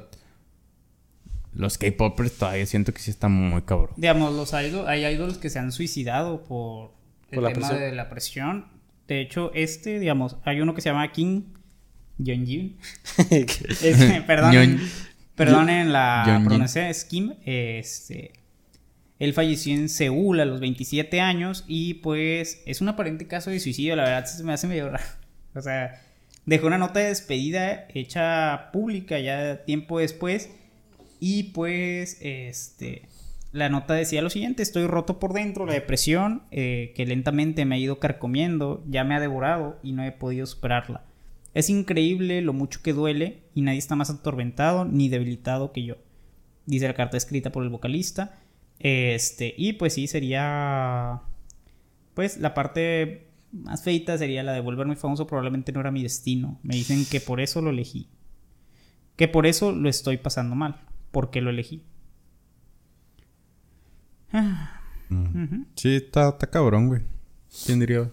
Los 1.58 1.78
K-popers 1.80 2.34
todavía 2.38 2.66
siento 2.68 2.94
que 2.94 3.00
sí 3.00 3.10
están 3.10 3.32
muy 3.32 3.64
cabrón. 3.64 3.90
Digamos, 3.98 4.34
los 4.36 4.54
idol, 4.54 4.88
hay 4.88 5.06
idols 5.06 5.40
que 5.40 5.50
se 5.50 5.58
han 5.58 5.72
suicidado 5.72 6.44
por 6.44 6.92
el 7.32 7.36
Por 7.36 7.44
la 7.44 7.54
tema 7.54 7.68
presión. 7.70 7.90
de 7.90 7.96
la 7.96 8.10
presión. 8.10 8.66
De 9.08 9.22
hecho, 9.22 9.52
este, 9.56 10.00
digamos, 10.00 10.38
hay 10.46 10.62
uno 10.62 10.76
que 10.76 10.82
se 10.82 10.90
llama 10.90 11.12
Kim 11.12 11.46
Jong-un. 12.24 12.78
Este, 13.32 14.24
Ñon- 14.28 14.80
perdonen 15.36 15.92
la 15.92 16.42
pronunciación, 16.46 16.86
es 16.92 17.06
Kim. 17.06 17.34
Este, 17.46 18.34
él 19.18 19.34
falleció 19.34 19.74
en 19.74 19.90
Seúl 19.90 20.40
a 20.40 20.46
los 20.46 20.60
27 20.60 21.22
años 21.22 21.64
y 21.68 21.96
pues 21.96 22.62
es 22.68 22.82
un 22.82 22.90
aparente 22.90 23.26
caso 23.28 23.50
de 23.50 23.60
suicidio. 23.60 23.96
La 23.96 24.04
verdad 24.04 24.26
se 24.26 24.44
me 24.44 24.54
hace 24.54 24.68
medio 24.68 24.90
raro. 24.92 25.04
O 25.56 25.62
sea, 25.62 26.04
dejó 26.46 26.68
una 26.68 26.78
nota 26.78 27.00
de 27.00 27.08
despedida 27.08 27.88
hecha 27.96 28.70
pública 28.72 29.18
ya 29.20 29.64
tiempo 29.66 29.98
después 30.00 30.52
y 31.20 31.44
pues 31.52 32.18
este 32.22 33.08
la 33.52 33.70
nota 33.70 33.94
decía 33.94 34.22
lo 34.22 34.30
siguiente, 34.30 34.62
estoy 34.62 34.86
roto 34.88 35.20
por 35.20 35.34
dentro, 35.34 35.66
la 35.66 35.74
depresión 35.74 36.44
eh, 36.52 36.94
que 36.96 37.06
lentamente 37.06 37.66
me 37.66 37.76
ha 37.76 37.80
ido 37.80 38.00
carcomiendo, 38.00 38.84
ya 38.88 39.04
me 39.04 39.16
ha 39.16 39.20
devorado 39.20 39.80
y 39.82 39.94
no 39.94 40.04
he 40.04 40.12
podido 40.12 40.46
superarla. 40.46 41.06
Es 41.54 41.70
increíble 41.70 42.42
lo 42.42 42.54
mucho 42.54 42.82
que 42.84 42.94
duele 42.94 43.44
y 43.56 43.62
nadie 43.62 43.80
está 43.80 43.96
más 43.96 44.10
atormentado 44.10 44.86
ni 44.86 45.10
debilitado 45.10 45.72
que 45.72 45.84
yo. 45.84 45.96
Dice 46.68 46.88
la 46.88 46.94
carta 46.94 47.18
escrita 47.18 47.52
por 47.52 47.64
el 47.64 47.70
vocalista. 47.70 48.38
Este, 48.80 49.56
y 49.58 49.74
pues 49.74 49.94
sí, 49.94 50.06
sería. 50.06 51.22
Pues 52.14 52.38
la 52.38 52.54
parte 52.54 53.30
más 53.52 53.84
feita 53.84 54.18
sería 54.18 54.44
la 54.44 54.52
de 54.52 54.60
volverme 54.60 54.96
famoso. 54.98 55.26
Probablemente 55.26 55.72
no 55.72 55.80
era 55.80 55.90
mi 55.90 56.04
destino. 56.04 56.60
Me 56.62 56.76
dicen 56.76 57.06
que 57.10 57.22
por 57.22 57.40
eso 57.40 57.62
lo 57.62 57.72
elegí. 57.72 58.08
Que 59.16 59.28
por 59.28 59.48
eso 59.48 59.72
lo 59.72 59.90
estoy 59.90 60.18
pasando 60.18 60.54
mal. 60.54 60.82
Porque 61.18 61.42
lo 61.42 61.50
elegí. 61.50 61.82
Ah, 64.32 64.82
ujú. 65.10 65.66
Sí, 65.74 65.96
está, 65.96 66.30
está 66.30 66.46
cabrón, 66.46 66.90
güey. 66.90 67.02
¿Quién 67.66 67.80
diría? 67.80 68.12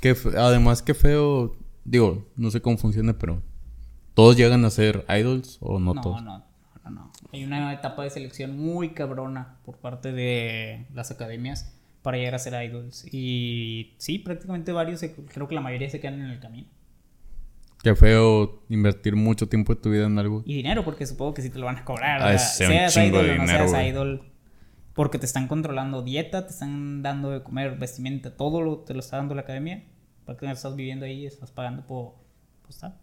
Que 0.00 0.14
además, 0.38 0.80
qué 0.80 0.94
feo... 0.94 1.56
Digo, 1.84 2.24
no 2.36 2.52
sé 2.52 2.60
cómo 2.62 2.78
funciona, 2.78 3.18
pero... 3.18 3.42
¿Todos 4.14 4.36
llegan 4.36 4.64
a 4.64 4.70
ser 4.70 5.04
idols 5.08 5.58
o 5.60 5.80
no, 5.80 5.94
No, 5.94 6.00
todos? 6.00 6.22
no, 6.22 6.38
no, 6.84 6.90
no. 6.90 7.12
Hay 7.32 7.42
una 7.42 7.72
etapa 7.74 8.04
de 8.04 8.10
selección 8.10 8.56
muy 8.56 8.90
cabrona 8.90 9.56
por 9.64 9.78
parte 9.78 10.12
de 10.12 10.86
las 10.94 11.10
academias 11.10 11.74
para 12.02 12.16
llegar 12.16 12.36
a 12.36 12.38
ser 12.38 12.62
idols. 12.64 13.12
Y 13.12 13.94
sí, 13.98 14.20
prácticamente 14.20 14.70
varios, 14.70 15.00
creo 15.32 15.48
que 15.48 15.54
la 15.56 15.60
mayoría 15.62 15.90
se 15.90 15.98
quedan 15.98 16.20
en 16.20 16.30
el 16.30 16.38
camino. 16.38 16.68
Qué 17.86 17.94
feo 17.94 18.64
invertir 18.68 19.14
mucho 19.14 19.48
tiempo 19.48 19.72
de 19.72 19.80
tu 19.80 19.90
vida 19.90 20.06
en 20.06 20.18
algo. 20.18 20.42
Y 20.44 20.56
dinero, 20.56 20.84
porque 20.84 21.06
supongo 21.06 21.34
que 21.34 21.42
sí 21.42 21.50
te 21.50 21.60
lo 21.60 21.66
van 21.66 21.76
a 21.76 21.84
cobrar. 21.84 22.20
Ah, 22.20 22.36
sea, 22.36 22.66
un 22.66 22.72
seas 22.72 22.94
chingo 22.94 23.18
idol 23.18 23.26
de 23.26 23.32
o 23.32 23.36
no 23.36 23.46
seas 23.46 23.70
güey. 23.70 23.88
idol. 23.90 24.22
Porque 24.92 25.20
te 25.20 25.26
están 25.26 25.46
controlando 25.46 26.02
dieta, 26.02 26.46
te 26.46 26.52
están 26.52 27.02
dando 27.04 27.30
de 27.30 27.44
comer, 27.44 27.78
vestimenta, 27.78 28.36
todo 28.36 28.60
lo, 28.60 28.78
te 28.78 28.92
lo 28.92 28.98
está 28.98 29.18
dando 29.18 29.36
la 29.36 29.42
academia. 29.42 29.84
Porque 30.24 30.50
estás 30.50 30.74
viviendo 30.74 31.04
ahí, 31.06 31.26
estás 31.26 31.52
pagando 31.52 31.86
por, 31.86 32.14
por 32.62 32.70
estar. 32.70 32.98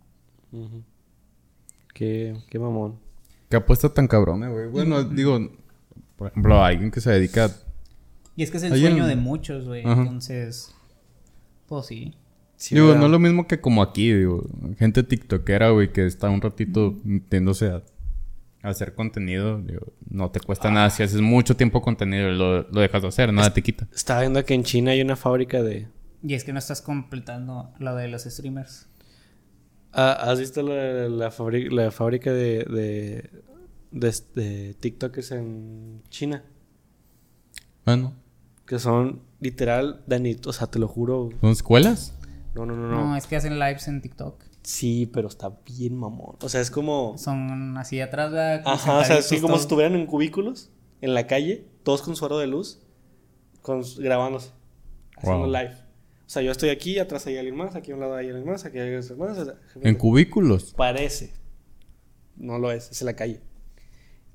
Qué, 1.93 2.35
qué 2.49 2.59
mamón. 2.59 2.99
Qué 3.49 3.55
apuesta 3.55 3.87
tan 3.87 4.09
cabrona, 4.09 4.49
güey. 4.49 4.67
Bueno, 4.67 5.01
digo, 5.05 5.39
por 6.17 6.27
ejemplo, 6.27 6.61
a 6.61 6.67
alguien 6.67 6.91
que 6.91 6.99
se 6.99 7.09
dedica 7.09 7.45
a 7.45 7.51
Y 8.35 8.43
es 8.43 8.51
que 8.51 8.57
es 8.57 8.63
el 8.63 8.73
Alguien- 8.73 8.91
sueño 8.91 9.07
de 9.07 9.15
muchos, 9.15 9.65
güey. 9.65 9.83
Entonces, 9.83 10.75
pues 11.67 11.85
sí. 11.85 12.17
Sí, 12.63 12.76
digo, 12.76 12.88
¿verdad? 12.88 13.02
no 13.02 13.06
es 13.08 13.12
lo 13.12 13.19
mismo 13.19 13.45
que 13.45 13.60
como 13.60 13.82
aquí, 13.82 14.13
digo. 14.13 14.47
Gente 14.80 15.04
tiktokera, 15.04 15.71
güey, 15.71 15.91
que 15.91 16.06
está 16.06 16.30
un 16.30 16.39
ratito 16.39 16.97
metiéndose 17.04 17.67
a, 17.67 17.84
hacer 18.62 18.95
contenido. 18.95 19.62
Digo, 19.62 19.91
no 20.10 20.32
te 20.32 20.39
cuesta 20.39 20.71
nada. 20.71 20.89
Si 20.89 21.04
haces 21.04 21.19
mucho 21.19 21.58
tiempo 21.58 21.82
contenido, 21.82 22.30
lo, 22.30 22.62
lo 22.62 22.80
dejas 22.80 23.02
de 23.02 23.10
hacer, 23.10 23.34
nada 23.34 23.54
te 23.54 23.62
quita. 23.62 23.86
Estaba 23.93 24.21
viendo 24.21 24.45
que 24.45 24.54
en 24.54 24.63
China 24.63 24.91
hay 24.91 25.02
una 25.02 25.17
fábrica 25.17 25.62
de... 25.62 25.89
Y 26.26 26.36
es 26.36 26.45
que 26.45 26.54
no 26.54 26.60
estás 26.60 26.82
completando 26.82 27.73
lo 27.80 27.95
de 27.95 28.08
los 28.08 28.23
streamers. 28.23 28.88
Ah, 29.91 30.13
¿Has 30.21 30.39
visto 30.39 30.62
la, 30.62 31.10
la, 31.10 31.34
la 31.69 31.91
fábrica 31.91 32.32
de, 32.32 32.63
de, 32.63 33.30
de, 33.91 34.15
de 34.36 34.73
TikTokers 34.76 35.32
en 35.34 36.02
China? 36.08 36.45
Bueno, 37.86 38.13
Que 38.65 38.80
son 38.80 39.19
literal, 39.41 40.02
Dani, 40.08 40.38
o 40.45 40.54
sea, 40.54 40.67
te 40.67 40.80
lo 40.80 40.88
juro. 40.88 41.32
¿son 41.41 41.52
escuelas? 41.52 42.13
No, 42.55 42.65
no, 42.65 42.75
no, 42.75 42.87
No. 42.87 43.07
no. 43.09 43.15
es 43.17 43.27
que 43.27 43.35
hacen 43.35 43.57
lives 43.59 43.87
en 43.87 44.01
TikTok. 44.01 44.43
Sí, 44.63 45.09
pero 45.11 45.27
está 45.27 45.49
bien 45.65 45.95
mamón. 45.97 46.37
O 46.41 46.47
sea, 46.49 46.61
es 46.61 46.71
como... 46.71 47.17
Son 47.17 47.77
así 47.77 47.99
atrás, 47.99 48.31
¿verdad? 48.31 48.63
Como 48.63 48.75
Ajá, 48.75 48.99
o 48.99 49.03
sea, 49.03 49.17
así 49.17 49.35
como 49.37 49.47
todos. 49.49 49.61
si 49.61 49.65
estuvieran 49.65 49.95
en 49.95 50.05
cubículos, 50.05 50.71
en 51.01 51.13
la 51.13 51.27
calle, 51.27 51.67
todos 51.83 52.01
con 52.01 52.15
su 52.15 52.23
aro 52.25 52.37
de 52.37 52.47
luz, 52.47 52.79
con, 53.61 53.81
grabándose, 53.97 54.51
haciendo 55.17 55.45
Wow. 55.45 55.51
live. 55.51 55.73
O 56.25 56.29
sea, 56.33 56.41
yo 56.41 56.51
estoy 56.51 56.69
aquí, 56.69 56.97
atrás 56.99 57.27
hay 57.27 57.37
alguien 57.37 57.55
más, 57.57 57.75
aquí 57.75 57.91
a 57.91 57.95
un 57.95 57.99
lado 57.99 58.15
hay 58.15 58.27
alguien 58.27 58.45
más, 58.45 58.63
aquí 58.65 58.77
hay 58.79 58.93
alguien 58.93 59.17
más. 59.17 59.37
o 59.37 59.45
sea, 59.45 59.55
En 59.81 59.95
cubículos. 59.95 60.73
Parece. 60.75 61.33
No 62.37 62.57
lo 62.57 62.71
es, 62.71 62.89
es 62.91 63.01
en 63.01 63.05
la 63.07 63.15
calle. 63.15 63.41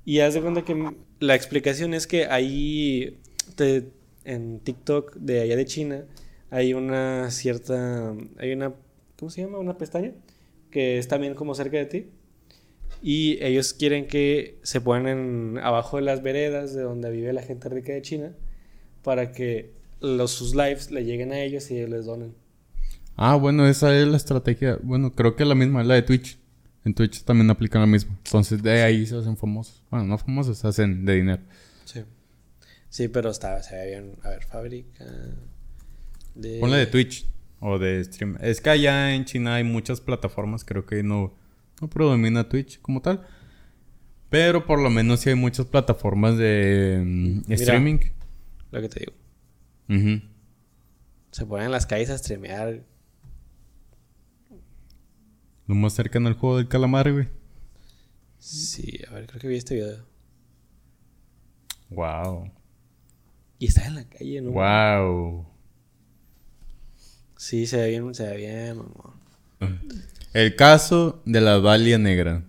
Y 0.04 0.20
haz 0.20 0.34
de 0.34 0.42
cuenta 0.42 0.62
que 0.62 0.94
la 1.20 1.34
explicación 1.34 1.94
es 1.94 2.06
que 2.06 2.26
ahí 2.26 3.18
te- 3.56 3.90
en 4.24 4.60
TikTok 4.60 5.14
de 5.16 5.40
allá 5.40 5.56
de 5.56 5.64
China 5.64 6.04
hay 6.50 6.74
una 6.74 7.30
cierta, 7.30 8.14
hay 8.38 8.52
una, 8.52 8.74
¿cómo 9.18 9.30
se 9.30 9.42
llama? 9.42 9.58
Una 9.58 9.76
pestaña 9.76 10.12
que 10.70 10.98
está 10.98 11.18
bien 11.18 11.34
como 11.34 11.54
cerca 11.54 11.76
de 11.76 11.86
ti. 11.86 12.06
Y 13.02 13.38
ellos 13.44 13.74
quieren 13.74 14.06
que 14.08 14.58
se 14.62 14.80
pongan 14.80 15.58
abajo 15.58 15.98
de 15.98 16.02
las 16.02 16.22
veredas 16.22 16.74
de 16.74 16.82
donde 16.82 17.10
vive 17.10 17.32
la 17.32 17.42
gente 17.42 17.68
rica 17.68 17.92
de 17.92 18.02
China 18.02 18.32
para 19.02 19.30
que 19.30 19.72
los, 20.00 20.32
sus 20.32 20.54
lives 20.54 20.90
le 20.90 21.04
lleguen 21.04 21.32
a 21.32 21.38
ellos 21.40 21.70
y 21.70 21.76
ellos 21.76 21.90
les 21.90 22.06
donen. 22.06 22.34
Ah, 23.16 23.36
bueno, 23.36 23.68
esa 23.68 23.96
es 23.96 24.06
la 24.06 24.16
estrategia. 24.16 24.78
Bueno, 24.82 25.14
creo 25.14 25.36
que 25.36 25.44
la 25.44 25.54
misma, 25.54 25.84
la 25.84 25.94
de 25.94 26.02
Twitch. 26.02 26.38
En 26.84 26.94
Twitch 26.94 27.24
también 27.24 27.50
aplican 27.50 27.82
la 27.82 27.86
misma. 27.86 28.16
Entonces, 28.24 28.62
de 28.62 28.82
ahí 28.82 29.04
se 29.06 29.16
hacen 29.16 29.36
famosos. 29.36 29.82
Bueno, 29.90 30.06
no 30.06 30.18
famosos, 30.18 30.58
se 30.58 30.66
hacen 30.66 31.04
de 31.04 31.14
dinero. 31.16 31.42
Sí. 31.84 32.04
Sí, 32.88 33.08
pero 33.08 33.30
está, 33.30 33.62
se 33.62 33.76
ve 33.76 33.86
bien. 33.88 34.16
A 34.22 34.30
ver, 34.30 34.44
fábrica 34.44 35.04
de... 36.38 36.60
Ponle 36.60 36.78
de 36.78 36.86
Twitch 36.86 37.26
o 37.60 37.78
de 37.78 38.02
stream. 38.04 38.36
Es 38.40 38.60
que 38.60 38.70
allá 38.70 39.14
en 39.14 39.24
China 39.24 39.56
hay 39.56 39.64
muchas 39.64 40.00
plataformas, 40.00 40.64
creo 40.64 40.86
que 40.86 41.02
no, 41.02 41.34
no 41.80 41.90
predomina 41.90 42.48
Twitch 42.48 42.80
como 42.80 43.02
tal. 43.02 43.26
Pero 44.30 44.66
por 44.66 44.80
lo 44.80 44.90
menos 44.90 45.20
sí 45.20 45.30
hay 45.30 45.34
muchas 45.34 45.66
plataformas 45.66 46.36
de 46.36 47.02
mm, 47.04 47.42
Mira. 47.48 47.54
streaming. 47.54 47.98
Lo 48.70 48.80
que 48.80 48.88
te 48.88 49.00
digo. 49.00 49.12
Se 51.30 51.46
ponen 51.46 51.66
en 51.66 51.72
las 51.72 51.86
calles 51.86 52.10
a 52.10 52.18
streamear. 52.18 52.82
Lo 55.66 55.74
más 55.74 55.94
cercano 55.94 56.28
al 56.28 56.34
juego 56.34 56.58
del 56.58 56.68
calamar, 56.68 57.12
güey. 57.12 57.28
Sí, 58.38 59.00
a 59.08 59.14
ver, 59.14 59.26
creo 59.26 59.40
que 59.40 59.48
vi 59.48 59.56
este 59.56 59.74
video. 59.74 60.06
Wow. 61.90 62.50
Y 63.58 63.66
está 63.66 63.86
en 63.86 63.94
la 63.96 64.04
calle, 64.04 64.40
¿no? 64.40 64.52
Wow. 64.52 65.46
Sí, 67.38 67.66
se 67.68 67.76
ve 67.76 67.90
bien, 67.90 68.14
se 68.14 68.24
ve 68.26 68.36
bien, 68.36 68.76
mamá. 68.78 69.80
El 70.34 70.56
caso 70.56 71.22
de 71.24 71.40
la 71.40 71.60
Dalia 71.60 71.96
Negra. 71.96 72.42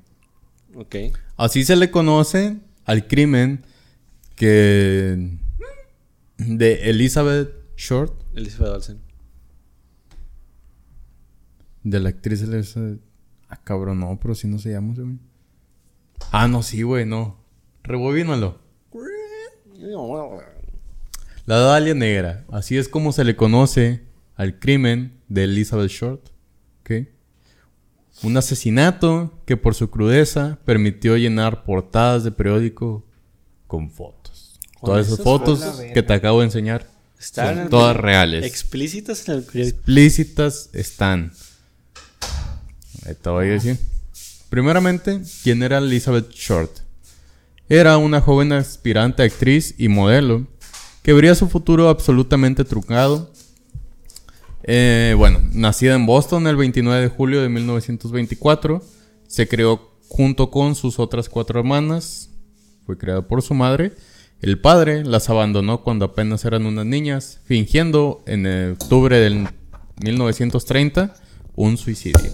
Ok. 0.76 0.96
Así 1.38 1.64
se 1.64 1.76
le 1.76 1.92
conoce 1.92 2.58
al 2.86 3.08
crimen 3.08 3.64
que 4.36 5.38
de 6.38 6.90
Elizabeth 6.90 7.52
Short, 7.78 8.14
Elizabeth 8.36 8.74
Olsen. 8.74 9.00
de 11.84 12.00
la 12.00 12.10
actriz 12.10 12.42
Elizabeth. 12.42 13.00
Ah, 13.48 13.62
cabrón, 13.64 14.00
no, 14.00 14.20
pero 14.20 14.34
si 14.36 14.48
no 14.48 14.58
se 14.58 14.72
llama, 14.72 14.94
güey. 14.96 15.18
Ah, 16.32 16.48
no, 16.48 16.64
sí, 16.64 16.82
güey, 16.82 17.06
no. 17.06 17.38
Rebobínalo. 17.84 18.60
La 21.46 21.58
Dalia 21.60 21.94
Negra. 21.94 22.44
Así 22.52 22.78
es 22.78 22.90
como 22.90 23.12
se 23.12 23.24
le 23.24 23.36
conoce 23.36 24.09
al 24.40 24.58
crimen 24.58 25.12
de 25.28 25.44
Elizabeth 25.44 25.92
Short. 25.92 26.30
Un 28.22 28.36
asesinato 28.36 29.38
que 29.46 29.56
por 29.56 29.76
su 29.76 29.90
crudeza 29.90 30.60
permitió 30.66 31.16
llenar 31.16 31.64
portadas 31.64 32.24
de 32.24 32.32
periódico 32.32 33.06
con 33.68 33.92
fotos. 33.92 34.60
Todas 34.82 35.08
esas 35.08 35.22
fotos 35.22 35.82
que 35.94 36.04
te 36.04 36.14
acabo 36.14 36.40
de 36.40 36.46
enseñar 36.46 36.90
Están 37.20 37.56
son 37.56 37.70
todas 37.70 37.96
reales. 37.96 38.46
Explícitas 38.46 39.28
en 39.28 39.36
el. 39.36 39.62
Explícitas 39.62 40.70
están. 40.74 41.32
Ahí 43.06 43.16
te 43.16 43.30
voy 43.30 43.48
a 43.48 43.52
decir. 43.52 43.78
Primeramente, 44.50 45.22
¿quién 45.44 45.64
era 45.64 45.78
Elizabeth 45.78 46.32
Short? 46.32 46.80
Era 47.68 47.98
una 47.98 48.20
joven 48.20 48.52
aspirante 48.54 49.24
actriz 49.24 49.76
y 49.78 49.90
modelo 49.90 50.48
que 51.04 51.14
vería 51.14 51.36
su 51.36 51.48
futuro 51.48 51.90
absolutamente 51.90 52.66
truncado. 52.66 53.32
Eh, 54.64 55.16
bueno, 55.18 55.40
nacida 55.54 55.96
en 55.96 56.06
Boston 56.06 56.48
el 56.48 56.56
29 56.56 57.02
de 57.02 57.08
julio 57.10 57.42
de 57.42 57.50
1924, 57.50 58.84
se 59.28 59.48
creó 59.48 59.96
junto 60.08 60.52
con 60.52 60.76
sus 60.76 61.00
otras 61.00 61.30
cuatro 61.30 61.60
hermanas. 61.60 62.30
Fue 62.86 62.98
creada 62.98 63.28
por 63.28 63.42
su 63.42 63.54
madre. 63.54 63.94
El 64.42 64.60
padre 64.60 65.04
las 65.04 65.30
abandonó 65.30 65.84
cuando 65.84 66.06
apenas 66.06 66.46
eran 66.46 66.66
unas 66.66 66.86
niñas, 66.86 67.42
fingiendo 67.44 68.24
en 68.26 68.72
octubre 68.72 69.20
del 69.20 69.48
1930 70.04 71.14
un 71.56 71.78
suicidio. 71.78 72.32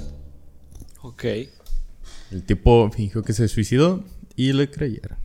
Ok. 1.01 1.25
El 2.31 2.43
tipo 2.45 2.89
fingió 2.91 3.23
que 3.23 3.33
se 3.33 3.47
suicidó 3.47 4.03
y 4.35 4.53
le 4.53 4.69
creyeron. 4.69 5.17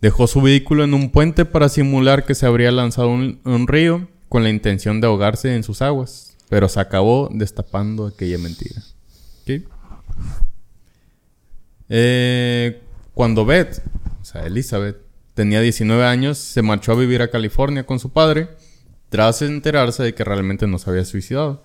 Dejó 0.00 0.26
su 0.26 0.40
vehículo 0.40 0.84
en 0.84 0.94
un 0.94 1.10
puente 1.10 1.44
para 1.44 1.68
simular 1.68 2.24
que 2.24 2.34
se 2.34 2.46
habría 2.46 2.70
lanzado 2.70 3.08
un, 3.08 3.40
a 3.44 3.50
un 3.50 3.66
río 3.66 4.08
con 4.34 4.42
la 4.42 4.50
intención 4.50 5.00
de 5.00 5.06
ahogarse 5.06 5.54
en 5.54 5.62
sus 5.62 5.80
aguas, 5.80 6.36
pero 6.48 6.68
se 6.68 6.80
acabó 6.80 7.28
destapando 7.32 8.04
aquella 8.08 8.36
mentira. 8.36 8.82
¿Ok? 9.42 9.62
Eh, 11.88 12.82
cuando 13.14 13.44
Beth, 13.44 13.80
o 14.20 14.24
sea, 14.24 14.44
Elizabeth, 14.44 14.96
tenía 15.34 15.60
19 15.60 16.04
años, 16.04 16.36
se 16.36 16.62
marchó 16.62 16.90
a 16.90 16.96
vivir 16.96 17.22
a 17.22 17.30
California 17.30 17.86
con 17.86 18.00
su 18.00 18.10
padre, 18.12 18.48
tras 19.08 19.40
enterarse 19.40 20.02
de 20.02 20.16
que 20.16 20.24
realmente 20.24 20.66
no 20.66 20.80
se 20.80 20.90
había 20.90 21.04
suicidado. 21.04 21.62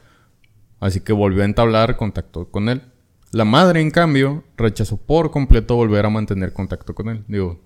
Así 0.79 0.99
que 0.99 1.11
volvió 1.11 1.41
a 1.41 1.45
entablar 1.45 1.97
contacto 1.97 2.51
con 2.51 2.69
él. 2.69 2.83
La 3.31 3.45
madre, 3.45 3.81
en 3.81 3.89
cambio, 3.89 4.43
rechazó 4.57 4.97
por 4.97 5.31
completo 5.31 5.75
volver 5.75 6.05
a 6.05 6.11
mantener 6.11 6.53
contacto 6.53 6.93
con 6.93 7.09
él. 7.09 7.23
Digo, 7.27 7.59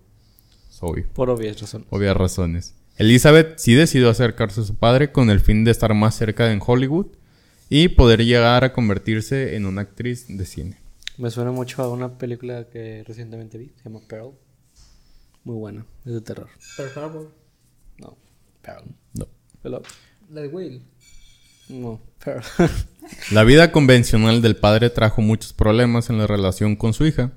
es 0.70 0.78
obvio, 0.82 1.10
Por 1.14 1.30
obvias 1.30 1.60
razones. 1.60 1.88
obvias 1.90 2.16
razones. 2.16 2.76
Elizabeth 2.98 3.58
sí 3.58 3.74
decidió 3.74 4.10
acercarse 4.10 4.62
a 4.62 4.66
su 4.66 4.76
padre 4.76 5.12
con 5.12 5.30
el 5.30 5.40
fin 5.40 5.64
de 5.64 5.72
estar 5.72 5.94
más 5.96 6.16
cerca 6.16 6.52
en 6.52 6.62
Hollywood 6.66 7.08
y 7.70 7.88
poder 7.88 8.24
llegar 8.24 8.64
a 8.64 8.72
convertirse 8.72 9.56
en 9.56 9.66
una 9.66 9.82
actriz 9.82 10.26
de 10.28 10.46
cine. 10.46 10.78
Me 11.18 11.32
suena 11.32 11.52
mucho 11.52 11.82
a 11.82 11.92
una 11.92 12.18
película 12.18 12.68
que 12.70 13.04
recientemente 13.08 13.58
vi. 13.58 13.72
Se 13.78 13.86
llama 13.86 14.02
Pearl. 14.08 14.32
Muy 15.44 15.56
buena. 15.56 15.86
Es 16.06 16.14
de 16.14 16.22
terror. 16.22 16.50
Pearl 16.78 16.92
Harbor. 16.96 17.36
No. 17.98 18.18
Pearl. 18.62 18.84
No. 19.14 19.28
Hello. 19.64 19.82
La 20.30 20.42
de 20.42 20.48
Will. 20.50 20.84
No. 21.70 22.00
Pearl. 22.24 22.44
La 23.32 23.44
vida 23.44 23.72
convencional 23.72 24.42
del 24.42 24.56
padre 24.56 24.90
trajo 24.90 25.22
muchos 25.22 25.52
problemas 25.54 26.10
en 26.10 26.20
la 26.20 26.28
relación 26.28 26.76
con 26.76 26.94
su 26.94 27.06
hija. 27.06 27.32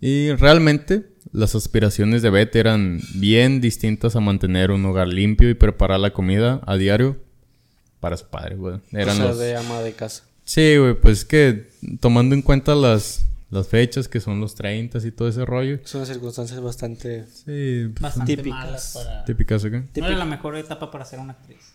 Y 0.00 0.32
realmente 0.32 1.09
las 1.32 1.54
aspiraciones 1.54 2.22
de 2.22 2.30
Beth 2.30 2.54
eran 2.56 3.00
bien 3.14 3.60
distintas 3.60 4.16
a 4.16 4.20
mantener 4.20 4.70
un 4.70 4.84
hogar 4.84 5.08
limpio 5.08 5.48
y 5.50 5.54
preparar 5.54 6.00
la 6.00 6.12
comida 6.12 6.60
a 6.66 6.76
diario 6.76 7.16
para 8.00 8.16
su 8.16 8.26
padre, 8.26 8.56
güey. 8.56 8.80
Eran 8.92 9.16
o 9.16 9.18
sea, 9.18 9.28
los... 9.28 9.38
de 9.38 9.56
ama 9.56 9.80
de 9.80 9.92
casa. 9.92 10.24
Sí, 10.44 10.76
güey, 10.76 10.94
pues 10.94 11.18
es 11.18 11.24
que 11.24 11.68
tomando 12.00 12.34
en 12.34 12.42
cuenta 12.42 12.74
las, 12.74 13.24
las 13.50 13.68
fechas 13.68 14.08
que 14.08 14.20
son 14.20 14.40
los 14.40 14.54
30 14.54 14.98
y 15.06 15.10
todo 15.12 15.28
ese 15.28 15.44
rollo. 15.44 15.78
Son 15.84 16.06
circunstancias 16.06 16.60
bastante... 16.60 17.26
Sí, 17.26 17.88
pues, 17.92 18.00
Bastante 18.00 18.36
Típicas. 18.36 18.58
malas 18.58 18.92
para... 18.94 19.24
típicas 19.24 19.64
acá. 19.64 19.84
No 19.96 20.06
era 20.06 20.16
la 20.16 20.24
mejor 20.24 20.56
etapa 20.56 20.90
para 20.90 21.04
ser 21.04 21.18
una 21.20 21.32
actriz. 21.32 21.69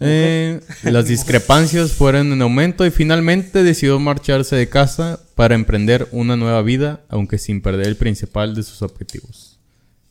Eh, 0.00 0.60
las 0.84 1.06
discrepancias 1.08 1.92
fueron 1.92 2.32
en 2.32 2.40
aumento 2.42 2.86
y 2.86 2.90
finalmente 2.90 3.64
decidió 3.64 3.98
marcharse 3.98 4.54
de 4.54 4.68
casa 4.68 5.20
para 5.34 5.56
emprender 5.56 6.08
una 6.12 6.36
nueva 6.36 6.62
vida, 6.62 7.04
aunque 7.08 7.38
sin 7.38 7.60
perder 7.62 7.88
el 7.88 7.96
principal 7.96 8.54
de 8.54 8.62
sus 8.62 8.82
objetivos. 8.82 9.58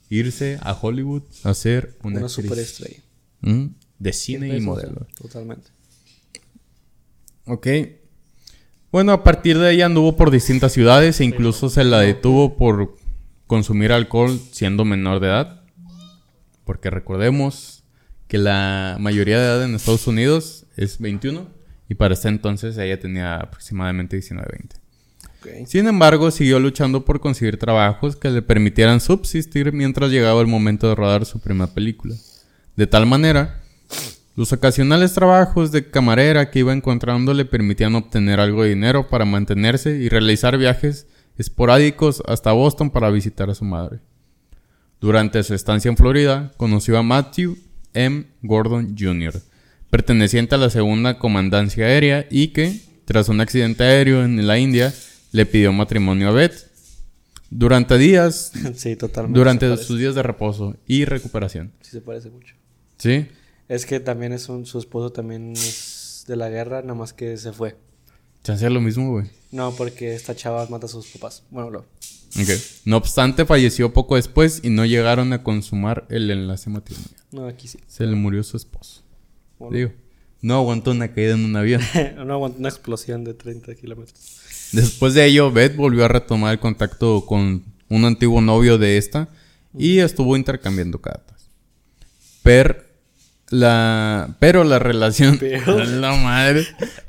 Irse 0.09 0.59
a 0.61 0.73
Hollywood 0.73 1.23
a 1.43 1.53
ser 1.53 1.97
una, 2.03 2.19
Una, 2.19 2.29
superestrella. 2.29 3.01
Mm, 3.41 3.67
de 3.99 4.13
cine 4.13 4.57
y 4.57 4.61
modelo. 4.61 5.07
Totalmente. 5.21 5.69
Ok. 7.45 7.67
Bueno, 8.91 9.11
a 9.11 9.23
partir 9.23 9.57
de 9.57 9.67
ahí 9.67 9.81
anduvo 9.81 10.15
por 10.15 10.31
distintas 10.31 10.73
ciudades 10.73 11.19
e 11.19 11.25
incluso 11.25 11.69
se 11.69 11.83
la 11.83 11.99
detuvo 11.99 12.57
por 12.57 12.97
consumir 13.47 13.91
alcohol 13.91 14.39
siendo 14.51 14.85
menor 14.85 15.19
de 15.19 15.27
edad. 15.27 15.61
Porque 16.65 16.89
recordemos 16.89 17.76
que 18.27 18.37
la 18.37 18.97
mayoría 18.99 19.39
de 19.39 19.45
edad 19.45 19.63
en 19.63 19.75
Estados 19.75 20.07
Unidos 20.07 20.65
es 20.75 20.99
21 20.99 21.47
y 21.89 21.95
para 21.95 22.13
ese 22.13 22.27
entonces 22.27 22.77
ella 22.77 22.99
tenía 22.99 23.37
aproximadamente 23.37 24.17
19-20. 24.17 24.75
Ok. 25.39 25.67
Sin 25.67 25.87
embargo, 25.87 26.31
siguió 26.31 26.59
luchando 26.59 27.05
por 27.05 27.19
conseguir 27.19 27.57
trabajos 27.57 28.15
que 28.15 28.29
le 28.29 28.41
permitieran 28.41 28.99
subsistir 28.99 29.71
mientras 29.71 30.11
llegaba 30.11 30.41
el 30.41 30.47
momento 30.47 30.89
de 30.89 30.95
rodar 30.95 31.25
su 31.25 31.39
primera 31.39 31.73
película. 31.73 32.15
De 32.75 32.87
tal 32.87 33.05
manera, 33.05 33.61
los 34.35 34.51
ocasionales 34.51 35.13
trabajos 35.13 35.71
de 35.71 35.89
camarera 35.89 36.51
que 36.51 36.59
iba 36.59 36.73
encontrando 36.73 37.33
le 37.33 37.45
permitían 37.45 37.95
obtener 37.95 38.39
algo 38.39 38.63
de 38.63 38.69
dinero 38.69 39.07
para 39.07 39.25
mantenerse 39.25 39.97
y 39.97 40.09
realizar 40.09 40.57
viajes 40.57 41.07
esporádicos 41.37 42.21
hasta 42.27 42.51
Boston 42.51 42.89
para 42.89 43.09
visitar 43.09 43.49
a 43.49 43.55
su 43.55 43.63
madre. 43.63 43.99
Durante 44.99 45.41
su 45.43 45.53
estancia 45.53 45.89
en 45.89 45.97
Florida, 45.97 46.51
conoció 46.57 46.97
a 46.97 47.03
Matthew 47.03 47.57
M. 47.93 48.25
Gordon 48.41 48.95
Jr., 48.97 49.41
perteneciente 49.89 50.55
a 50.55 50.57
la 50.57 50.69
segunda 50.69 51.17
comandancia 51.17 51.85
aérea 51.85 52.27
y 52.29 52.49
que, 52.49 52.79
tras 53.05 53.29
un 53.29 53.41
accidente 53.41 53.83
aéreo 53.83 54.23
en 54.23 54.45
la 54.45 54.59
India, 54.59 54.93
le 55.31 55.45
pidió 55.45 55.71
matrimonio 55.73 56.29
a 56.29 56.31
Beth. 56.31 56.67
Durante 57.49 57.97
días, 57.97 58.51
sí, 58.75 58.95
totalmente. 58.95 59.37
durante 59.37 59.67
parece. 59.67 59.83
sus 59.85 59.99
días 59.99 60.15
de 60.15 60.23
reposo 60.23 60.75
y 60.85 61.05
recuperación. 61.05 61.71
Sí, 61.81 61.91
se 61.91 62.01
parece 62.01 62.29
mucho. 62.29 62.55
¿Sí? 62.97 63.27
Es 63.69 63.85
que 63.85 63.99
también 63.99 64.33
es 64.33 64.49
un... 64.49 64.65
Su 64.65 64.79
esposo 64.79 65.11
también 65.11 65.53
es 65.53 66.25
de 66.27 66.35
la 66.35 66.49
guerra, 66.49 66.81
nada 66.81 66.95
más 66.95 67.13
que 67.13 67.37
se 67.37 67.53
fue. 67.53 67.75
Hacía 68.47 68.69
lo 68.69 68.81
mismo, 68.81 69.11
güey. 69.11 69.25
No, 69.51 69.73
porque 69.75 70.13
esta 70.13 70.35
chava 70.35 70.65
mata 70.69 70.85
a 70.85 70.89
sus 70.89 71.07
papás. 71.07 71.43
Bueno, 71.49 71.69
lo... 71.69 71.85
No 72.85 72.97
obstante, 72.97 73.45
falleció 73.45 73.93
poco 73.93 74.15
después 74.15 74.61
y 74.63 74.69
no 74.69 74.85
llegaron 74.85 75.33
a 75.33 75.43
consumar 75.43 76.05
el 76.09 76.29
enlace 76.29 76.69
matrimonial. 76.69 77.15
No, 77.31 77.47
aquí 77.47 77.67
sí. 77.67 77.79
Se 77.87 78.05
le 78.05 78.15
murió 78.15 78.43
su 78.43 78.57
esposo. 78.57 79.03
Bueno. 79.59 79.75
Digo, 79.75 79.91
no 80.41 80.55
aguantó 80.55 80.91
una 80.91 81.13
caída 81.13 81.33
en 81.33 81.45
un 81.45 81.55
avión. 81.55 81.81
no 82.15 82.33
aguantó 82.33 82.59
una 82.59 82.69
explosión 82.69 83.23
de 83.23 83.33
30 83.33 83.75
kilómetros. 83.75 84.39
Después 84.71 85.13
de 85.13 85.25
ello, 85.25 85.51
Beth 85.51 85.75
volvió 85.75 86.05
a 86.05 86.09
retomar 86.09 86.53
el 86.53 86.59
contacto 86.59 87.25
con 87.25 87.63
un 87.89 88.05
antiguo 88.05 88.41
novio 88.41 88.77
de 88.77 88.97
esta 88.97 89.29
y 89.73 89.99
estuvo 89.99 90.35
intercambiando 90.35 90.99
cartas. 90.99 91.49
Per 92.43 92.86
la 93.49 94.35
pero 94.39 94.63
la 94.63 94.79
relación 94.79 95.37
Pero. 95.39 95.83
la 95.85 96.15
madre, 96.15 96.65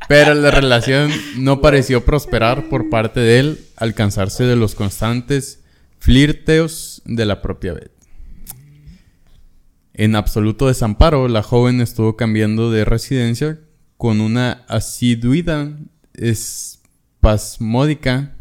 pero 0.08 0.34
la 0.34 0.50
relación 0.50 1.12
no 1.36 1.60
pareció 1.60 2.04
prosperar 2.04 2.68
por 2.68 2.90
parte 2.90 3.20
de 3.20 3.38
él, 3.38 3.60
al 3.76 3.94
cansarse 3.94 4.42
de 4.44 4.56
los 4.56 4.74
constantes 4.74 5.60
flirteos 5.98 7.02
de 7.04 7.24
la 7.24 7.40
propia 7.42 7.74
Beth. 7.74 7.92
En 9.94 10.14
absoluto 10.14 10.68
desamparo, 10.68 11.26
la 11.26 11.42
joven 11.42 11.80
estuvo 11.80 12.16
cambiando 12.16 12.70
de 12.70 12.84
residencia 12.84 13.58
con 13.96 14.20
una 14.20 14.64
asiduidad 14.68 15.70
espasmódica, 16.14 18.34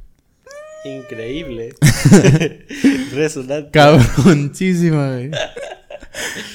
Increíble. 0.85 1.73
Resonante. 3.13 3.71
cabroncísima, 3.71 5.13
güey. 5.13 5.31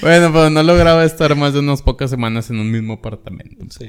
Bueno, 0.01 0.32
pero 0.32 0.51
no 0.51 0.62
lograba 0.62 1.05
estar 1.05 1.34
más 1.36 1.53
de 1.53 1.61
unas 1.61 1.82
pocas 1.82 2.11
semanas 2.11 2.51
en 2.51 2.59
un 2.59 2.70
mismo 2.70 2.95
apartamento. 2.95 3.64
Sí. 3.70 3.88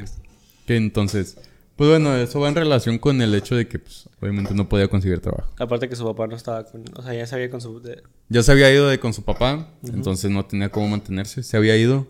Que 0.67 0.75
entonces, 0.77 1.37
pues 1.75 1.89
bueno, 1.89 2.15
eso 2.15 2.39
va 2.39 2.49
en 2.49 2.55
relación 2.55 2.97
con 2.99 3.21
el 3.21 3.33
hecho 3.35 3.55
de 3.55 3.67
que, 3.67 3.79
pues, 3.79 4.07
obviamente 4.21 4.53
no 4.53 4.69
podía 4.69 4.87
conseguir 4.87 5.19
trabajo. 5.19 5.51
Aparte 5.59 5.89
que 5.89 5.95
su 5.95 6.05
papá 6.05 6.27
no 6.27 6.35
estaba 6.35 6.63
con... 6.65 6.83
O 6.95 7.01
sea, 7.01 7.13
ya 7.13 7.25
sabía 7.27 7.49
con 7.49 7.61
su... 7.61 7.81
de- 7.81 8.03
Ya 8.29 8.43
se 8.43 8.51
había 8.51 8.71
ido 8.73 8.87
de 8.87 8.99
con 8.99 9.13
su 9.13 9.23
papá, 9.23 9.67
entonces 9.83 10.29
no 10.31 10.45
tenía 10.45 10.69
cómo 10.69 10.87
mantenerse. 10.89 11.43
Se 11.43 11.57
había 11.57 11.75
ido 11.77 12.07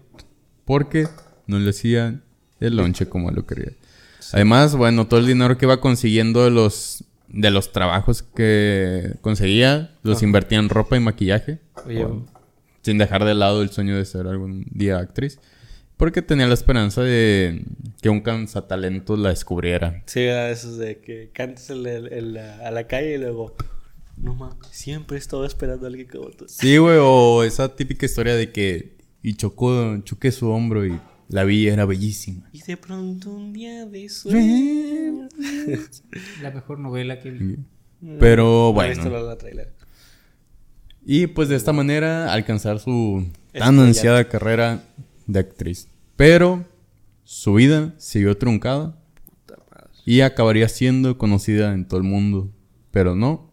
porque 0.66 1.08
no 1.48 1.60
le 1.60 1.70
hacía 1.72 2.22
el 2.60 2.76
lonche 2.78 3.08
como 3.08 3.32
lo 3.32 3.46
quería. 3.46 3.72
Además, 4.32 4.76
bueno, 4.76 5.08
todo 5.08 5.20
el 5.20 5.28
dinero 5.28 5.58
que 5.58 5.66
iba 5.66 5.80
consiguiendo 5.82 6.44
de 6.46 6.50
los, 6.52 7.04
de 7.28 7.52
los 7.52 7.72
trabajos 7.72 8.24
que 8.24 9.16
conseguía, 9.22 9.96
los 10.04 10.18
Ajá. 10.18 10.26
invertía 10.26 10.60
en 10.60 10.70
ropa 10.70 10.96
y 10.96 11.00
maquillaje. 11.02 11.60
Oye, 11.86 12.08
sin 12.84 13.00
dejar 13.00 13.26
de 13.26 13.34
lado 13.34 13.64
el 13.64 13.70
sueño 13.72 13.98
de 13.98 14.06
ser 14.06 14.28
algún 14.28 14.66
día 14.70 15.00
actriz. 15.00 15.40
Porque 15.98 16.22
tenía 16.22 16.48
la 16.48 16.54
esperanza 16.54 17.02
de 17.02 17.64
que 18.02 18.10
un 18.10 18.22
cansatalento 18.22 19.16
la 19.18 19.30
descubriera. 19.30 20.04
Sí, 20.06 20.22
era 20.22 20.46
de 20.46 20.54
esos 20.54 20.78
de 20.78 21.00
que 21.00 21.30
cantes 21.34 21.70
la- 21.72 21.92
en 21.94 22.34
la- 22.34 22.68
a 22.68 22.72
la 22.72 22.88
calle 22.88 23.16
y 23.16 23.18
luego... 23.18 23.56
No 24.18 24.36
mames, 24.36 24.58
siempre 24.72 25.18
he 25.18 25.20
estado 25.20 25.44
esperando 25.46 25.86
a 25.86 25.90
alguien 25.90 26.08
como 26.08 26.30
tú. 26.30 26.46
Sí, 26.48 26.78
güey, 26.78 26.98
o 27.02 27.44
esa 27.44 27.76
típica 27.76 28.06
historia 28.06 28.36
de 28.36 28.52
que 28.52 28.98
y 29.24 29.34
chocó, 29.36 29.98
choqué 30.04 30.32
su 30.32 30.50
hombro 30.50 30.86
y 30.86 31.00
la 31.30 31.44
vi 31.46 31.62
y 31.64 31.68
era 31.68 31.86
bellísima. 31.86 32.48
Y 32.52 32.62
de 32.62 32.78
pronto 32.78 33.32
un 33.32 33.54
día 33.54 33.86
de 33.86 34.10
sueño... 34.10 35.30
La 36.42 36.52
mejor 36.52 36.80
novela 36.80 37.20
que 37.20 37.32
vi. 37.32 37.58
Pero 38.20 38.72
No 38.76 38.84
he 38.84 38.90
visto 38.90 39.04
bueno. 39.10 39.20
la, 39.26 39.30
la 39.30 39.38
trailer. 39.38 39.74
Y 41.06 41.28
pues 41.28 41.49
de 41.49 41.56
esta 41.56 41.74
manera 41.74 42.32
alcanzar 42.34 42.80
su 42.80 43.26
tan 43.51 43.80
ansiada 43.80 44.28
carrera 44.30 44.84
de 45.28 45.39
actriz. 45.39 45.88
Pero 46.16 46.66
su 47.24 47.56
vida 47.56 47.93
siguió 47.97 48.38
truncada 48.38 48.97
y 50.06 50.22
acabaría 50.22 50.68
siendo 50.70 51.18
conocida 51.18 51.74
en 51.74 51.88
todo 51.88 51.97
el 51.97 52.04
mundo. 52.06 52.51
Pero 52.91 53.16
no 53.16 53.51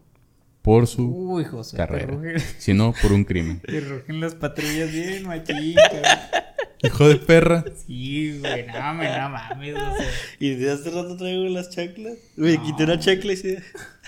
por 0.61 0.85
su 0.87 1.07
Uy, 1.07 1.43
José. 1.45 1.75
carrera, 1.75 2.17
sino 2.59 2.93
por 3.01 3.11
un 3.13 3.23
crimen. 3.23 3.59
te 3.61 3.79
rugen 3.79 4.19
las 4.19 4.35
patrullas 4.35 4.91
bien, 4.91 5.25
machín. 5.25 5.75
Hijo 6.83 7.07
de 7.09 7.15
perra. 7.17 7.63
Sí, 7.85 8.39
güey, 8.39 8.65
no 8.67 8.73
mames, 8.73 9.17
no 9.17 9.29
mames, 9.29 9.75
o 9.75 9.97
sea. 9.97 10.07
Y 10.39 10.55
de 10.55 10.71
hace 10.71 10.89
rato 10.89 11.15
traigo 11.15 11.43
las 11.45 11.69
chanclas. 11.69 12.13
Güey, 12.37 12.57
quité 12.57 12.83
una 12.85 12.97
chancla 12.99 13.33
y 13.33 13.37
se 13.37 13.63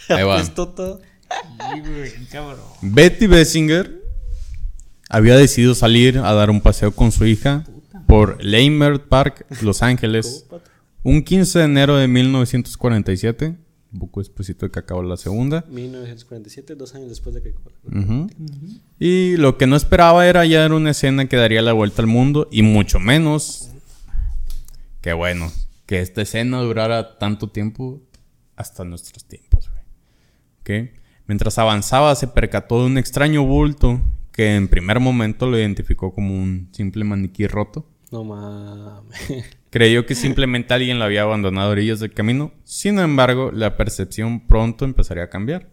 Ahí 0.09 0.23
va. 0.23 0.35
apestó 0.35 0.69
todo. 0.69 1.01
Sí, 1.73 1.79
güey, 1.79 2.11
cabrón. 2.31 2.59
Betty 2.81 3.27
Bessinger 3.27 4.03
había 5.09 5.36
decidido 5.36 5.75
salir 5.75 6.17
a 6.17 6.34
dar 6.34 6.49
un 6.49 6.61
paseo 6.61 6.91
con 6.91 7.11
su 7.11 7.25
hija 7.25 7.65
por 8.07 8.43
Leimert 8.43 9.07
Park, 9.07 9.45
Los 9.61 9.81
Ángeles, 9.81 10.45
un 11.03 11.23
15 11.23 11.59
de 11.59 11.65
enero 11.65 11.97
de 11.97 12.07
1947, 12.07 13.55
un 13.93 13.99
poco 13.99 14.21
después 14.21 14.47
de 14.47 14.55
que 14.71 14.79
acabó 14.79 15.03
la 15.03 15.17
segunda. 15.17 15.65
1947, 15.69 16.75
dos 16.75 16.95
años 16.95 17.09
después 17.09 17.36
de 17.36 17.41
que... 17.43 17.53
Ujú. 17.91 18.27
Y 18.99 19.38
lo 19.38 19.57
que 19.57 19.67
no 19.67 19.75
esperaba 19.75 20.27
era 20.27 20.41
hallar 20.41 20.73
una 20.73 20.91
escena 20.91 21.27
que 21.27 21.38
daría 21.38 21.61
la 21.61 21.73
vuelta 21.73 22.01
al 22.01 22.07
mundo 22.07 22.47
y 22.51 22.63
mucho 22.63 22.99
menos 22.99 23.69
que 25.03 25.11
bueno, 25.11 25.51
que 25.86 25.99
esta 25.99 26.21
escena 26.21 26.61
durara 26.61 27.17
tanto 27.19 27.49
tiempo 27.49 28.01
hasta 28.55 28.86
nuestros 28.86 29.25
tiempos. 29.25 29.69
güey. 29.69 30.86
¿Ok? 30.88 31.02
Mientras 31.28 31.57
avanzaba 31.57 32.15
se 32.15 32.28
percató 32.28 32.82
de 32.82 32.88
un 32.88 32.97
extraño 32.97 33.43
bulto 33.45 34.01
que 34.32 34.55
en 34.55 34.67
primer 34.67 34.99
momento 34.99 35.47
lo 35.47 35.57
identificó 35.57 36.13
como 36.13 36.34
un 36.34 36.69
simple 36.71 37.03
maniquí 37.03 37.47
roto. 37.47 37.86
No 38.11 38.24
mames. 38.24 39.45
Creyó 39.69 40.05
que 40.05 40.15
simplemente 40.15 40.74
alguien 40.74 40.99
lo 40.99 41.05
había 41.05 41.24
abandonado 41.24 41.69
a 41.69 41.71
orillas 41.71 41.99
del 41.99 42.13
camino. 42.13 42.51
Sin 42.63 42.99
embargo, 42.99 43.51
la 43.51 43.78
percepción 43.78 44.45
pronto 44.45 44.86
empezaría 44.86 45.24
a 45.24 45.30
cambiar. 45.30 45.69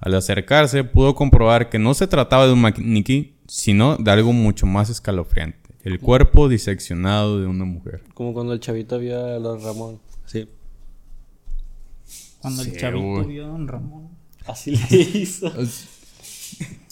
Al 0.00 0.14
acercarse, 0.14 0.84
pudo 0.84 1.14
comprobar 1.14 1.70
que 1.70 1.78
no 1.78 1.94
se 1.94 2.06
trataba 2.06 2.46
de 2.46 2.52
un 2.52 2.60
maniquí, 2.60 3.36
sino 3.46 3.96
de 3.96 4.10
algo 4.10 4.32
mucho 4.32 4.66
más 4.66 4.90
escalofriante. 4.90 5.58
El 5.82 5.98
cuerpo 5.98 6.48
diseccionado 6.48 7.40
de 7.40 7.46
una 7.46 7.64
mujer. 7.64 8.02
Como 8.14 8.34
cuando 8.34 8.52
el 8.52 8.60
chavito 8.60 8.98
vio 8.98 9.24
a 9.24 9.38
los 9.38 9.62
Ramón. 9.62 9.98
Sí. 10.26 10.48
Cuando 12.40 12.62
el 12.62 12.76
chavito 12.76 13.24
vio 13.24 13.46
a 13.46 13.48
Don 13.48 13.66
Ramón. 13.66 14.17
Así 14.48 14.72
le 14.72 14.96
hizo. 15.18 15.52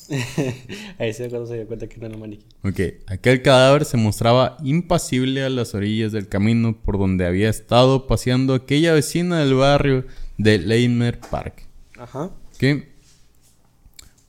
Ahí 0.98 1.12
se 1.12 1.24
dio 1.24 1.30
cuando 1.30 1.48
se 1.48 1.54
dio 1.54 1.66
cuenta 1.66 1.88
que 1.88 1.96
no 1.98 2.06
era 2.06 2.14
un 2.14 2.20
maniquí. 2.20 2.46
Ok, 2.62 2.80
aquel 3.08 3.42
cadáver 3.42 3.84
se 3.84 3.96
mostraba 3.96 4.56
impasible 4.62 5.42
a 5.42 5.50
las 5.50 5.74
orillas 5.74 6.12
del 6.12 6.28
camino 6.28 6.76
por 6.80 6.98
donde 6.98 7.26
había 7.26 7.48
estado 7.48 8.06
paseando 8.06 8.54
aquella 8.54 8.92
vecina 8.92 9.40
del 9.40 9.54
barrio 9.54 10.06
de 10.38 10.58
Leimer 10.58 11.18
Park. 11.18 11.64
Ajá. 11.98 12.24
Ok, 12.54 12.84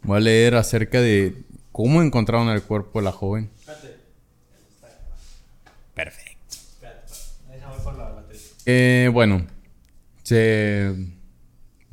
voy 0.02 0.18
a 0.18 0.20
leer 0.20 0.56
acerca 0.56 1.00
de 1.00 1.44
cómo 1.72 2.02
encontraron 2.02 2.50
el 2.50 2.64
cuerpo 2.64 3.00
de 3.00 3.06
la 3.06 3.12
joven. 3.12 3.52
Perfecto. 5.94 6.58
Eh, 8.66 9.10
bueno, 9.14 9.48
se 10.24 10.94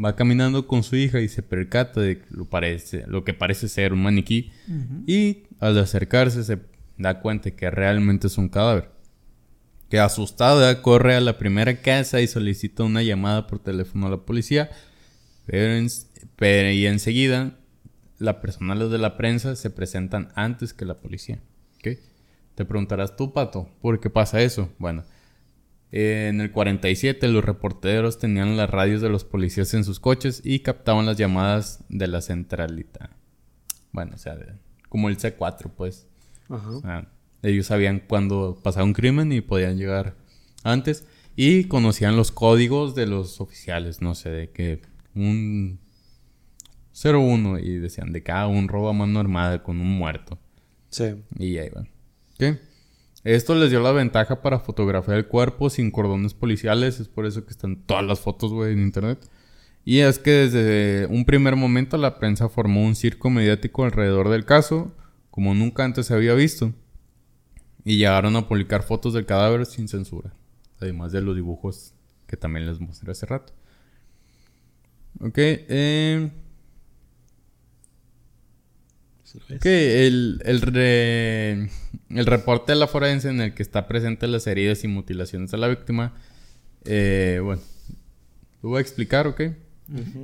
va 0.05 0.17
caminando 0.17 0.67
con 0.67 0.83
su 0.83 0.97
hija 0.97 1.21
y 1.21 1.29
se 1.29 1.43
percata 1.43 2.01
de 2.01 2.23
lo, 2.31 2.45
parece, 2.45 3.05
lo 3.07 3.25
que 3.25 3.33
parece 3.35 3.69
ser 3.69 3.93
un 3.93 4.03
maniquí. 4.03 4.51
Y 5.07 5.45
al 5.61 5.79
acercarse 5.79 6.45
se 6.45 6.59
da 6.99 7.21
cuenta 7.21 7.51
que 7.53 7.71
realmente 7.71 8.27
es 8.27 8.37
un 8.39 8.49
cadáver. 8.49 8.91
Que 9.89 9.99
asustada 10.01 10.83
corre 10.83 11.15
a 11.15 11.21
la 11.21 11.39
primera 11.39 11.81
casa 11.81 12.21
y 12.21 12.27
solicita 12.27 12.83
una 12.85 13.03
llamada 13.03 13.47
por 13.47 13.59
teléfono 13.61 14.07
a 14.07 14.11
la 14.11 14.19
policía. 14.19 14.71
Pero, 15.47 15.75
en- 15.75 15.89
pero- 16.37 16.71
y 16.71 16.87
enseguida, 16.87 17.57
la 18.19 18.41
personal 18.41 18.91
de 18.91 18.99
la 18.99 19.17
prensa 19.17 19.57
se 19.57 19.71
presentan 19.71 20.31
antes 20.35 20.73
que 20.73 20.85
la 20.85 20.99
policía. 21.01 21.41
¿ok? 21.79 21.99
Te 22.55 22.65
preguntarás 22.65 23.17
tú, 23.17 23.33
Pato, 23.33 23.69
¿por 23.81 24.01
qué 24.01 24.09
pasa 24.11 24.41
eso? 24.41 24.71
Bueno, 24.79 25.05
eh, 25.97 26.27
en 26.29 26.41
el 26.41 26.51
47 26.51 27.29
los 27.29 27.45
reporteros 27.45 28.19
tenían 28.19 28.57
las 28.57 28.69
radios 28.69 29.01
de 29.01 29.09
los 29.11 29.23
policías 29.25 29.73
en 29.75 29.85
sus 29.85 30.01
coches 30.01 30.41
y 30.45 30.59
captaban 30.59 31.07
las 31.07 31.17
llamadas 31.17 31.85
de 31.89 32.09
la 32.09 32.21
centralita. 32.21 33.11
Bueno, 33.93 34.13
o 34.17 34.19
sea, 34.19 34.35
de- 34.35 34.55
como 34.89 35.09
el 35.09 35.17
C4, 35.19 35.71
pues. 35.77 36.09
Ajá. 36.49 36.69
O 36.71 36.81
sea, 36.81 37.09
ellos 37.43 37.67
sabían 37.67 38.01
cuándo 38.09 38.59
pasaba 38.61 38.85
un 38.85 38.93
crimen 38.93 39.31
y 39.33 39.41
podían 39.41 39.77
llegar 39.79 40.17
antes. 40.65 41.07
Y 41.37 41.65
conocían 41.65 42.17
los 42.17 42.33
códigos 42.33 42.95
de 42.97 43.07
los 43.07 43.41
oficiales, 43.41 44.01
no 44.03 44.15
sé, 44.17 44.31
de 44.31 44.51
que 44.51 44.83
un 45.15 45.79
01 46.93 47.59
y 47.59 47.77
decían 47.79 48.13
de 48.13 48.23
cada 48.23 48.47
un 48.47 48.69
robo 48.69 48.89
a 48.89 48.93
mano 48.93 49.21
armada 49.21 49.63
con 49.63 49.81
un 49.81 49.91
muerto. 49.99 50.39
Sí. 50.91 51.15
Y 51.39 51.59
ahí 51.59 51.71
van. 51.71 51.89
¿Qué? 52.39 52.59
Esto 53.25 53.55
les 53.55 53.71
dio 53.71 53.81
la 53.81 53.93
ventaja 53.93 54.43
para 54.43 54.61
fotografiar 54.61 55.17
el 55.17 55.27
cuerpo 55.27 55.71
sin 55.71 55.91
cordones 55.91 56.35
policiales. 56.35 57.01
Es 57.01 57.09
por 57.09 57.25
eso 57.25 57.45
que 57.47 57.53
están 57.53 57.77
todas 57.77 58.05
las 58.05 58.21
fotos, 58.21 58.53
güey, 58.53 58.75
en 58.75 58.81
internet. 58.81 59.19
Y 59.83 60.01
es 60.01 60.19
que 60.19 60.31
desde 60.31 61.07
un 61.07 61.25
primer 61.25 61.57
momento 61.57 61.97
la 61.97 62.19
prensa 62.19 62.51
formó 62.51 62.85
un 62.85 62.95
circo 62.95 63.31
mediático 63.31 63.85
alrededor 63.85 64.29
del 64.29 64.45
caso, 64.45 64.95
como 65.31 65.55
nunca 65.55 65.85
antes 65.85 66.07
se 66.07 66.15
había 66.15 66.35
visto. 66.35 66.73
Y 67.83 67.97
llegaron 67.97 68.37
a 68.37 68.47
publicar 68.47 68.83
fotos 68.83 69.15
del 69.15 69.27
cadáver 69.27 69.65
sin 69.65 69.89
censura. 69.89 70.35
Además 70.81 71.13
de 71.13 71.23
los 71.23 71.35
dibujos 71.35 71.95
que 72.27 72.37
también 72.37 72.67
les 72.67 72.79
mostré 72.79 73.11
hace 73.11 73.27
rato. 73.27 73.55
Ok, 75.21 75.37
eh... 75.37 76.31
Ok, 79.35 79.67
el, 79.67 80.41
el, 80.45 80.61
re- 80.61 81.69
el 82.11 82.27
reporte 82.27 82.73
de 82.73 82.79
la 82.79 82.87
forense 82.87 83.29
en 83.31 83.41
el 83.41 83.55
que 83.55 83.63
está 83.63 83.89
presente 83.89 84.27
las 84.29 84.47
heridas 84.47 84.85
y 84.85 84.89
mutilaciones 84.89 85.51
de 85.51 85.59
la 85.59 85.69
víctima. 85.69 86.15
eh, 86.85 87.41
bueno, 87.43 87.61
lo 88.63 88.69
voy 88.71 88.79
a 88.79 88.81
explicar, 88.83 89.27
¿ok? 89.27 89.41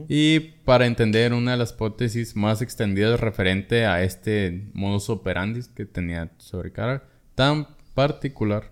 Y 0.08 0.40
para 0.64 0.86
entender 0.86 1.34
una 1.34 1.50
de 1.50 1.56
las 1.58 1.72
hipótesis 1.72 2.34
más 2.34 2.62
extendidas 2.62 3.20
referente 3.20 3.84
a 3.84 4.02
este 4.02 4.68
modus 4.72 5.10
operandi 5.10 5.60
que 5.74 5.84
tenía 5.84 6.30
sobre 6.38 6.72
cara 6.72 7.04
tan 7.34 7.66
particular, 7.94 8.70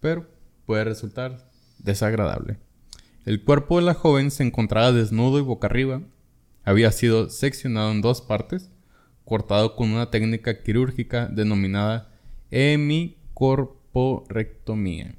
pero 0.00 0.28
puede 0.66 0.84
resultar 0.84 1.48
desagradable. 1.78 2.58
El 3.24 3.42
cuerpo 3.42 3.78
de 3.78 3.86
la 3.86 3.94
joven 3.94 4.30
se 4.30 4.42
encontraba 4.42 4.92
desnudo 4.92 5.38
y 5.38 5.42
boca 5.42 5.68
arriba. 5.68 6.02
Había 6.64 6.92
sido 6.92 7.30
seccionado 7.30 7.90
en 7.90 8.02
dos 8.02 8.20
partes, 8.20 8.70
cortado 9.24 9.76
con 9.76 9.90
una 9.90 10.10
técnica 10.10 10.62
quirúrgica 10.62 11.26
denominada 11.26 12.10
hemicorporectomía. 12.50 15.14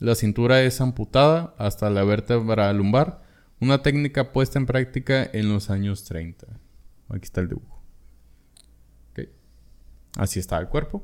La 0.00 0.14
cintura 0.14 0.62
es 0.62 0.80
amputada 0.80 1.54
hasta 1.58 1.90
la 1.90 2.04
vértebra 2.04 2.72
lumbar, 2.72 3.22
una 3.60 3.82
técnica 3.82 4.32
puesta 4.32 4.58
en 4.58 4.64
práctica 4.66 5.28
en 5.32 5.48
los 5.48 5.70
años 5.70 6.04
30. 6.04 6.46
Aquí 7.08 7.24
está 7.24 7.40
el 7.40 7.48
dibujo. 7.48 7.74
Así 10.16 10.38
está 10.38 10.58
el 10.58 10.68
cuerpo. 10.68 11.02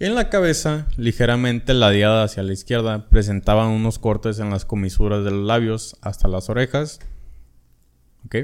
En 0.00 0.16
la 0.16 0.28
cabeza, 0.28 0.88
ligeramente 0.96 1.72
ladeada 1.72 2.24
hacia 2.24 2.42
la 2.42 2.52
izquierda, 2.52 3.08
presentaban 3.08 3.68
unos 3.68 4.00
cortes 4.00 4.40
en 4.40 4.50
las 4.50 4.64
comisuras 4.64 5.24
de 5.24 5.30
los 5.30 5.46
labios 5.46 5.96
hasta 6.00 6.26
las 6.26 6.50
orejas. 6.50 6.98
¿Ok? 8.26 8.34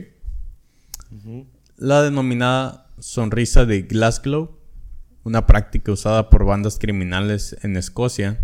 La 1.80 2.02
denominada 2.02 2.88
sonrisa 2.98 3.64
de 3.64 3.80
Glasgow, 3.80 4.50
una 5.24 5.46
práctica 5.46 5.90
usada 5.90 6.28
por 6.28 6.44
bandas 6.44 6.78
criminales 6.78 7.56
en 7.62 7.78
Escocia, 7.78 8.38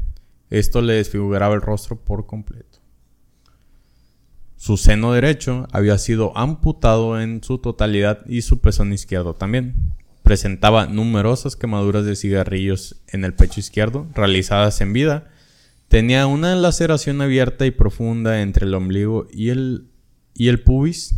esto 0.48 0.80
le 0.80 0.94
desfiguraba 0.94 1.54
el 1.54 1.60
rostro 1.60 2.02
por 2.02 2.24
completo. 2.24 2.78
Su 4.56 4.78
seno 4.78 5.12
derecho 5.12 5.68
había 5.70 5.98
sido 5.98 6.34
amputado 6.34 7.20
en 7.20 7.44
su 7.44 7.58
totalidad 7.58 8.24
y 8.26 8.40
su 8.40 8.60
pezón 8.60 8.94
izquierdo 8.94 9.34
también. 9.34 9.92
Presentaba 10.22 10.86
numerosas 10.86 11.56
quemaduras 11.56 12.06
de 12.06 12.16
cigarrillos 12.16 13.02
en 13.08 13.22
el 13.26 13.34
pecho 13.34 13.60
izquierdo, 13.60 14.06
realizadas 14.14 14.80
en 14.80 14.94
vida. 14.94 15.28
Tenía 15.88 16.26
una 16.26 16.56
laceración 16.56 17.20
abierta 17.20 17.66
y 17.66 17.70
profunda 17.70 18.40
entre 18.40 18.64
el 18.64 18.72
ombligo 18.72 19.26
y 19.30 19.50
el, 19.50 19.90
y 20.32 20.48
el 20.48 20.62
pubis. 20.62 21.16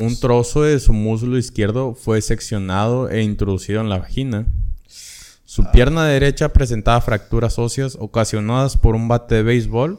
Un 0.00 0.18
trozo 0.18 0.62
de 0.62 0.80
su 0.80 0.94
muslo 0.94 1.36
izquierdo 1.36 1.94
fue 1.94 2.22
seccionado 2.22 3.10
e 3.10 3.22
introducido 3.22 3.82
en 3.82 3.90
la 3.90 3.98
vagina. 3.98 4.46
Su 5.44 5.70
pierna 5.72 6.06
derecha 6.06 6.54
presentaba 6.54 7.02
fracturas 7.02 7.58
óseas 7.58 7.98
ocasionadas 8.00 8.78
por 8.78 8.94
un 8.94 9.08
bate 9.08 9.34
de 9.34 9.42
béisbol. 9.42 9.98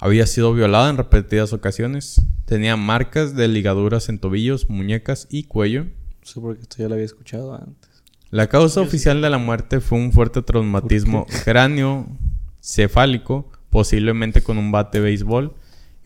Había 0.00 0.28
sido 0.28 0.52
violada 0.52 0.90
en 0.90 0.96
repetidas 0.96 1.52
ocasiones. 1.52 2.22
Tenía 2.44 2.76
marcas 2.76 3.34
de 3.34 3.48
ligaduras 3.48 4.08
en 4.08 4.20
tobillos, 4.20 4.70
muñecas 4.70 5.26
y 5.28 5.42
cuello. 5.42 5.86
No 5.86 5.90
sé 6.22 6.40
por 6.40 6.54
qué 6.54 6.62
esto 6.62 6.76
ya 6.78 6.86
lo 6.86 6.94
había 6.94 7.06
escuchado 7.06 7.52
antes. 7.52 8.04
La 8.30 8.46
causa 8.46 8.80
oficial 8.80 9.20
de 9.22 9.30
la 9.30 9.38
muerte 9.38 9.80
fue 9.80 9.98
un 9.98 10.12
fuerte 10.12 10.40
traumatismo 10.40 11.26
cráneo-cefálico, 11.44 13.50
posiblemente 13.70 14.42
con 14.42 14.56
un 14.56 14.70
bate 14.70 14.98
de 14.98 15.04
béisbol. 15.04 15.52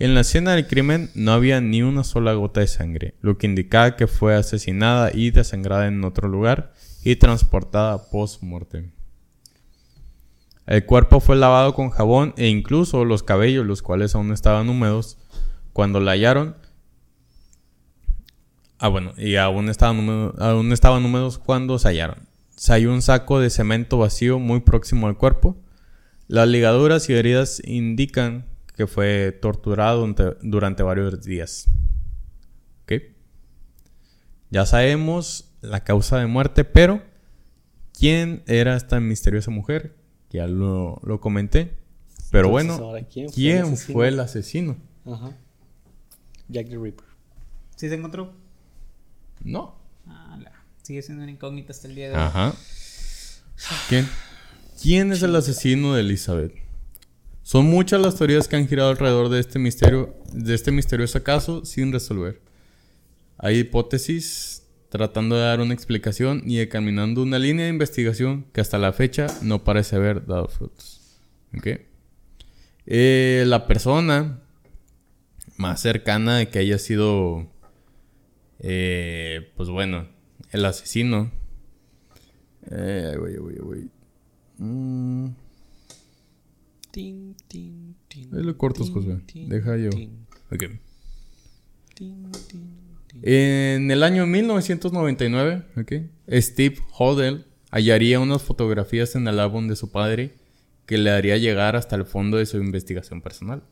En 0.01 0.15
la 0.15 0.23
escena 0.23 0.53
del 0.53 0.67
crimen 0.67 1.11
no 1.15 1.33
había 1.33 1.61
ni 1.61 1.83
una 1.83 2.05
sola 2.05 2.33
gota 2.33 2.61
de 2.61 2.69
sangre, 2.69 3.17
lo 3.21 3.37
que 3.37 3.47
indicaba 3.47 3.97
que 3.97 4.07
fue 4.07 4.35
asesinada 4.35 5.11
y 5.13 5.31
desangrada 5.31 5.89
en 5.89 6.03
otro 6.05 6.27
lugar 6.27 6.73
y 7.05 7.17
transportada 7.17 8.11
post-mortem. 8.11 8.93
El 10.67 10.87
cuerpo 10.87 11.21
fue 11.21 11.37
lavado 11.37 11.75
con 11.75 11.91
jabón 11.91 12.33
e 12.39 12.49
incluso 12.49 13.05
los 13.05 13.23
cabellos, 13.23 13.67
los 13.67 13.83
cuales 13.83 14.15
aún 14.15 14.33
estaban 14.33 14.71
húmedos, 14.71 15.19
cuando 15.75 16.01
la 16.01 16.13
hallaron. 16.13 16.57
Ah, 18.79 18.89
bueno, 18.89 19.13
y 19.19 19.37
aún 19.37 19.69
estaban, 19.69 19.99
húmedos, 19.99 20.35
aún 20.41 20.73
estaban 20.73 21.05
húmedos 21.05 21.37
cuando 21.37 21.79
se 21.79 21.89
hallaron. 21.89 22.27
Se 22.57 22.73
halló 22.73 22.95
un 22.95 23.03
saco 23.03 23.39
de 23.39 23.51
cemento 23.51 23.99
vacío 23.99 24.39
muy 24.39 24.61
próximo 24.61 25.09
al 25.09 25.19
cuerpo. 25.19 25.59
Las 26.27 26.49
ligaduras 26.49 27.11
y 27.11 27.13
heridas 27.13 27.61
indican 27.67 28.50
que 28.81 28.87
fue 28.87 29.33
torturado 29.43 29.99
durante, 30.01 30.25
durante 30.41 30.83
varios 30.83 31.23
días. 31.23 31.67
¿Ok? 32.85 32.93
Ya 34.51 34.65
sabemos 34.65 35.53
la 35.61 35.85
causa 35.85 36.19
de 36.19 36.27
muerte, 36.27 36.65
pero 36.65 37.03
¿quién 37.93 38.43
era 38.47 38.75
esta 38.77 38.99
misteriosa 38.99 39.51
mujer? 39.51 39.95
Ya 40.31 40.47
lo, 40.47 40.99
lo 41.05 41.21
comenté. 41.21 41.77
Pero 42.31 42.49
Entonces, 42.49 42.79
bueno, 42.79 42.85
ahora, 42.89 43.03
¿quién 43.07 43.29
fue 43.29 43.33
el 43.33 43.35
¿quién 43.35 43.63
asesino? 43.65 43.93
fue 43.93 44.09
el 44.09 44.21
asesino? 44.21 44.77
Ajá. 45.05 45.37
Jack 46.49 46.69
the 46.71 46.79
Ripper. 46.79 47.05
¿Sí 47.77 47.91
se 47.91 47.97
encontró? 47.97 48.33
No. 49.45 49.75
Ah, 50.07 50.39
la- 50.43 50.53
Sigue 50.83 51.03
siendo 51.03 51.23
una 51.23 51.33
incógnita 51.33 51.73
hasta 51.73 51.87
el 51.87 51.95
día 51.97 52.09
de 52.09 52.15
hoy. 52.15 52.21
Ajá. 52.23 52.55
¿Quién? 53.91 54.09
¿Quién 54.81 55.13
es 55.13 55.23
el 55.23 55.37
asesino 55.37 55.93
de 55.93 56.01
Elizabeth? 56.01 56.55
Son 57.51 57.67
muchas 57.67 58.01
las 58.01 58.15
teorías 58.15 58.47
que 58.47 58.55
han 58.55 58.69
girado 58.69 58.91
alrededor 58.91 59.29
de 59.29 59.41
este 59.41 59.59
misterio, 59.59 60.15
de 60.33 60.55
este 60.55 60.71
misterioso 60.71 61.21
caso 61.25 61.65
sin 61.65 61.93
resolver. 61.93 62.41
Hay 63.39 63.59
hipótesis 63.59 64.69
tratando 64.89 65.35
de 65.35 65.43
dar 65.43 65.59
una 65.59 65.75
explicación 65.75 66.45
y 66.47 66.61
examinando 66.61 67.25
una 67.25 67.41
línea 67.41 67.65
de 67.65 67.73
investigación 67.73 68.47
que 68.53 68.61
hasta 68.61 68.79
la 68.79 68.93
fecha 68.93 69.27
no 69.43 69.65
parece 69.65 69.97
haber 69.97 70.27
dado 70.27 70.47
frutos. 70.47 71.19
¿Ok? 71.59 71.81
Eh, 72.87 73.43
la 73.49 73.67
persona 73.67 74.39
más 75.57 75.81
cercana 75.81 76.37
de 76.37 76.51
que 76.51 76.61
haya 76.61 76.79
sido 76.79 77.49
Eh, 78.61 79.51
pues 79.57 79.69
bueno, 79.71 80.07
el 80.53 80.65
asesino. 80.65 81.33
Eh, 82.71 83.13
ahí 83.13 83.39
voy. 83.39 83.91
Mm, 84.59 85.31
Tin, 87.01 87.35
tin, 87.49 87.97
tin, 88.09 88.35
ahí 88.35 88.43
lo 88.43 88.59
cortas, 88.59 88.87
tin, 88.87 88.95
José. 88.95 89.21
tin, 89.27 89.49
Deja 89.49 89.77
yo. 89.79 89.91
Ok. 90.53 90.65
En 93.23 93.91
el 93.91 94.03
año 94.03 94.27
1999, 94.27 95.65
ok, 95.77 95.93
Steve 96.41 96.77
Hodel 96.93 97.47
hallaría 97.71 98.21
unas 98.21 98.43
fotografías 98.43 99.15
en 99.15 99.29
el 99.29 99.41
álbum 99.41 99.67
de 99.67 99.77
su 99.77 99.91
padre 99.91 100.35
que 100.85 100.99
le 100.99 101.11
haría 101.11 101.39
llegar 101.39 101.75
hasta 101.75 101.97
el 101.97 102.05
fondo 102.05 102.37
de 102.37 102.47
su 102.47 102.59
investigación 102.59 103.23
personal. 103.23 103.63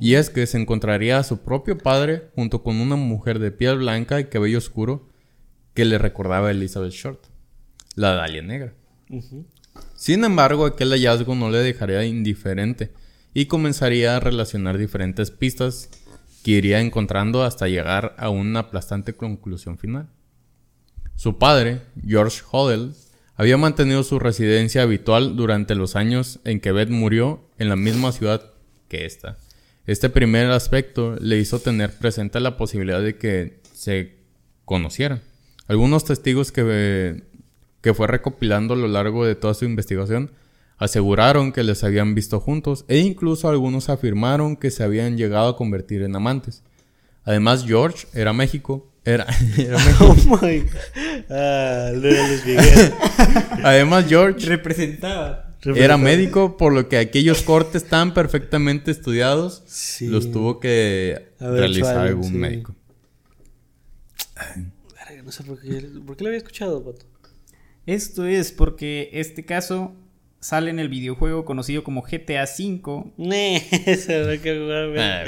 Y 0.00 0.14
es 0.14 0.30
que 0.30 0.46
se 0.46 0.58
encontraría 0.58 1.18
a 1.18 1.22
su 1.22 1.42
propio 1.42 1.78
padre 1.78 2.30
junto 2.34 2.62
con 2.62 2.76
una 2.76 2.96
mujer 2.96 3.38
de 3.38 3.52
piel 3.52 3.78
blanca 3.78 4.20
y 4.20 4.26
cabello 4.26 4.58
oscuro 4.58 5.08
que 5.74 5.84
le 5.84 5.98
recordaba 5.98 6.48
a 6.48 6.50
Elizabeth 6.52 6.92
Short, 6.92 7.24
la 7.94 8.12
Dalia 8.14 8.42
Negra. 8.42 8.74
Sin 9.94 10.24
embargo, 10.24 10.66
aquel 10.66 10.90
hallazgo 10.90 11.34
no 11.34 11.50
le 11.50 11.58
dejaría 11.58 12.04
indiferente 12.04 12.92
y 13.34 13.46
comenzaría 13.46 14.16
a 14.16 14.20
relacionar 14.20 14.78
diferentes 14.78 15.30
pistas 15.30 15.90
que 16.42 16.52
iría 16.52 16.80
encontrando 16.80 17.42
hasta 17.42 17.68
llegar 17.68 18.14
a 18.18 18.30
una 18.30 18.60
aplastante 18.60 19.14
conclusión 19.14 19.78
final. 19.78 20.08
Su 21.16 21.38
padre, 21.38 21.80
George 22.06 22.42
Hodel, 22.50 22.94
había 23.34 23.56
mantenido 23.56 24.02
su 24.02 24.18
residencia 24.18 24.82
habitual 24.82 25.36
durante 25.36 25.74
los 25.74 25.96
años 25.96 26.40
en 26.44 26.60
que 26.60 26.72
Beth 26.72 26.88
murió 26.88 27.48
en 27.58 27.68
la 27.68 27.76
misma 27.76 28.12
ciudad 28.12 28.52
que 28.88 29.04
esta. 29.04 29.38
Este 29.86 30.08
primer 30.08 30.50
aspecto 30.50 31.16
le 31.20 31.38
hizo 31.38 31.58
tener 31.60 31.92
presente 31.98 32.40
la 32.40 32.56
posibilidad 32.56 33.02
de 33.02 33.16
que 33.16 33.60
se 33.72 34.16
conocieran. 34.64 35.22
Algunos 35.68 36.04
testigos 36.04 36.52
que, 36.52 37.22
que 37.86 37.94
fue 37.94 38.08
recopilando 38.08 38.74
a 38.74 38.76
lo 38.76 38.88
largo 38.88 39.24
de 39.24 39.36
toda 39.36 39.54
su 39.54 39.64
investigación 39.64 40.32
aseguraron 40.76 41.52
que 41.52 41.62
les 41.62 41.84
habían 41.84 42.16
visto 42.16 42.40
juntos 42.40 42.84
e 42.88 42.98
incluso 42.98 43.48
algunos 43.48 43.88
afirmaron 43.90 44.56
que 44.56 44.72
se 44.72 44.82
habían 44.82 45.16
llegado 45.16 45.50
a 45.50 45.56
convertir 45.56 46.02
en 46.02 46.16
amantes. 46.16 46.64
Además, 47.22 47.64
George 47.64 48.08
era 48.12 48.32
México. 48.32 48.90
Era, 49.04 49.24
era 49.56 49.78
México. 49.84 50.04
Oh 50.32 50.44
my. 50.44 50.64
Ah, 51.30 51.92
Luis 51.94 52.44
Miguel. 52.44 52.92
Además, 53.62 54.06
George 54.08 54.44
Representaba. 54.48 55.54
era 55.76 55.96
médico, 55.96 56.56
por 56.56 56.72
lo 56.72 56.88
que 56.88 56.98
aquellos 56.98 57.42
cortes 57.42 57.84
tan 57.84 58.14
perfectamente 58.14 58.90
estudiados 58.90 59.62
Sí. 59.66 60.08
los 60.08 60.32
tuvo 60.32 60.58
que 60.58 61.28
realizar 61.38 61.98
algún 61.98 62.24
sí. 62.24 62.30
médico. 62.36 62.74
Verga, 65.08 65.22
No 65.22 65.30
sé 65.30 65.44
por 65.44 65.60
qué, 65.60 65.88
por 66.04 66.16
qué 66.16 66.24
lo 66.24 66.28
había 66.30 66.38
escuchado, 66.38 66.82
pato. 66.84 67.06
Esto 67.86 68.26
es 68.26 68.52
porque 68.52 69.10
este 69.12 69.44
caso 69.44 69.94
sale 70.40 70.70
en 70.70 70.78
el 70.78 70.88
videojuego 70.88 71.44
conocido 71.44 71.82
como 71.84 72.02
GTA 72.02 72.44
V. 72.44 73.12
Nee, 73.16 73.56
ese 73.86 74.22
no 74.24 74.30
hay 74.30 74.38
que 74.38 74.58
jugar, 74.58 74.88
güey. 74.88 75.00
Ah, 75.00 75.24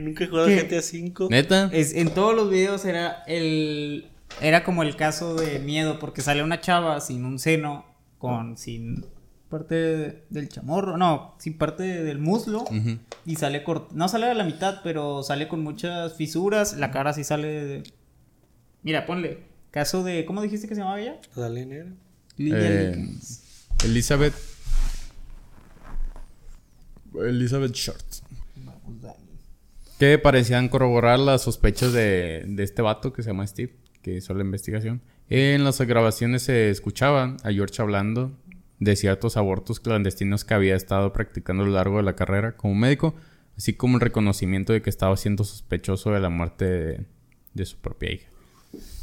Nunca 0.00 0.24
he 0.24 0.26
jugado 0.28 0.46
¿Qué? 0.48 0.62
GTA 0.62 0.78
V. 0.80 1.26
¿Neta? 1.30 1.70
Es, 1.72 1.94
en 1.94 2.10
todos 2.10 2.34
los 2.34 2.50
videos 2.50 2.84
era 2.84 3.22
el 3.26 4.08
era 4.40 4.64
como 4.64 4.82
el 4.82 4.96
caso 4.96 5.34
de 5.34 5.58
miedo 5.58 5.98
porque 5.98 6.22
sale 6.22 6.42
una 6.42 6.60
chava 6.60 7.00
sin 7.00 7.24
un 7.26 7.38
seno 7.38 7.84
con 8.18 8.56
sin 8.56 9.04
parte 9.50 9.74
de- 9.74 10.24
del 10.30 10.48
chamorro, 10.48 10.96
no, 10.96 11.34
sin 11.38 11.58
parte 11.58 11.82
del 11.82 12.18
muslo 12.18 12.64
y 13.26 13.36
sale 13.36 13.62
cort 13.62 13.92
no 13.92 14.08
sale 14.08 14.26
a 14.26 14.34
la 14.34 14.44
mitad, 14.44 14.80
pero 14.82 15.22
sale 15.22 15.48
con 15.48 15.62
muchas 15.62 16.16
fisuras, 16.16 16.78
la 16.78 16.90
cara 16.90 17.12
sí 17.12 17.24
sale 17.24 17.48
de 17.48 17.82
Mira, 18.82 19.04
ponle 19.04 19.40
caso 19.70 20.02
de 20.02 20.24
¿cómo 20.24 20.40
dijiste 20.40 20.66
que 20.68 20.74
se 20.74 20.80
llamaba 20.80 21.00
ella? 21.00 21.20
Dale, 21.36 21.66
negra. 21.66 21.90
Eh. 22.38 23.08
Elizabeth. 23.84 24.34
Elizabeth 27.14 27.72
Short. 27.72 28.04
Vamos, 28.56 29.00
Dani. 29.00 29.16
Que 29.98 30.18
parecían 30.18 30.68
corroborar 30.68 31.18
las 31.18 31.42
sospechas 31.42 31.92
de, 31.92 32.44
de 32.46 32.62
este 32.62 32.82
vato 32.82 33.12
que 33.12 33.22
se 33.22 33.30
llama 33.30 33.46
Steve, 33.46 33.74
que 34.02 34.16
hizo 34.16 34.34
la 34.34 34.42
investigación. 34.42 35.00
En 35.28 35.64
las 35.64 35.80
grabaciones 35.80 36.42
se 36.42 36.70
escuchaba 36.70 37.36
a 37.42 37.52
George 37.52 37.80
hablando 37.80 38.32
de 38.80 38.96
ciertos 38.96 39.36
abortos 39.36 39.78
clandestinos 39.78 40.44
que 40.44 40.54
había 40.54 40.74
estado 40.74 41.12
practicando 41.12 41.62
a 41.62 41.66
lo 41.66 41.72
largo 41.72 41.98
de 41.98 42.02
la 42.02 42.16
carrera 42.16 42.56
como 42.56 42.74
médico, 42.74 43.14
así 43.56 43.74
como 43.74 43.96
el 43.96 44.00
reconocimiento 44.00 44.72
de 44.72 44.82
que 44.82 44.90
estaba 44.90 45.16
siendo 45.16 45.44
sospechoso 45.44 46.10
de 46.10 46.20
la 46.20 46.30
muerte 46.30 46.64
de, 46.64 47.06
de 47.54 47.64
su 47.64 47.76
propia 47.76 48.12
hija. 48.12 48.28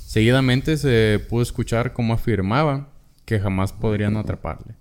Seguidamente 0.05 0.75
se 0.75 1.23
pudo 1.29 1.43
escuchar 1.43 1.93
cómo 1.93 2.13
afirmaba 2.13 2.89
que 3.29 3.39
jamás 3.39 3.73
podrían 3.73 4.17
atraparle. 4.17 4.73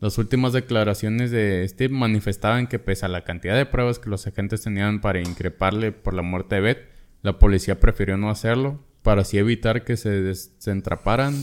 Las 0.00 0.18
últimas 0.18 0.52
declaraciones 0.52 1.30
de 1.30 1.64
Steve 1.68 1.94
manifestaban 1.94 2.66
que 2.66 2.80
pese 2.80 3.06
a 3.06 3.08
la 3.08 3.22
cantidad 3.22 3.56
de 3.56 3.66
pruebas 3.66 4.00
que 4.00 4.10
los 4.10 4.26
agentes 4.26 4.62
tenían 4.62 5.00
para 5.00 5.20
increparle 5.20 5.92
por 5.92 6.12
la 6.12 6.22
muerte 6.22 6.56
de 6.56 6.60
Beth, 6.60 6.88
la 7.22 7.38
policía 7.38 7.78
prefirió 7.78 8.16
no 8.16 8.30
hacerlo 8.30 8.84
para 9.02 9.20
así 9.20 9.38
evitar 9.38 9.84
que 9.84 9.96
se 9.96 10.10
desentraparan, 10.10 11.40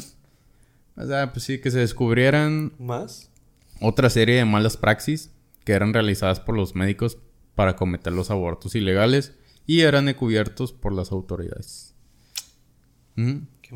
o 0.98 1.06
sea, 1.06 1.32
pues 1.32 1.46
sí, 1.46 1.62
que 1.62 1.72
se 1.72 1.80
descubrieran 1.80 2.74
¿Más? 2.78 3.32
otra 3.80 4.10
serie 4.10 4.36
de 4.36 4.44
malas 4.44 4.76
praxis 4.76 5.32
que 5.64 5.72
eran 5.72 5.94
realizadas 5.94 6.42
por 6.42 6.58
los 6.58 6.76
médicos 6.76 7.18
para 7.56 7.78
cometer 7.78 8.12
los 8.12 8.30
abortos 8.30 8.76
ilegales 8.76 9.38
y 9.66 9.82
eran 9.82 10.10
encubiertos 10.10 10.74
por 10.74 10.92
las 10.92 11.14
autoridades. 11.14 11.96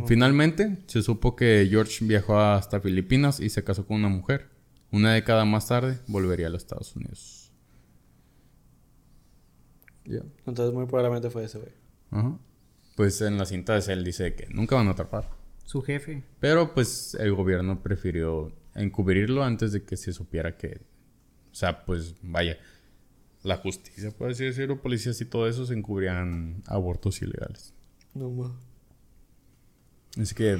Finalmente, 0.07 0.83
se 0.87 1.01
supo 1.01 1.35
que 1.35 1.67
George 1.69 2.05
viajó 2.05 2.37
hasta 2.39 2.81
Filipinas 2.81 3.39
y 3.39 3.49
se 3.49 3.63
casó 3.63 3.85
con 3.85 3.97
una 3.97 4.09
mujer. 4.09 4.49
Una 4.91 5.13
década 5.13 5.45
más 5.45 5.67
tarde, 5.67 5.99
volvería 6.07 6.47
a 6.47 6.49
los 6.49 6.63
Estados 6.63 6.95
Unidos. 6.95 7.51
Ya. 10.05 10.21
Entonces, 10.45 10.73
muy 10.73 10.85
probablemente 10.85 11.29
fue 11.29 11.45
ese, 11.45 11.59
güey. 11.59 11.71
Ajá. 12.11 12.37
Pues 12.95 13.19
en 13.21 13.37
la 13.37 13.45
cinta 13.45 13.79
de 13.79 13.93
él 13.93 14.03
dice 14.03 14.35
que 14.35 14.47
nunca 14.47 14.75
van 14.75 14.87
a 14.87 14.91
atrapar. 14.91 15.29
Su 15.65 15.81
jefe. 15.81 16.23
Pero 16.39 16.73
pues 16.73 17.15
el 17.19 17.33
gobierno 17.33 17.81
prefirió 17.81 18.53
encubrirlo 18.75 19.43
antes 19.43 19.71
de 19.71 19.83
que 19.83 19.97
se 19.97 20.13
supiera 20.13 20.57
que... 20.57 20.81
O 21.51 21.55
sea, 21.55 21.85
pues 21.85 22.15
vaya, 22.21 22.57
la 23.43 23.57
justicia, 23.57 24.11
por 24.11 24.31
así 24.31 24.45
decirlo, 24.45 24.81
policías 24.81 25.19
y 25.21 25.25
todo 25.25 25.47
eso 25.47 25.65
se 25.65 25.73
encubrían 25.73 26.63
abortos 26.67 27.21
ilegales. 27.21 27.73
No 28.13 28.29
más. 28.29 28.51
Así 30.19 30.33
que 30.35 30.57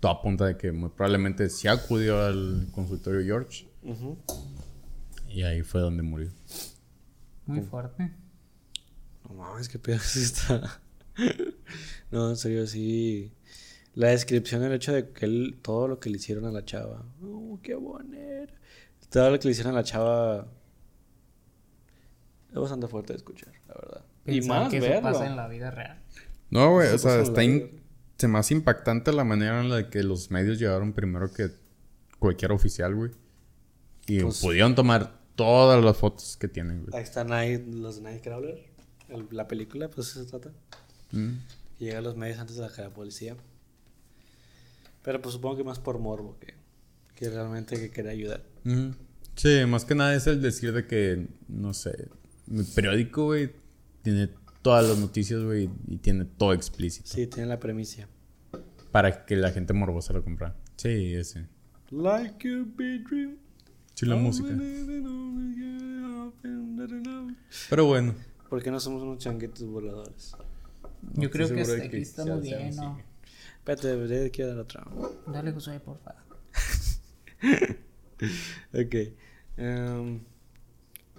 todo 0.00 0.12
apunta 0.12 0.46
de 0.46 0.56
que 0.56 0.72
muy 0.72 0.90
probablemente 0.90 1.48
sí 1.50 1.68
acudió 1.68 2.20
al 2.24 2.68
consultorio 2.72 3.22
George 3.24 3.66
y 5.28 5.42
ahí 5.44 5.62
fue 5.62 5.80
donde 5.80 6.02
murió. 6.02 6.30
Muy 7.46 7.60
fuerte. 7.62 8.12
No 9.28 9.34
mames, 9.34 9.68
qué 9.68 9.78
pedo 9.78 9.96
está. 9.96 10.80
no, 12.10 12.30
en 12.30 12.36
serio, 12.36 12.66
sí. 12.66 13.32
La 13.94 14.08
descripción, 14.08 14.62
el 14.64 14.72
hecho 14.72 14.92
de 14.92 15.10
que 15.10 15.24
él, 15.26 15.58
todo 15.62 15.88
lo 15.88 16.00
que 16.00 16.10
le 16.10 16.16
hicieron 16.16 16.46
a 16.46 16.50
la 16.52 16.64
chava. 16.64 17.04
Oh, 17.22 17.58
qué 17.62 17.74
bonero. 17.74 18.52
Todo 19.08 19.30
lo 19.30 19.38
que 19.38 19.48
le 19.48 19.52
hicieron 19.52 19.72
a 19.74 19.76
la 19.76 19.84
chava. 19.84 20.48
Es 22.50 22.56
bastante 22.58 22.88
fuerte 22.88 23.12
de 23.12 23.18
escuchar, 23.18 23.52
la 23.68 23.74
verdad. 23.74 24.04
y 24.26 24.40
más 24.42 24.68
que 24.68 24.78
eso 24.78 24.86
verlo. 24.86 25.02
pasa 25.12 25.26
en 25.26 25.36
la 25.36 25.46
vida 25.48 25.70
real. 25.70 26.02
No, 26.50 26.72
güey, 26.72 26.88
o 26.88 26.94
Eso 26.94 27.08
sea, 27.08 27.20
está 27.20 27.44
in-. 27.44 27.79
Se 28.20 28.28
me 28.28 28.38
hace 28.38 28.54
impactante 28.54 29.12
la 29.12 29.24
manera 29.24 29.60
en 29.60 29.70
la 29.70 29.88
que 29.90 30.02
los 30.02 30.30
medios 30.30 30.58
llegaron 30.58 30.92
primero 30.92 31.32
que 31.32 31.50
cualquier 32.18 32.52
oficial, 32.52 32.94
güey. 32.94 33.10
Y 34.06 34.20
Pues- 34.20 34.40
pudieron 34.40 34.74
tomar 34.74 35.18
todas 35.36 35.82
las 35.82 35.96
fotos 35.96 36.36
que 36.36 36.48
tienen, 36.48 36.82
güey. 36.82 36.94
Ahí 36.96 37.02
está 37.02 37.24
Night, 37.24 37.66
los 37.66 38.00
Nightcrawler. 38.00 38.68
el- 39.08 39.26
la 39.32 39.48
película, 39.48 39.88
pues 39.88 40.10
eso 40.10 40.22
se 40.22 40.30
trata. 40.30 40.52
Mm. 41.10 41.30
Llega 41.80 41.98
a 41.98 42.02
los 42.02 42.16
medios 42.16 42.38
antes 42.38 42.56
de 42.56 42.62
la, 42.62 42.90
policía. 42.90 43.34
Pero 45.02 45.20
pues 45.20 45.32
supongo 45.34 45.56
que 45.56 45.64
más 45.64 45.78
por 45.80 45.98
morbo 45.98 46.38
que, 46.38 46.54
que 47.16 47.28
realmente 47.30 47.76
que 47.76 47.90
quería 47.90 48.12
ayudar. 48.12 48.44
Sí, 49.34 49.64
más 49.66 49.84
que 49.84 49.94
nada 49.94 50.14
es 50.14 50.26
el 50.26 50.42
decir 50.42 50.72
de 50.72 50.86
que, 50.86 51.26
no 51.48 51.72
sé, 51.74 52.08
el 52.54 52.64
periódico, 52.66 53.24
güey, 53.24 53.50
tiene 54.02 54.28
todas 54.62 54.86
las 54.88 54.98
noticias, 54.98 55.42
güey, 55.42 55.70
y 55.88 55.96
tiene 55.96 56.24
todo 56.26 56.52
explícito. 56.52 57.08
Sí, 57.08 57.26
tiene 57.26 57.48
la 57.48 57.58
premisa. 57.58 58.06
Para 58.92 59.24
que 59.24 59.36
la 59.36 59.50
gente 59.50 59.72
morbosa 59.72 60.12
lo 60.12 60.22
compra. 60.24 60.56
Sí, 60.76 61.14
ese. 61.14 61.46
Like 61.90 62.48
a 62.48 62.64
big 62.76 63.08
dream. 63.08 63.36
Sí, 63.94 64.06
la 64.06 64.16
música. 64.16 64.48
Pero 67.68 67.86
bueno. 67.86 68.14
¿Por 68.48 68.62
qué 68.62 68.70
no 68.70 68.80
somos 68.80 69.02
unos 69.02 69.18
changuitos 69.18 69.64
voladores? 69.64 70.32
No 71.02 71.22
Yo 71.22 71.30
creo 71.30 71.48
que 71.48 71.64
de 71.64 71.76
aquí 71.76 71.88
que 71.88 72.00
estamos 72.00 72.42
bien. 72.42 72.74
¿no? 72.76 72.98
Espérate, 73.58 73.88
debería 73.88 74.30
quiero 74.30 74.50
dar 74.50 74.60
otra. 74.60 74.86
Dale, 75.26 75.52
Josué, 75.52 75.80
por 75.80 75.98
favor. 75.98 76.20
Ok. 78.74 78.94
Em, 79.56 80.20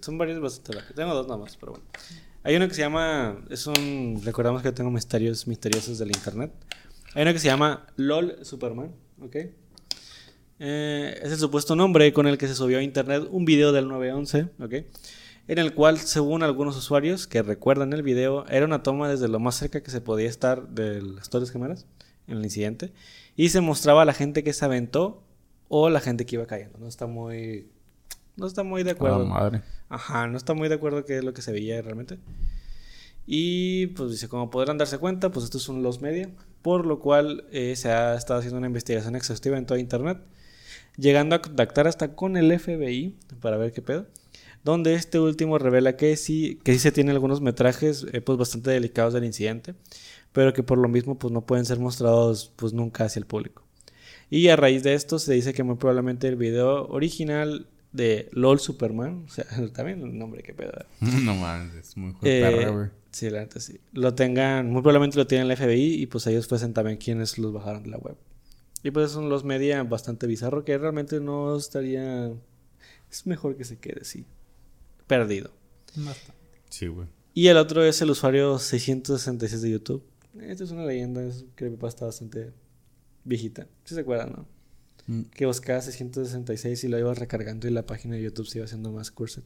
son 0.02 0.18
varios 0.20 0.40
bastante. 0.40 0.94
Tengo 0.94 1.16
dos 1.16 1.28
nada 1.28 1.40
más, 1.40 1.58
pero 1.58 1.72
bueno. 1.72 1.88
Hay 2.44 2.56
uno 2.56 2.68
que 2.68 2.74
se 2.74 2.82
llama. 2.82 3.44
Es 3.50 3.66
un. 3.68 4.22
Recordamos 4.24 4.62
que 4.62 4.72
tengo 4.72 4.92
misterios 4.92 5.48
misteriosos 5.48 5.98
del 5.98 6.10
internet. 6.10 6.52
Hay 7.14 7.24
uno 7.24 7.34
que 7.34 7.40
se 7.40 7.48
llama 7.48 7.88
LOL 7.98 8.38
Superman. 8.44 8.94
¿Ok? 9.22 9.36
Eh, 10.60 11.20
es 11.24 11.32
el 11.32 11.38
supuesto 11.38 11.76
nombre 11.76 12.14
con 12.14 12.28
el 12.28 12.38
que 12.38 12.48
se 12.48 12.56
subió 12.56 12.78
a 12.78 12.82
internet 12.82 13.28
un 13.30 13.46
video 13.46 13.72
del 13.72 13.88
911. 13.88 14.50
¿Ok? 14.64 14.74
En 15.48 15.58
el 15.58 15.74
cual, 15.74 15.98
según 15.98 16.44
algunos 16.44 16.78
usuarios 16.78 17.28
que 17.28 17.42
recuerdan 17.42 17.94
el 17.94 18.04
video, 18.04 18.46
era 18.48 18.66
una 18.66 18.84
toma 18.84 19.10
desde 19.10 19.28
lo 19.28 19.40
más 19.40 19.56
cerca 19.56 19.82
que 19.82 19.92
se 19.92 20.00
podía 20.00 20.30
estar 20.30 20.70
de 20.70 21.02
las 21.02 21.30
Torres 21.30 21.52
Gemelas 21.52 21.86
en 22.28 22.38
el 22.38 22.44
incidente. 22.44 22.94
Y 23.36 23.50
se 23.50 23.60
mostraba 23.60 24.04
a 24.04 24.06
la 24.06 24.14
gente 24.14 24.44
que 24.44 24.54
se 24.54 24.64
aventó 24.64 25.24
o 25.68 25.90
la 25.90 26.00
gente 26.00 26.26
que 26.26 26.36
iba 26.36 26.46
cayendo. 26.46 26.78
No 26.80 26.88
está 26.88 27.08
muy. 27.08 27.70
No 28.38 28.48
está 28.48 28.64
muy 28.64 28.84
de 28.84 28.92
acuerdo. 28.92 29.20
la 29.20 29.26
madre. 29.26 29.62
Ajá, 29.90 30.28
no 30.28 30.38
está 30.38 30.54
muy 30.54 30.70
de 30.70 30.76
acuerdo 30.76 31.04
qué 31.04 31.18
es 31.18 31.24
lo 31.24 31.34
que 31.34 31.42
se 31.42 31.52
veía 31.52 31.82
realmente. 31.82 32.20
Y 33.26 33.88
pues 33.88 34.12
dice, 34.12 34.30
como 34.30 34.50
podrán 34.50 34.78
darse 34.78 34.98
cuenta, 34.98 35.32
pues 35.32 35.46
estos 35.46 35.64
son 35.64 35.84
los 35.84 36.02
media, 36.02 36.30
por 36.62 36.86
lo 36.86 37.00
cual 37.00 37.46
eh, 37.52 37.76
se 37.76 37.90
ha 37.92 38.16
estado 38.16 38.40
haciendo 38.40 38.58
una 38.58 38.68
investigación 38.68 39.16
exhaustiva 39.16 39.58
en 39.58 39.66
toda 39.66 39.80
internet, 39.80 40.20
llegando 40.98 41.36
a 41.36 41.42
contactar 41.42 41.88
hasta 41.88 42.16
con 42.16 42.38
el 42.38 42.58
FBI 42.60 43.16
para 43.40 43.58
ver 43.58 43.72
qué 43.72 43.82
pedo, 43.82 44.08
donde 44.64 44.94
este 44.94 45.20
último 45.20 45.58
revela 45.58 45.98
que 45.98 46.16
sí, 46.18 46.60
que 46.64 46.74
sí 46.74 46.80
se 46.80 46.92
tienen 46.92 47.16
algunos 47.16 47.42
metrajes 47.42 48.06
eh, 48.12 48.22
pues 48.22 48.38
bastante 48.38 48.72
delicados 48.72 49.14
del 49.14 49.26
incidente, 49.26 49.76
pero 50.32 50.54
que 50.54 50.64
por 50.64 50.78
lo 50.78 50.88
mismo 50.88 51.18
pues 51.18 51.34
no 51.34 51.46
pueden 51.46 51.66
ser 51.66 51.80
mostrados 51.80 52.52
pues 52.56 52.74
nunca 52.74 53.06
hacia 53.06 53.20
el 53.20 53.26
público. 53.26 53.64
Y 54.30 54.48
a 54.48 54.56
raíz 54.56 54.84
de 54.84 54.94
esto 54.94 55.20
se 55.20 55.34
dice 55.34 55.54
que 55.54 55.64
muy 55.64 55.76
probablemente 55.76 56.28
el 56.28 56.38
video 56.38 56.88
original 56.88 57.68
de 57.92 58.30
LOL 58.32 58.60
Superman, 58.60 59.26
o 59.28 59.30
sea, 59.30 59.46
también 59.74 60.02
el 60.02 60.18
nombre 60.18 60.44
que 60.44 60.54
pedo. 60.54 60.72
no 61.02 61.36
mames, 61.36 61.74
es 61.76 61.98
muy 61.98 62.12
Eh, 62.22 62.42
perra, 62.42 62.70
güey. 62.72 62.90
sí, 63.12 63.30
la 63.30 63.40
neta 63.42 63.60
sí. 63.60 63.80
Lo 63.94 64.14
tengan, 64.16 64.70
muy 64.72 64.82
probablemente 64.82 65.18
lo 65.18 65.28
tienen 65.28 65.50
el 65.50 65.58
FBI 65.58 66.02
y 66.02 66.06
pues 66.08 66.26
ellos 66.28 66.48
fuesen 66.48 66.74
también 66.74 66.98
quienes 66.98 67.38
los 67.38 67.52
bajaron 67.54 67.84
de 67.84 67.90
la 67.90 67.98
web. 67.98 68.16
Y 68.84 68.92
pues 68.92 69.12
son 69.12 69.30
los 69.30 69.44
media 69.44 69.84
bastante 69.84 70.26
bizarro 70.26 70.66
que 70.66 70.78
realmente 70.78 71.20
no 71.20 71.56
estaría... 71.56 72.32
Es 73.12 73.28
mejor 73.28 73.56
que 73.58 73.64
se 73.66 73.78
quede 73.78 74.02
así. 74.02 74.26
Perdido. 75.06 75.52
Bastante. 75.96 76.34
Sí, 76.70 76.88
güey. 76.88 77.08
Y 77.34 77.48
el 77.48 77.58
otro 77.58 77.84
es 77.84 78.02
el 78.02 78.10
usuario 78.10 78.58
666 78.58 79.62
de 79.62 79.70
YouTube. 79.70 80.04
Esta 80.40 80.64
es 80.64 80.72
una 80.72 80.86
leyenda, 80.86 81.22
es 81.24 81.42
un 81.44 81.50
creepypasta 81.56 82.06
bastante 82.06 82.52
viejita. 83.26 83.68
Si 83.84 83.94
se 83.96 84.02
acuerdan, 84.02 84.32
¿no? 84.32 84.48
Mm. 85.12 85.24
Que 85.24 85.46
buscaba 85.46 85.82
666 85.82 86.86
y 86.86 86.88
lo 86.88 86.98
ibas 86.98 87.18
recargando 87.18 87.68
y 87.68 87.72
la 87.72 87.86
página 87.86 88.16
de 88.16 88.22
YouTube 88.22 88.48
se 88.48 88.60
iba 88.60 88.66
haciendo 88.66 88.94
más 88.94 89.12
cursed. 89.12 89.44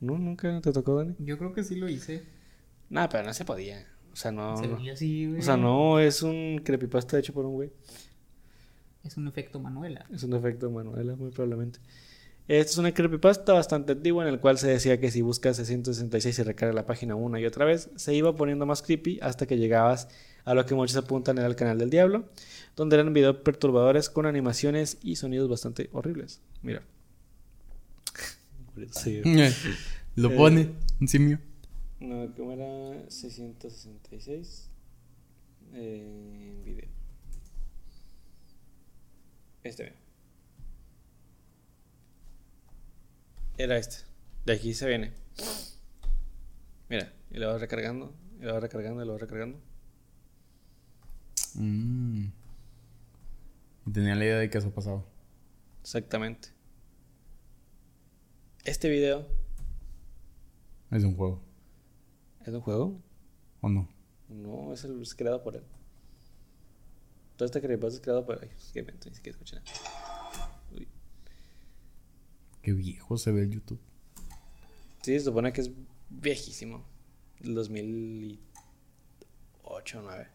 ¿No? 0.00 0.18
¿Nunca 0.18 0.60
te 0.60 0.72
tocó, 0.72 0.96
Dani? 0.96 1.14
Yo 1.20 1.38
creo 1.38 1.52
que 1.52 1.62
sí 1.62 1.76
lo 1.76 1.88
hice. 1.88 2.24
Nah, 2.88 3.06
pero 3.06 3.22
no 3.22 3.32
se 3.32 3.44
podía. 3.44 3.86
O 4.12 4.16
sea, 4.16 4.32
no. 4.32 4.56
Se 4.56 4.66
no. 4.66 4.78
así, 4.92 5.26
güey. 5.26 5.38
O 5.38 5.42
sea, 5.42 5.56
no 5.56 6.00
es 6.00 6.22
un 6.22 6.62
creepypasta 6.64 7.16
hecho 7.16 7.32
por 7.32 7.46
un 7.46 7.52
güey. 7.52 7.70
Es 9.04 9.16
un 9.16 9.28
efecto 9.28 9.60
Manuela. 9.60 10.04
Es 10.12 10.24
un 10.24 10.34
efecto 10.34 10.68
Manuela, 10.68 11.14
muy 11.14 11.30
probablemente. 11.30 11.78
Esta 12.50 12.72
es 12.72 12.78
una 12.78 12.92
creepypasta 12.92 13.52
bastante 13.52 13.92
antigua 13.92 14.24
en 14.26 14.34
el 14.34 14.40
cual 14.40 14.58
se 14.58 14.66
decía 14.66 14.98
que 14.98 15.12
si 15.12 15.22
buscas 15.22 15.56
666 15.56 16.36
y 16.36 16.42
recargas 16.42 16.74
la 16.74 16.84
página 16.84 17.14
una 17.14 17.38
y 17.38 17.46
otra 17.46 17.64
vez, 17.64 17.90
se 17.94 18.12
iba 18.12 18.34
poniendo 18.34 18.66
más 18.66 18.82
creepy 18.82 19.20
hasta 19.22 19.46
que 19.46 19.56
llegabas 19.56 20.08
a 20.44 20.54
lo 20.54 20.66
que 20.66 20.74
muchos 20.74 20.96
apuntan 20.96 21.38
era 21.38 21.46
el 21.46 21.54
canal 21.54 21.78
del 21.78 21.90
diablo, 21.90 22.28
donde 22.74 22.96
eran 22.96 23.12
videos 23.12 23.36
perturbadores 23.36 24.10
con 24.10 24.26
animaciones 24.26 24.98
y 25.00 25.14
sonidos 25.14 25.48
bastante 25.48 25.90
horribles. 25.92 26.40
Mira. 26.62 26.82
Sí. 28.90 29.22
Lo 30.16 30.32
Eh, 30.32 30.36
pone, 30.36 30.70
un 31.00 31.06
simio. 31.06 31.38
No, 32.00 32.34
¿cómo 32.34 32.50
era? 32.50 33.08
666 33.10 34.70
eh, 35.74 36.04
en 36.04 36.64
video. 36.64 36.88
Este, 39.62 39.84
mira. 39.84 39.99
Era 43.60 43.76
este. 43.76 43.96
De 44.46 44.54
aquí 44.54 44.72
se 44.72 44.88
viene. 44.88 45.12
Mira, 46.88 47.12
y 47.30 47.36
lo 47.36 47.48
va 47.48 47.58
recargando, 47.58 48.14
y 48.40 48.44
lo 48.44 48.54
va 48.54 48.60
recargando, 48.60 49.02
y 49.02 49.06
lo 49.06 49.12
va 49.12 49.18
recargando. 49.18 49.60
Mm. 51.56 52.28
Y 53.86 53.92
Tenía 53.92 54.14
la 54.14 54.24
idea 54.24 54.38
de 54.38 54.48
que 54.48 54.56
eso 54.56 54.70
pasaba. 54.70 55.04
Exactamente. 55.82 56.48
Este 58.64 58.88
video 58.88 59.26
Es 60.90 61.04
un 61.04 61.14
juego. 61.14 61.42
es 62.46 62.54
un 62.54 62.62
juego. 62.62 62.98
¿O 63.60 63.68
no? 63.68 63.90
No, 64.30 64.72
es, 64.72 64.84
el, 64.84 65.02
es 65.02 65.14
creado 65.14 65.42
por 65.42 65.56
él. 65.56 65.64
Todo 67.36 67.44
este 67.44 67.60
creepypasta 67.60 67.96
es 67.96 68.00
creado 68.00 68.24
por 68.24 68.42
él. 68.42 68.50
Es 68.56 68.72
que 68.72 68.82
ni 68.82 69.14
siquiera 69.14 69.36
escuché 69.36 69.56
nada. 69.56 70.09
Qué 72.62 72.72
viejo 72.72 73.16
se 73.16 73.32
ve 73.32 73.42
el 73.42 73.50
YouTube. 73.50 73.80
Sí, 75.02 75.18
se 75.18 75.24
supone 75.24 75.52
que 75.52 75.62
es 75.62 75.70
viejísimo. 76.10 76.84
Del 77.40 77.54
2008 77.54 79.98
o 79.98 80.02
9. 80.02 80.28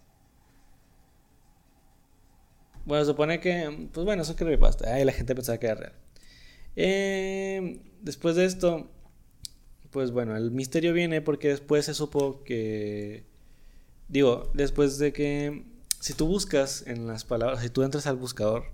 Bueno, 2.86 3.04
se 3.04 3.12
supone 3.12 3.40
que, 3.40 3.90
pues 3.92 4.06
bueno, 4.06 4.24
eso 4.24 4.36
creepypasta. 4.36 4.94
Ay, 4.94 5.06
la 5.06 5.12
gente 5.12 5.36
pensaba 5.36 5.60
que 5.60 5.68
era 5.68 5.76
real. 5.76 5.94
Eh, 6.76 7.82
después 8.02 8.36
de 8.36 8.46
esto, 8.46 8.90
pues 9.92 10.12
bueno, 10.12 10.36
el 10.36 10.52
misterio 10.52 10.94
viene 10.94 11.22
porque 11.22 11.50
después 11.50 11.86
se 11.86 11.94
supo 11.94 12.44
que, 12.44 13.26
digo, 14.08 14.52
después 14.54 14.98
de 14.98 15.14
que, 15.14 15.66
si 16.00 16.14
tú 16.14 16.28
buscas 16.28 16.86
en 16.86 17.08
las 17.08 17.24
palabras, 17.24 17.62
si 17.62 17.70
tú 17.70 17.84
entras 17.84 18.08
al 18.08 18.18
buscador 18.18 18.66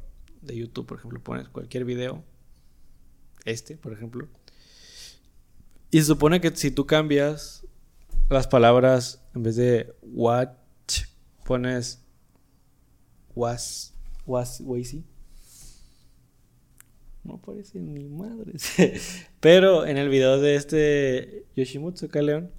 de 0.41 0.57
YouTube, 0.57 0.87
por 0.87 0.97
ejemplo, 0.97 1.21
pones 1.21 1.47
cualquier 1.47 1.85
video, 1.85 2.23
este, 3.45 3.77
por 3.77 3.93
ejemplo, 3.93 4.27
y 5.89 5.99
se 5.99 6.05
supone 6.05 6.39
que 6.39 6.55
si 6.55 6.71
tú 6.71 6.85
cambias 6.85 7.65
las 8.29 8.47
palabras, 8.47 9.21
en 9.35 9.43
vez 9.43 9.57
de 9.57 9.93
watch, 10.03 11.03
pones 11.45 12.01
was, 13.35 13.93
was, 14.25 14.61
wazy. 14.63 15.03
No 17.23 17.35
aparece 17.35 17.79
ni 17.79 18.07
madres. 18.07 18.71
Pero 19.41 19.85
en 19.85 19.97
el 19.97 20.09
video 20.09 20.39
de 20.39 20.55
este 20.55 21.45
Yoshimutsu 21.55 22.07
Kaleon, 22.07 22.49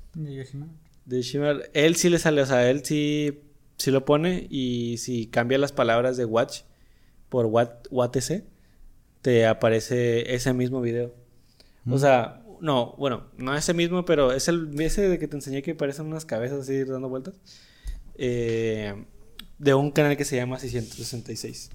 de 1.04 1.22
Shimmer, 1.22 1.70
él 1.72 1.96
sí 1.96 2.10
le 2.10 2.18
sale, 2.18 2.42
o 2.42 2.46
sea, 2.46 2.68
él 2.70 2.84
sí, 2.84 3.40
sí 3.76 3.90
lo 3.90 4.04
pone 4.04 4.46
y 4.50 4.98
si 4.98 5.26
cambia 5.26 5.58
las 5.58 5.72
palabras 5.72 6.16
de 6.16 6.26
watch 6.26 6.60
por 7.28 7.46
what, 7.46 7.70
WTC, 7.90 8.44
te 9.22 9.46
aparece 9.46 10.34
ese 10.34 10.52
mismo 10.52 10.80
video. 10.80 11.14
O 11.90 11.98
sea, 11.98 12.42
no, 12.60 12.94
bueno, 12.96 13.24
no 13.38 13.56
ese 13.56 13.74
mismo, 13.74 14.04
pero 14.04 14.32
es 14.32 14.46
el 14.48 14.80
ese 14.80 15.08
de 15.08 15.18
que 15.18 15.26
te 15.26 15.36
enseñé 15.36 15.62
que 15.62 15.74
parecen 15.74 16.06
unas 16.06 16.24
cabezas 16.24 16.60
así 16.60 16.84
dando 16.84 17.08
vueltas. 17.08 17.34
Eh, 18.16 19.04
de 19.58 19.74
un 19.74 19.90
canal 19.90 20.16
que 20.16 20.24
se 20.24 20.36
llama 20.36 20.58
666. 20.58 21.70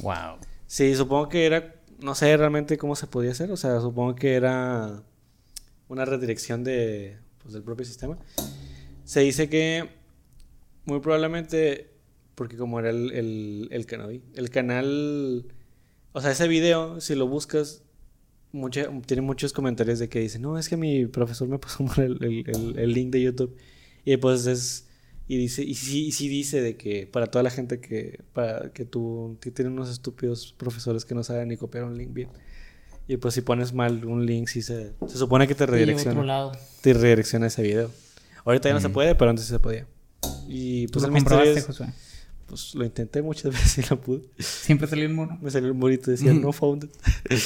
Wow. 0.00 0.38
Sí, 0.66 0.94
supongo 0.94 1.28
que 1.28 1.46
era, 1.46 1.74
no 2.00 2.14
sé 2.14 2.36
realmente 2.36 2.78
cómo 2.78 2.96
se 2.96 3.06
podía 3.06 3.32
hacer, 3.32 3.50
o 3.50 3.56
sea, 3.56 3.80
supongo 3.80 4.14
que 4.14 4.34
era 4.34 5.02
una 5.88 6.04
redirección 6.04 6.64
de, 6.64 7.18
pues, 7.42 7.54
del 7.54 7.62
propio 7.62 7.84
sistema. 7.84 8.18
Se 9.04 9.20
dice 9.20 9.48
que 9.48 9.88
muy 10.84 11.00
probablemente, 11.00 11.90
porque 12.34 12.56
como 12.56 12.78
era 12.78 12.90
el, 12.90 13.12
el, 13.12 13.68
el 13.70 13.86
canal, 13.86 14.22
el 14.34 14.50
canal, 14.50 15.52
o 16.12 16.20
sea, 16.20 16.30
ese 16.30 16.48
video, 16.48 17.00
si 17.00 17.14
lo 17.14 17.26
buscas, 17.26 17.82
mucha- 18.52 18.88
tiene 19.06 19.22
muchos 19.22 19.52
comentarios 19.52 19.98
de 19.98 20.08
que 20.08 20.20
dicen, 20.20 20.42
no, 20.42 20.58
es 20.58 20.68
que 20.68 20.76
mi 20.76 21.06
profesor 21.06 21.48
me 21.48 21.58
pasó 21.58 21.82
mal 21.84 21.98
el, 22.20 22.24
el- 22.24 22.44
el- 22.48 22.78
el 22.78 22.92
link 22.92 23.10
de 23.10 23.22
YouTube. 23.22 23.56
Y 24.04 24.16
pues 24.16 24.46
es, 24.46 24.86
y 25.28 25.36
dice, 25.36 25.62
y 25.62 25.74
sí, 25.74 26.06
y 26.06 26.12
sí 26.12 26.28
dice 26.28 26.60
de 26.60 26.76
que 26.76 27.06
para 27.06 27.26
toda 27.28 27.42
la 27.44 27.50
gente 27.50 27.80
que, 27.80 28.20
para 28.32 28.72
que 28.72 28.84
tú, 28.84 29.36
que 29.40 29.50
tienen 29.50 29.74
unos 29.74 29.88
estúpidos 29.90 30.52
profesores 30.56 31.04
que 31.04 31.14
no 31.14 31.22
saben 31.22 31.48
ni 31.48 31.56
copiar 31.56 31.84
un 31.84 31.96
link 31.96 32.12
bien. 32.12 32.28
Y 33.06 33.16
pues 33.16 33.34
si 33.34 33.40
pones 33.40 33.72
mal 33.72 34.04
un 34.04 34.24
link, 34.26 34.48
sí 34.48 34.62
se, 34.62 34.92
se 35.06 35.18
supone 35.18 35.46
que 35.48 35.54
te 35.54 35.66
redirecciona, 35.66 36.22
lado. 36.24 36.52
te 36.80 36.92
redirecciona 36.94 37.48
ese 37.48 37.62
video. 37.62 37.90
Ahorita 38.44 38.68
ya 38.68 38.74
no 38.74 38.80
se 38.80 38.88
puede, 38.88 39.14
pero 39.16 39.30
antes 39.30 39.44
sí 39.46 39.50
se 39.52 39.58
podía. 39.58 39.86
Y 40.48 40.86
Tú 40.86 40.92
pues 40.94 41.02
lo 41.02 41.08
el 41.08 41.12
misterio 41.14 41.52
es. 41.52 41.66
Pues 42.50 42.74
lo 42.74 42.84
intenté 42.84 43.22
muchas 43.22 43.44
veces 43.54 43.86
y 43.86 43.88
no 43.90 44.00
pude. 44.00 44.24
Siempre 44.38 44.86
salió 44.88 45.06
un 45.08 45.14
mono. 45.14 45.38
Me 45.40 45.50
salió 45.50 45.72
un 45.72 45.80
bonito 45.80 46.10
decía 46.10 46.34
no 46.34 46.52
found. 46.52 46.84
it". 46.84 46.90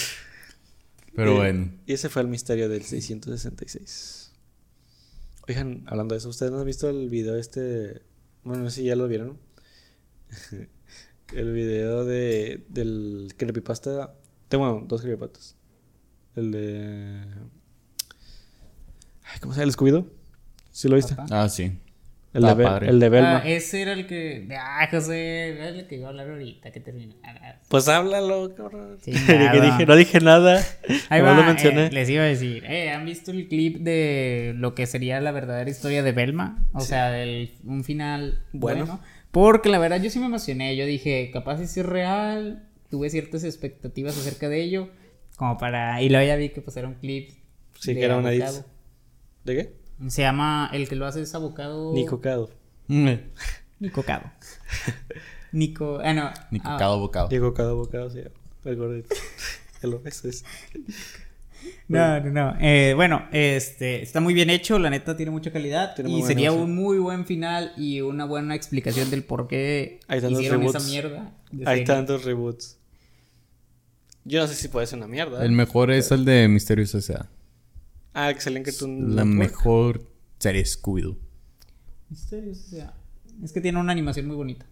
Pero 1.14 1.32
Eh, 1.32 1.36
bueno. 1.36 1.70
Y 1.86 1.92
ese 1.92 2.09
fue 2.09 2.22
el 2.22 2.28
misterio 2.28 2.68
del 2.68 2.82
666. 2.82 4.32
Oigan, 5.46 5.84
hablando 5.86 6.14
de 6.14 6.18
eso, 6.18 6.28
¿ustedes 6.30 6.50
no 6.50 6.59
han 6.59 6.66
visto 6.66 6.88
el 6.88 7.09
video 7.09 7.36
este? 7.36 8.02
Bueno, 8.42 8.64
no 8.64 8.70
sé 8.70 8.80
si 8.80 8.84
ya 8.86 8.96
lo 8.96 9.07
vieron. 9.07 9.38
el 11.32 11.52
video 11.52 12.05
de, 12.05 12.64
del 12.68 13.34
creepypasta. 13.36 14.14
Tengo 14.48 14.84
dos 14.88 15.02
creepypastas. 15.02 15.55
El 16.34 16.50
de. 16.50 17.20
Ay, 19.24 19.38
¿Cómo 19.40 19.52
se 19.55 19.61
llama? 19.61 19.68
¿El 19.70 19.76
Scooby-Doo? 19.76 20.07
¿Sí 20.72 20.88
lo 20.88 20.96
viste? 20.96 21.14
Ah, 21.30 21.48
sí. 21.48 21.78
El 22.35 22.43
de, 22.43 22.57
padre. 22.64 22.89
el 22.89 23.01
de 23.01 23.09
Belma. 23.09 23.37
Ah, 23.39 23.49
ese 23.49 23.82
era 23.82 23.93
el 23.93 24.07
que. 24.07 24.47
Ah, 24.59 24.87
José, 24.91 25.51
era 25.51 25.68
el 25.68 25.87
que 25.87 25.95
iba 25.97 26.07
a 26.07 26.11
hablar 26.11 26.28
ahorita 26.28 26.72
que 26.72 26.80
termina. 26.80 27.14
Ah, 27.22 27.57
Pues 27.68 27.87
háblalo, 27.89 28.55
cabrón. 28.55 28.99
Dije, 29.07 29.87
no 29.87 29.95
dije 29.97 30.20
nada. 30.20 30.61
Ahí 31.11 31.20
va, 31.22 31.35
lo 31.35 31.45
mencioné. 31.45 31.87
eh, 31.87 31.91
les 31.93 32.09
iba 32.11 32.24
a 32.24 32.26
decir, 32.26 32.64
eh, 32.66 32.91
¿han 32.91 33.07
visto 33.07 33.30
el 33.30 33.47
clip 33.49 33.78
de 33.78 34.53
lo 34.57 34.74
que 34.74 34.87
sería 34.87 35.20
la 35.20 35.30
verdadera 35.30 35.70
historia 35.70 36.03
de 36.03 36.11
Belma? 36.12 36.66
O 36.74 36.80
sea, 36.80 37.11
del, 37.11 37.53
un 37.64 37.85
final 37.85 38.45
Bueno. 38.53 38.85
bueno. 38.87 39.01
Porque 39.30 39.68
la 39.68 39.78
verdad 39.78 40.01
yo 40.03 40.11
sí 40.11 40.18
me 40.20 40.26
emocioné, 40.26 40.76
yo 40.76 40.87
dije, 40.87 41.30
capaz 41.32 41.59
si 41.64 41.80
es 41.80 41.87
real, 41.87 42.68
tuve 42.91 43.11
ciertas 43.11 43.43
expectativas 43.45 44.16
acerca 44.18 44.49
de 44.49 44.61
ello, 44.62 44.89
como 45.37 45.59
para... 45.59 46.01
Y 46.03 46.09
luego 46.09 46.24
ya 46.26 46.37
vi 46.37 46.51
que 46.51 46.61
pues 46.61 46.76
era 46.76 46.87
un 46.87 46.95
clip. 46.95 47.30
Sí, 47.80 47.95
que 47.95 48.05
era 48.05 48.16
una. 48.16 48.30
¿De 48.30 48.45
qué? 49.45 49.84
Se 50.09 50.22
llama, 50.22 50.70
el 50.72 50.88
que 50.88 50.97
lo 50.97 51.07
hace 51.07 51.22
es 51.22 51.34
abocado... 51.34 51.92
Nico 51.95 52.20
Cado. 52.20 52.51
Mm, 52.88 53.09
Nico 53.80 54.03
Cado. 54.03 54.30
Nico, 55.53 56.01
ah 56.03 56.12
no. 56.12 56.30
Ni 56.51 56.59
ah, 56.64 56.72
cocado 56.72 56.99
bocado. 56.99 57.28
Nico 57.30 57.55
Cado 57.55 57.76
Bocado, 57.76 58.11
sí. 58.11 58.20
El 58.64 58.76
gordito. 58.76 59.14
El 59.82 59.95
obeso 59.95 60.28
es. 60.28 60.45
No, 61.88 62.20
no, 62.20 62.30
no. 62.30 62.57
Eh, 62.61 62.92
bueno, 62.95 63.26
este 63.30 64.03
está 64.03 64.20
muy 64.20 64.34
bien 64.34 64.51
hecho, 64.51 64.78
la 64.78 64.90
neta 64.90 65.16
tiene 65.16 65.30
mucha 65.30 65.53
calidad 65.53 65.95
Tiene 65.95 66.11
y 66.11 66.22
sería 66.22 66.53
un 66.53 66.74
muy 66.74 66.99
buen 66.99 67.26
final 67.26 67.72
y 67.76 68.01
una 68.01 68.24
buena 68.24 68.55
explicación 68.55 69.11
del 69.11 69.24
por 69.24 69.47
qué 69.47 70.01
hicieron 70.09 70.62
esa 70.62 70.78
reboots. 70.78 70.88
mierda. 70.88 71.32
Hay 71.53 71.64
serie. 71.64 71.84
tantos 71.84 72.24
reboots. 72.24 72.78
Yo 74.24 74.40
no 74.40 74.47
sé 74.47 74.55
si 74.55 74.68
puede 74.68 74.86
ser 74.86 74.99
una 74.99 75.09
mierda. 75.09 75.42
¿eh? 75.42 75.47
El 75.47 75.53
mejor 75.53 75.90
es 75.90 76.11
el 76.11 76.24
de 76.24 76.49
Misterios 76.49 76.95
S.A. 76.95 77.28
Ah, 78.14 78.30
excelente 78.30 78.70
que 78.70 78.76
tú. 78.76 78.86
La 78.88 79.24
mejor 79.24 80.08
serie 80.38 80.62
Scooby-Doo. 80.64 81.16
Misterios, 82.10 82.58
o 82.66 82.68
sea, 82.70 82.94
es 83.42 83.52
que 83.52 83.60
tiene 83.60 83.78
una 83.80 83.92
animación 83.92 84.26
muy 84.26 84.36
bonita. 84.36 84.66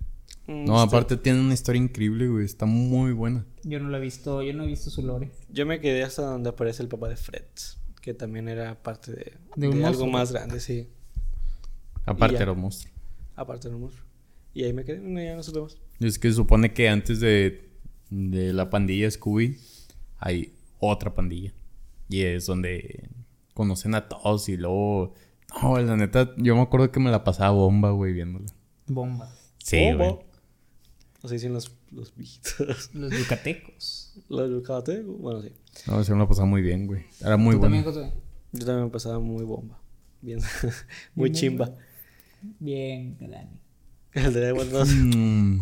Mm, 0.47 0.65
No, 0.65 0.81
aparte 0.81 1.17
tiene 1.17 1.41
una 1.41 1.55
historia 1.55 1.81
increíble, 1.83 2.29
güey. 2.29 2.45
Está 2.45 2.67
muy 2.67 3.13
buena. 3.13 3.45
Yo 3.65 3.81
no 3.81 3.89
la 3.91 3.99
he 3.99 4.01
visto, 4.01 4.43
yo 4.43 4.53
no 4.55 4.65
he 4.65 4.67
visto 4.69 4.91
su 4.91 5.03
lore. 5.03 5.31
Yo 5.51 5.67
me 5.67 5.81
quedé 5.81 6.03
hasta 6.05 6.23
donde 6.23 6.51
aparece 6.51 6.83
el 6.83 6.89
papá 6.89 7.09
de 7.09 7.17
Fred. 7.17 7.43
Que 8.01 8.15
también 8.15 8.49
era 8.49 8.81
parte 8.83 9.13
de, 9.13 9.33
De 9.57 9.69
un 9.69 9.79
de 9.79 9.85
algo 9.87 10.07
monstruo. 10.07 10.11
más 10.11 10.33
grande, 10.33 10.59
sí. 10.61 10.89
Aparte 12.05 12.35
ya. 12.35 12.41
de 12.41 12.47
los 12.47 12.57
monstruos. 12.57 12.95
Aparte 13.37 13.69
del 13.69 13.79
monstruo. 13.79 14.05
Y 14.55 14.65
ahí 14.65 14.73
me 14.73 14.85
quedé. 14.85 14.99
No, 15.01 15.21
ya 15.21 15.35
no 15.37 15.43
supimos. 15.43 15.79
Y 16.01 16.07
Es 16.07 16.19
que 16.19 16.29
se 16.29 16.35
supone 16.35 16.73
que 16.73 16.89
antes 16.89 17.21
de, 17.21 17.71
de 18.11 18.53
la 18.53 18.69
pandilla 18.71 19.11
Scooby 19.11 19.57
hay 20.19 20.53
otra 20.81 21.15
pandilla. 21.15 21.53
Y 22.09 22.23
es 22.23 22.47
donde 22.47 23.09
conocen 23.55 23.95
a 23.95 24.09
todos 24.09 24.49
y 24.49 24.57
luego... 24.57 25.15
No, 25.63 25.79
la 25.79 25.97
neta, 25.97 26.33
yo 26.39 26.55
me 26.57 26.63
acuerdo 26.63 26.91
que 26.91 26.99
me 27.01 27.11
la 27.11 27.25
pasaba 27.25 27.51
bomba, 27.51 27.91
güey, 27.91 28.13
viéndola. 28.15 28.47
Bomba. 28.87 29.35
Sí, 29.59 29.93
güey. 29.93 30.17
O 31.25 31.29
sea, 31.29 31.33
dicen 31.37 31.53
los, 31.53 31.77
los 31.91 32.15
viejitos. 32.17 32.91
Los 32.95 33.13
yucatecos. 33.13 34.15
los 34.29 34.49
Lucate. 34.51 35.03
Bueno, 35.03 35.43
sí. 35.43 35.53
No, 35.87 36.03
se 36.03 36.13
me 36.13 36.19
la 36.19 36.27
pasaba 36.29 36.47
muy 36.47 36.63
bien, 36.63 36.87
güey. 36.87 37.05
Era 37.21 37.37
muy 37.37 37.55
¿Tú 37.55 37.61
buena. 37.61 37.77
también, 37.77 37.85
José? 37.85 38.13
Yo 38.53 38.67
también 38.67 38.87
me 38.87 38.91
pasaba 38.91 39.19
muy 39.21 39.45
bomba. 39.45 39.79
Bien. 40.21 40.41
muy 41.15 41.31
Bien 41.31 41.35
chimba. 41.41 41.71
Bien, 42.59 43.17
Dani. 43.21 43.51
El 44.15 44.33
de 44.33 44.49
dos. 44.49 44.89
Mm. 44.89 45.61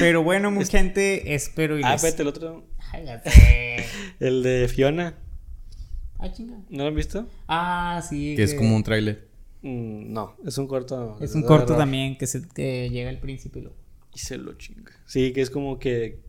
Pero 0.00 0.22
bueno, 0.24 0.50
mucha 0.50 0.78
gente, 0.78 1.34
espero 1.34 1.78
y 1.78 1.82
Ah, 1.84 1.92
les... 1.92 2.02
vete, 2.02 2.22
el 2.22 2.28
otro. 2.28 2.66
Ay. 2.92 3.06
El 4.20 4.42
de 4.42 4.68
Fiona. 4.68 5.16
Ah, 6.18 6.32
chinga. 6.32 6.56
¿No 6.68 6.82
lo 6.82 6.88
han 6.88 6.94
visto? 6.94 7.26
Ah, 7.46 8.02
sí. 8.08 8.34
Que 8.36 8.42
es 8.42 8.54
como 8.54 8.74
un 8.74 8.82
tráiler. 8.82 9.28
Mm, 9.62 10.12
no, 10.12 10.36
es 10.44 10.58
un 10.58 10.66
corto. 10.66 11.16
Es 11.20 11.34
un 11.34 11.42
corto 11.42 11.76
también 11.76 12.16
que, 12.18 12.26
se, 12.26 12.46
que 12.48 12.90
llega 12.90 13.10
el 13.10 13.18
príncipe 13.18 13.60
y 13.60 13.62
lo... 13.62 13.72
Y 14.14 14.18
se 14.18 14.36
lo 14.36 14.54
chinga. 14.54 14.92
Sí, 15.06 15.32
que 15.32 15.42
es 15.42 15.50
como 15.50 15.78
que. 15.78 16.20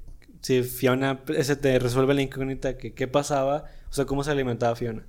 Si 0.41 0.63
Fiona. 0.63 1.23
Ese 1.35 1.55
te 1.55 1.79
resuelve 1.79 2.13
la 2.13 2.21
incógnita 2.21 2.77
que 2.77 2.93
qué 2.93 3.07
pasaba. 3.07 3.65
O 3.89 3.93
sea, 3.93 4.05
cómo 4.05 4.23
se 4.23 4.31
alimentaba 4.31 4.75
Fiona. 4.75 5.05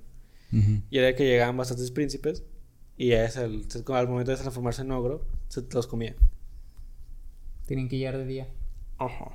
Y 0.89 0.97
era 0.97 1.15
que 1.15 1.23
llegaban 1.23 1.55
bastantes 1.55 1.91
príncipes. 1.91 2.43
Y 2.97 3.13
a 3.13 3.25
ese, 3.25 3.39
al, 3.39 3.65
al 3.87 4.07
momento 4.07 4.31
de 4.31 4.37
transformarse 4.37 4.81
en 4.81 4.91
ogro, 4.91 5.25
se 5.47 5.63
los 5.71 5.87
comía. 5.87 6.15
Tienen 7.67 7.87
que 7.87 7.97
llegar 7.97 8.17
de 8.17 8.25
día. 8.25 8.47
Ajá. 8.97 9.31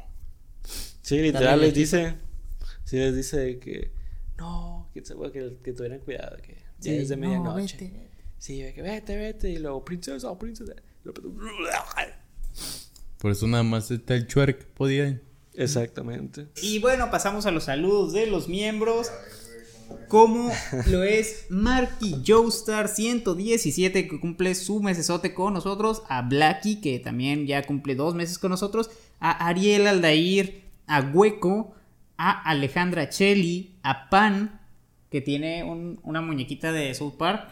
Sí, 1.02 1.20
literal 1.20 1.60
les 1.60 1.72
dice. 1.72 2.16
Sí, 2.84 2.96
les 2.98 3.14
dice 3.14 3.58
que. 3.58 3.92
No, 4.38 4.75
que, 5.00 5.06
se- 5.06 5.14
que, 5.32 5.56
que 5.62 5.72
tuvieran 5.72 6.00
cuidado. 6.00 6.36
Que 6.42 6.56
ya 6.80 6.92
es 6.92 7.08
de 7.08 7.16
no, 7.16 7.26
medianoche. 7.26 7.76
vete. 7.78 8.08
Sí, 8.38 8.58
que 8.74 8.82
vete, 8.82 9.16
vete. 9.16 9.50
Y 9.50 9.58
luego, 9.58 9.84
princesa, 9.84 10.36
princesa. 10.38 10.74
Por 13.18 13.30
eso 13.30 13.46
nada 13.46 13.62
más 13.62 13.90
está 13.90 14.14
el 14.14 14.26
chuerk 14.26 14.66
podía. 14.74 15.20
Exactamente. 15.54 16.48
Y 16.62 16.78
bueno, 16.80 17.10
pasamos 17.10 17.46
a 17.46 17.50
los 17.50 17.64
saludos 17.64 18.12
de 18.12 18.26
los 18.26 18.48
miembros. 18.48 19.10
Como 20.08 20.50
lo 20.88 21.04
es 21.04 21.46
Marky 21.48 22.16
Joestar 22.26 22.88
117 22.88 24.08
que 24.08 24.20
cumple 24.20 24.54
su 24.56 24.80
mesesote 24.82 25.32
con 25.32 25.54
nosotros, 25.54 26.02
a 26.08 26.22
Blacky 26.22 26.80
que 26.80 26.98
también 26.98 27.46
ya 27.46 27.64
cumple 27.64 27.94
dos 27.94 28.14
meses 28.16 28.38
con 28.38 28.50
nosotros, 28.50 28.90
a 29.20 29.46
Ariel 29.46 29.86
Aldair, 29.86 30.62
a 30.88 31.00
Hueco, 31.02 31.72
a 32.16 32.50
Alejandra 32.50 33.08
Cheli, 33.10 33.76
a 33.84 34.10
Pan 34.10 34.60
que 35.10 35.20
tiene 35.20 35.64
un- 35.64 36.00
una 36.02 36.20
muñequita 36.20 36.72
de 36.72 36.94
South 36.94 37.14
Park 37.18 37.48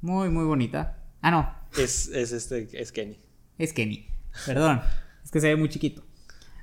muy 0.00 0.28
muy 0.28 0.44
bonita. 0.44 0.98
Ah 1.20 1.30
no, 1.30 1.54
Es, 1.78 2.08
es 2.08 2.32
este, 2.32 2.68
es 2.72 2.92
Kenny. 2.92 3.18
es 3.58 3.72
Kenny. 3.72 4.06
Perdón, 4.46 4.80
es 5.24 5.30
que 5.30 5.40
se 5.40 5.48
ve 5.48 5.56
muy 5.56 5.68
chiquito. 5.68 6.02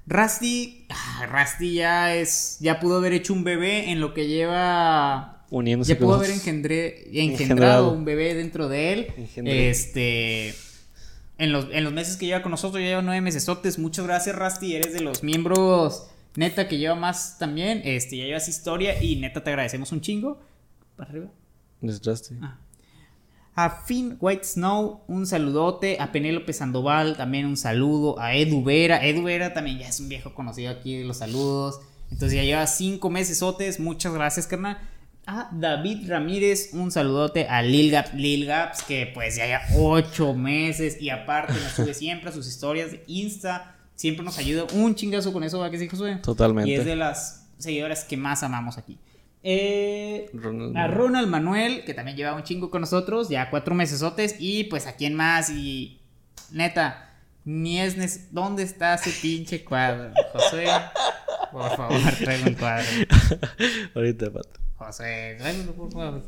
Rusty, 0.05 0.86
ah, 0.89 1.28
Rusty 1.32 1.76
ya 1.76 2.16
es, 2.16 2.57
ya 2.60 2.80
pudo 2.80 2.97
haber 2.97 3.14
hecho 3.14 3.32
un 3.34 3.43
bebé 3.43 3.91
en 3.91 3.99
lo 4.01 4.14
que 4.16 4.28
lleva, 4.28 5.45
Uniéndose 5.51 5.93
ya 5.93 5.99
pudo 5.99 6.16
haber 6.16 6.32
engendré- 6.32 7.03
engendrado 7.07 7.32
Engendrado. 7.32 7.91
un 7.91 8.05
bebé 8.05 8.34
dentro 8.34 8.68
de 8.70 8.93
él. 8.93 9.07
Engendré. 9.18 9.70
Este, 9.70 10.55
en 11.38 11.51
los, 11.51 11.68
en 11.72 11.84
los 11.84 11.93
meses 11.93 12.18
que 12.18 12.26
lleva 12.26 12.41
con 12.41 12.51
nosotros 12.51 12.82
ya 12.82 12.88
lleva 12.89 13.01
nueve 13.03 13.22
mesesotes. 13.22 13.78
Muchas 13.80 14.05
gracias 14.05 14.36
Rusty, 14.36 14.76
eres 14.76 14.93
de 14.93 15.01
los 15.01 15.24
miembros 15.24 16.07
neta 16.36 16.67
que 16.67 16.77
lleva 16.77 16.95
más 16.95 17.38
también. 17.38 17.82
Este, 17.86 18.17
ya 18.17 18.25
llevas 18.25 18.47
historia 18.47 19.01
y 19.01 19.15
neta 19.15 19.43
te 19.43 19.49
agradecemos 19.49 19.91
un 19.91 20.01
chingo. 20.01 20.39
Para 20.95 21.11
arriba. 21.11 21.27
Desgaste. 21.82 22.36
Ah. 22.41 22.57
A 23.55 23.82
Finn 23.86 24.17
White 24.21 24.45
Snow, 24.45 25.03
un 25.07 25.25
saludote. 25.25 25.97
A 25.99 26.11
Penélope 26.11 26.53
Sandoval, 26.53 27.17
también 27.17 27.45
un 27.45 27.57
saludo. 27.57 28.19
A 28.19 28.36
Edu 28.36 28.63
Vera. 28.63 29.05
Edu 29.05 29.23
Vera 29.23 29.53
también 29.53 29.80
ya 29.80 29.89
es 29.89 29.99
un 29.99 30.07
viejo 30.07 30.34
conocido 30.34 30.71
aquí 30.71 30.97
de 30.97 31.05
los 31.05 31.17
saludos. 31.17 31.82
Entonces 32.11 32.38
ya 32.38 32.43
lleva 32.43 32.65
cinco 32.67 33.09
meses 33.09 33.39
sotes. 33.39 33.80
Muchas 33.80 34.13
gracias, 34.13 34.47
carnal. 34.47 34.80
A 35.25 35.49
David 35.51 36.09
Ramírez, 36.09 36.69
un 36.73 36.89
saludote. 36.89 37.47
A 37.47 37.61
Lil 37.61 37.91
Gaps, 37.91 38.13
Lil 38.13 38.45
Gaps, 38.45 38.84
que 38.84 39.11
pues 39.13 39.36
ya 39.36 39.45
lleva 39.45 39.61
ocho 39.77 40.34
meses. 40.34 41.01
Y 41.01 41.09
aparte 41.09 41.53
nos 41.53 41.73
sube 41.73 41.93
siempre 41.93 42.30
a 42.30 42.34
sus 42.34 42.47
historias 42.47 42.91
de 42.91 43.03
Insta. 43.07 43.75
Siempre 44.00 44.24
nos 44.24 44.38
ayuda 44.38 44.64
un 44.76 44.95
chingazo 44.95 45.34
con 45.34 45.43
eso, 45.43 45.60
¿va 45.60 45.70
que 45.70 45.78
sí, 45.78 45.89
Josué? 45.89 46.20
Totalmente. 46.24 46.72
Y 46.72 46.76
es 46.76 46.86
de 46.86 46.95
las 46.95 47.50
seguidoras 47.58 48.06
que 48.06 48.16
más 48.16 48.43
amamos 48.43 48.78
aquí. 48.78 48.97
Eh, 49.43 50.30
Ronald 50.32 50.78
a. 50.78 50.88
Ronald 50.88 51.28
Manuel, 51.28 51.84
que 51.84 51.93
también 51.93 52.16
lleva 52.16 52.34
un 52.34 52.43
chingo 52.43 52.72
con 52.72 52.80
nosotros, 52.80 53.28
ya 53.28 53.50
cuatro 53.50 53.76
mesesotes. 53.76 54.38
Y 54.39 54.64
pues 54.64 54.88
a 54.88 54.95
quién 54.95 55.16
más. 55.16 55.50
Y 55.50 56.00
neta, 56.50 57.14
ni 57.43 57.82
es. 57.82 58.34
¿Dónde 58.34 58.64
está 58.64 58.93
ese 58.93 59.12
pinche 59.22 59.66
cuadro? 59.66 60.14
José, 60.32 60.68
por 61.52 61.76
favor, 61.76 62.00
tráeme 62.24 62.52
el 62.52 62.58
cuadro. 62.58 62.88
Ahorita, 63.95 64.32
pato. 64.32 64.62
José, 64.78 65.36
tráemelo, 65.39 65.74
por 65.74 65.91
favor. 65.91 66.24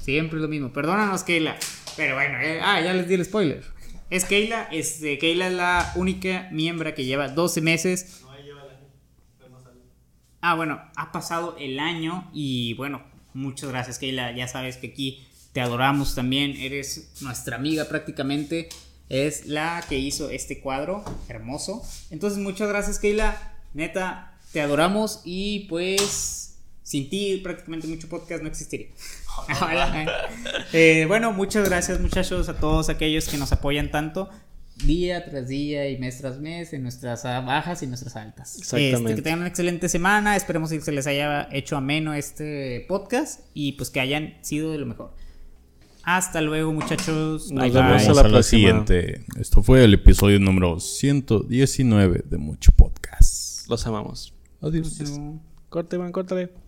Siempre 0.00 0.38
lo 0.38 0.48
mismo. 0.48 0.72
Perdónanos, 0.72 1.22
Keila. 1.22 1.56
Pero 1.98 2.14
bueno, 2.14 2.38
eh, 2.40 2.60
ah, 2.62 2.80
ya 2.80 2.94
les 2.94 3.06
di 3.06 3.12
el 3.12 3.26
spoiler. 3.26 3.73
Es 4.14 4.24
Keila, 4.26 4.68
este, 4.70 5.18
Keila 5.18 5.48
es 5.48 5.54
la 5.54 5.92
única 5.96 6.48
miembro 6.52 6.94
que 6.94 7.04
lleva 7.04 7.26
12 7.26 7.60
meses. 7.60 8.22
Ah, 10.40 10.54
bueno, 10.54 10.80
ha 10.94 11.10
pasado 11.10 11.56
el 11.58 11.80
año 11.80 12.30
y 12.32 12.74
bueno, 12.74 13.02
muchas 13.32 13.70
gracias, 13.70 13.98
Keila. 13.98 14.30
Ya 14.30 14.46
sabes 14.46 14.76
que 14.76 14.86
aquí 14.86 15.26
te 15.52 15.60
adoramos 15.60 16.14
también. 16.14 16.54
Eres 16.56 17.10
nuestra 17.22 17.56
amiga 17.56 17.86
prácticamente. 17.88 18.68
Es 19.08 19.46
la 19.46 19.84
que 19.88 19.98
hizo 19.98 20.30
este 20.30 20.60
cuadro 20.60 21.04
hermoso. 21.28 21.82
Entonces, 22.10 22.38
muchas 22.38 22.68
gracias, 22.68 23.00
Keila. 23.00 23.56
Neta, 23.72 24.38
te 24.52 24.60
adoramos 24.60 25.22
y 25.24 25.66
pues 25.68 26.43
sin 26.84 27.08
ti 27.10 27.40
prácticamente 27.42 27.88
mucho 27.88 28.08
podcast 28.08 28.42
no 28.42 28.48
existiría. 28.48 28.88
Hola, 29.60 30.06
eh. 30.72 31.06
Bueno, 31.08 31.32
muchas 31.32 31.68
gracias 31.68 31.98
muchachos 31.98 32.48
a 32.48 32.54
todos 32.60 32.88
aquellos 32.88 33.28
que 33.28 33.36
nos 33.36 33.50
apoyan 33.50 33.90
tanto. 33.90 34.30
día 34.84 35.24
tras 35.24 35.48
día 35.48 35.88
y 35.88 35.98
mes 35.98 36.18
tras 36.18 36.38
mes 36.40 36.72
en 36.72 36.82
nuestras 36.82 37.24
bajas 37.24 37.82
y 37.82 37.86
nuestras 37.88 38.14
altas. 38.16 38.56
Exactamente. 38.58 38.96
Este, 39.10 39.14
que 39.16 39.22
tengan 39.22 39.38
una 39.40 39.48
excelente 39.48 39.88
semana. 39.88 40.36
Esperemos 40.36 40.70
que 40.70 40.80
se 40.80 40.92
les 40.92 41.06
haya 41.08 41.48
hecho 41.50 41.76
ameno 41.76 42.14
este 42.14 42.84
podcast 42.86 43.40
y 43.54 43.72
pues 43.72 43.90
que 43.90 43.98
hayan 44.00 44.34
sido 44.42 44.70
de 44.70 44.78
lo 44.78 44.86
mejor. 44.86 45.14
Hasta 46.04 46.40
luego, 46.42 46.70
muchachos. 46.72 47.50
Nos 47.50 47.62
Bye, 47.64 47.70
vemos 47.72 48.02
bye. 48.02 48.10
a 48.10 48.12
la 48.14 48.20
a 48.20 48.24
la 48.24 48.28
próxima. 48.30 48.42
siguiente. 48.42 49.24
Esto 49.40 49.62
fue 49.62 49.82
el 49.84 49.94
episodio 49.94 50.38
número 50.38 50.78
119 50.78 52.24
de 52.28 52.36
Mucho 52.36 52.72
Podcast. 52.72 53.68
Los 53.68 53.86
amamos. 53.86 54.34
Adiós. 54.60 55.00
Corte, 55.70 55.96
man, 55.98 56.12
córtale. 56.12 56.63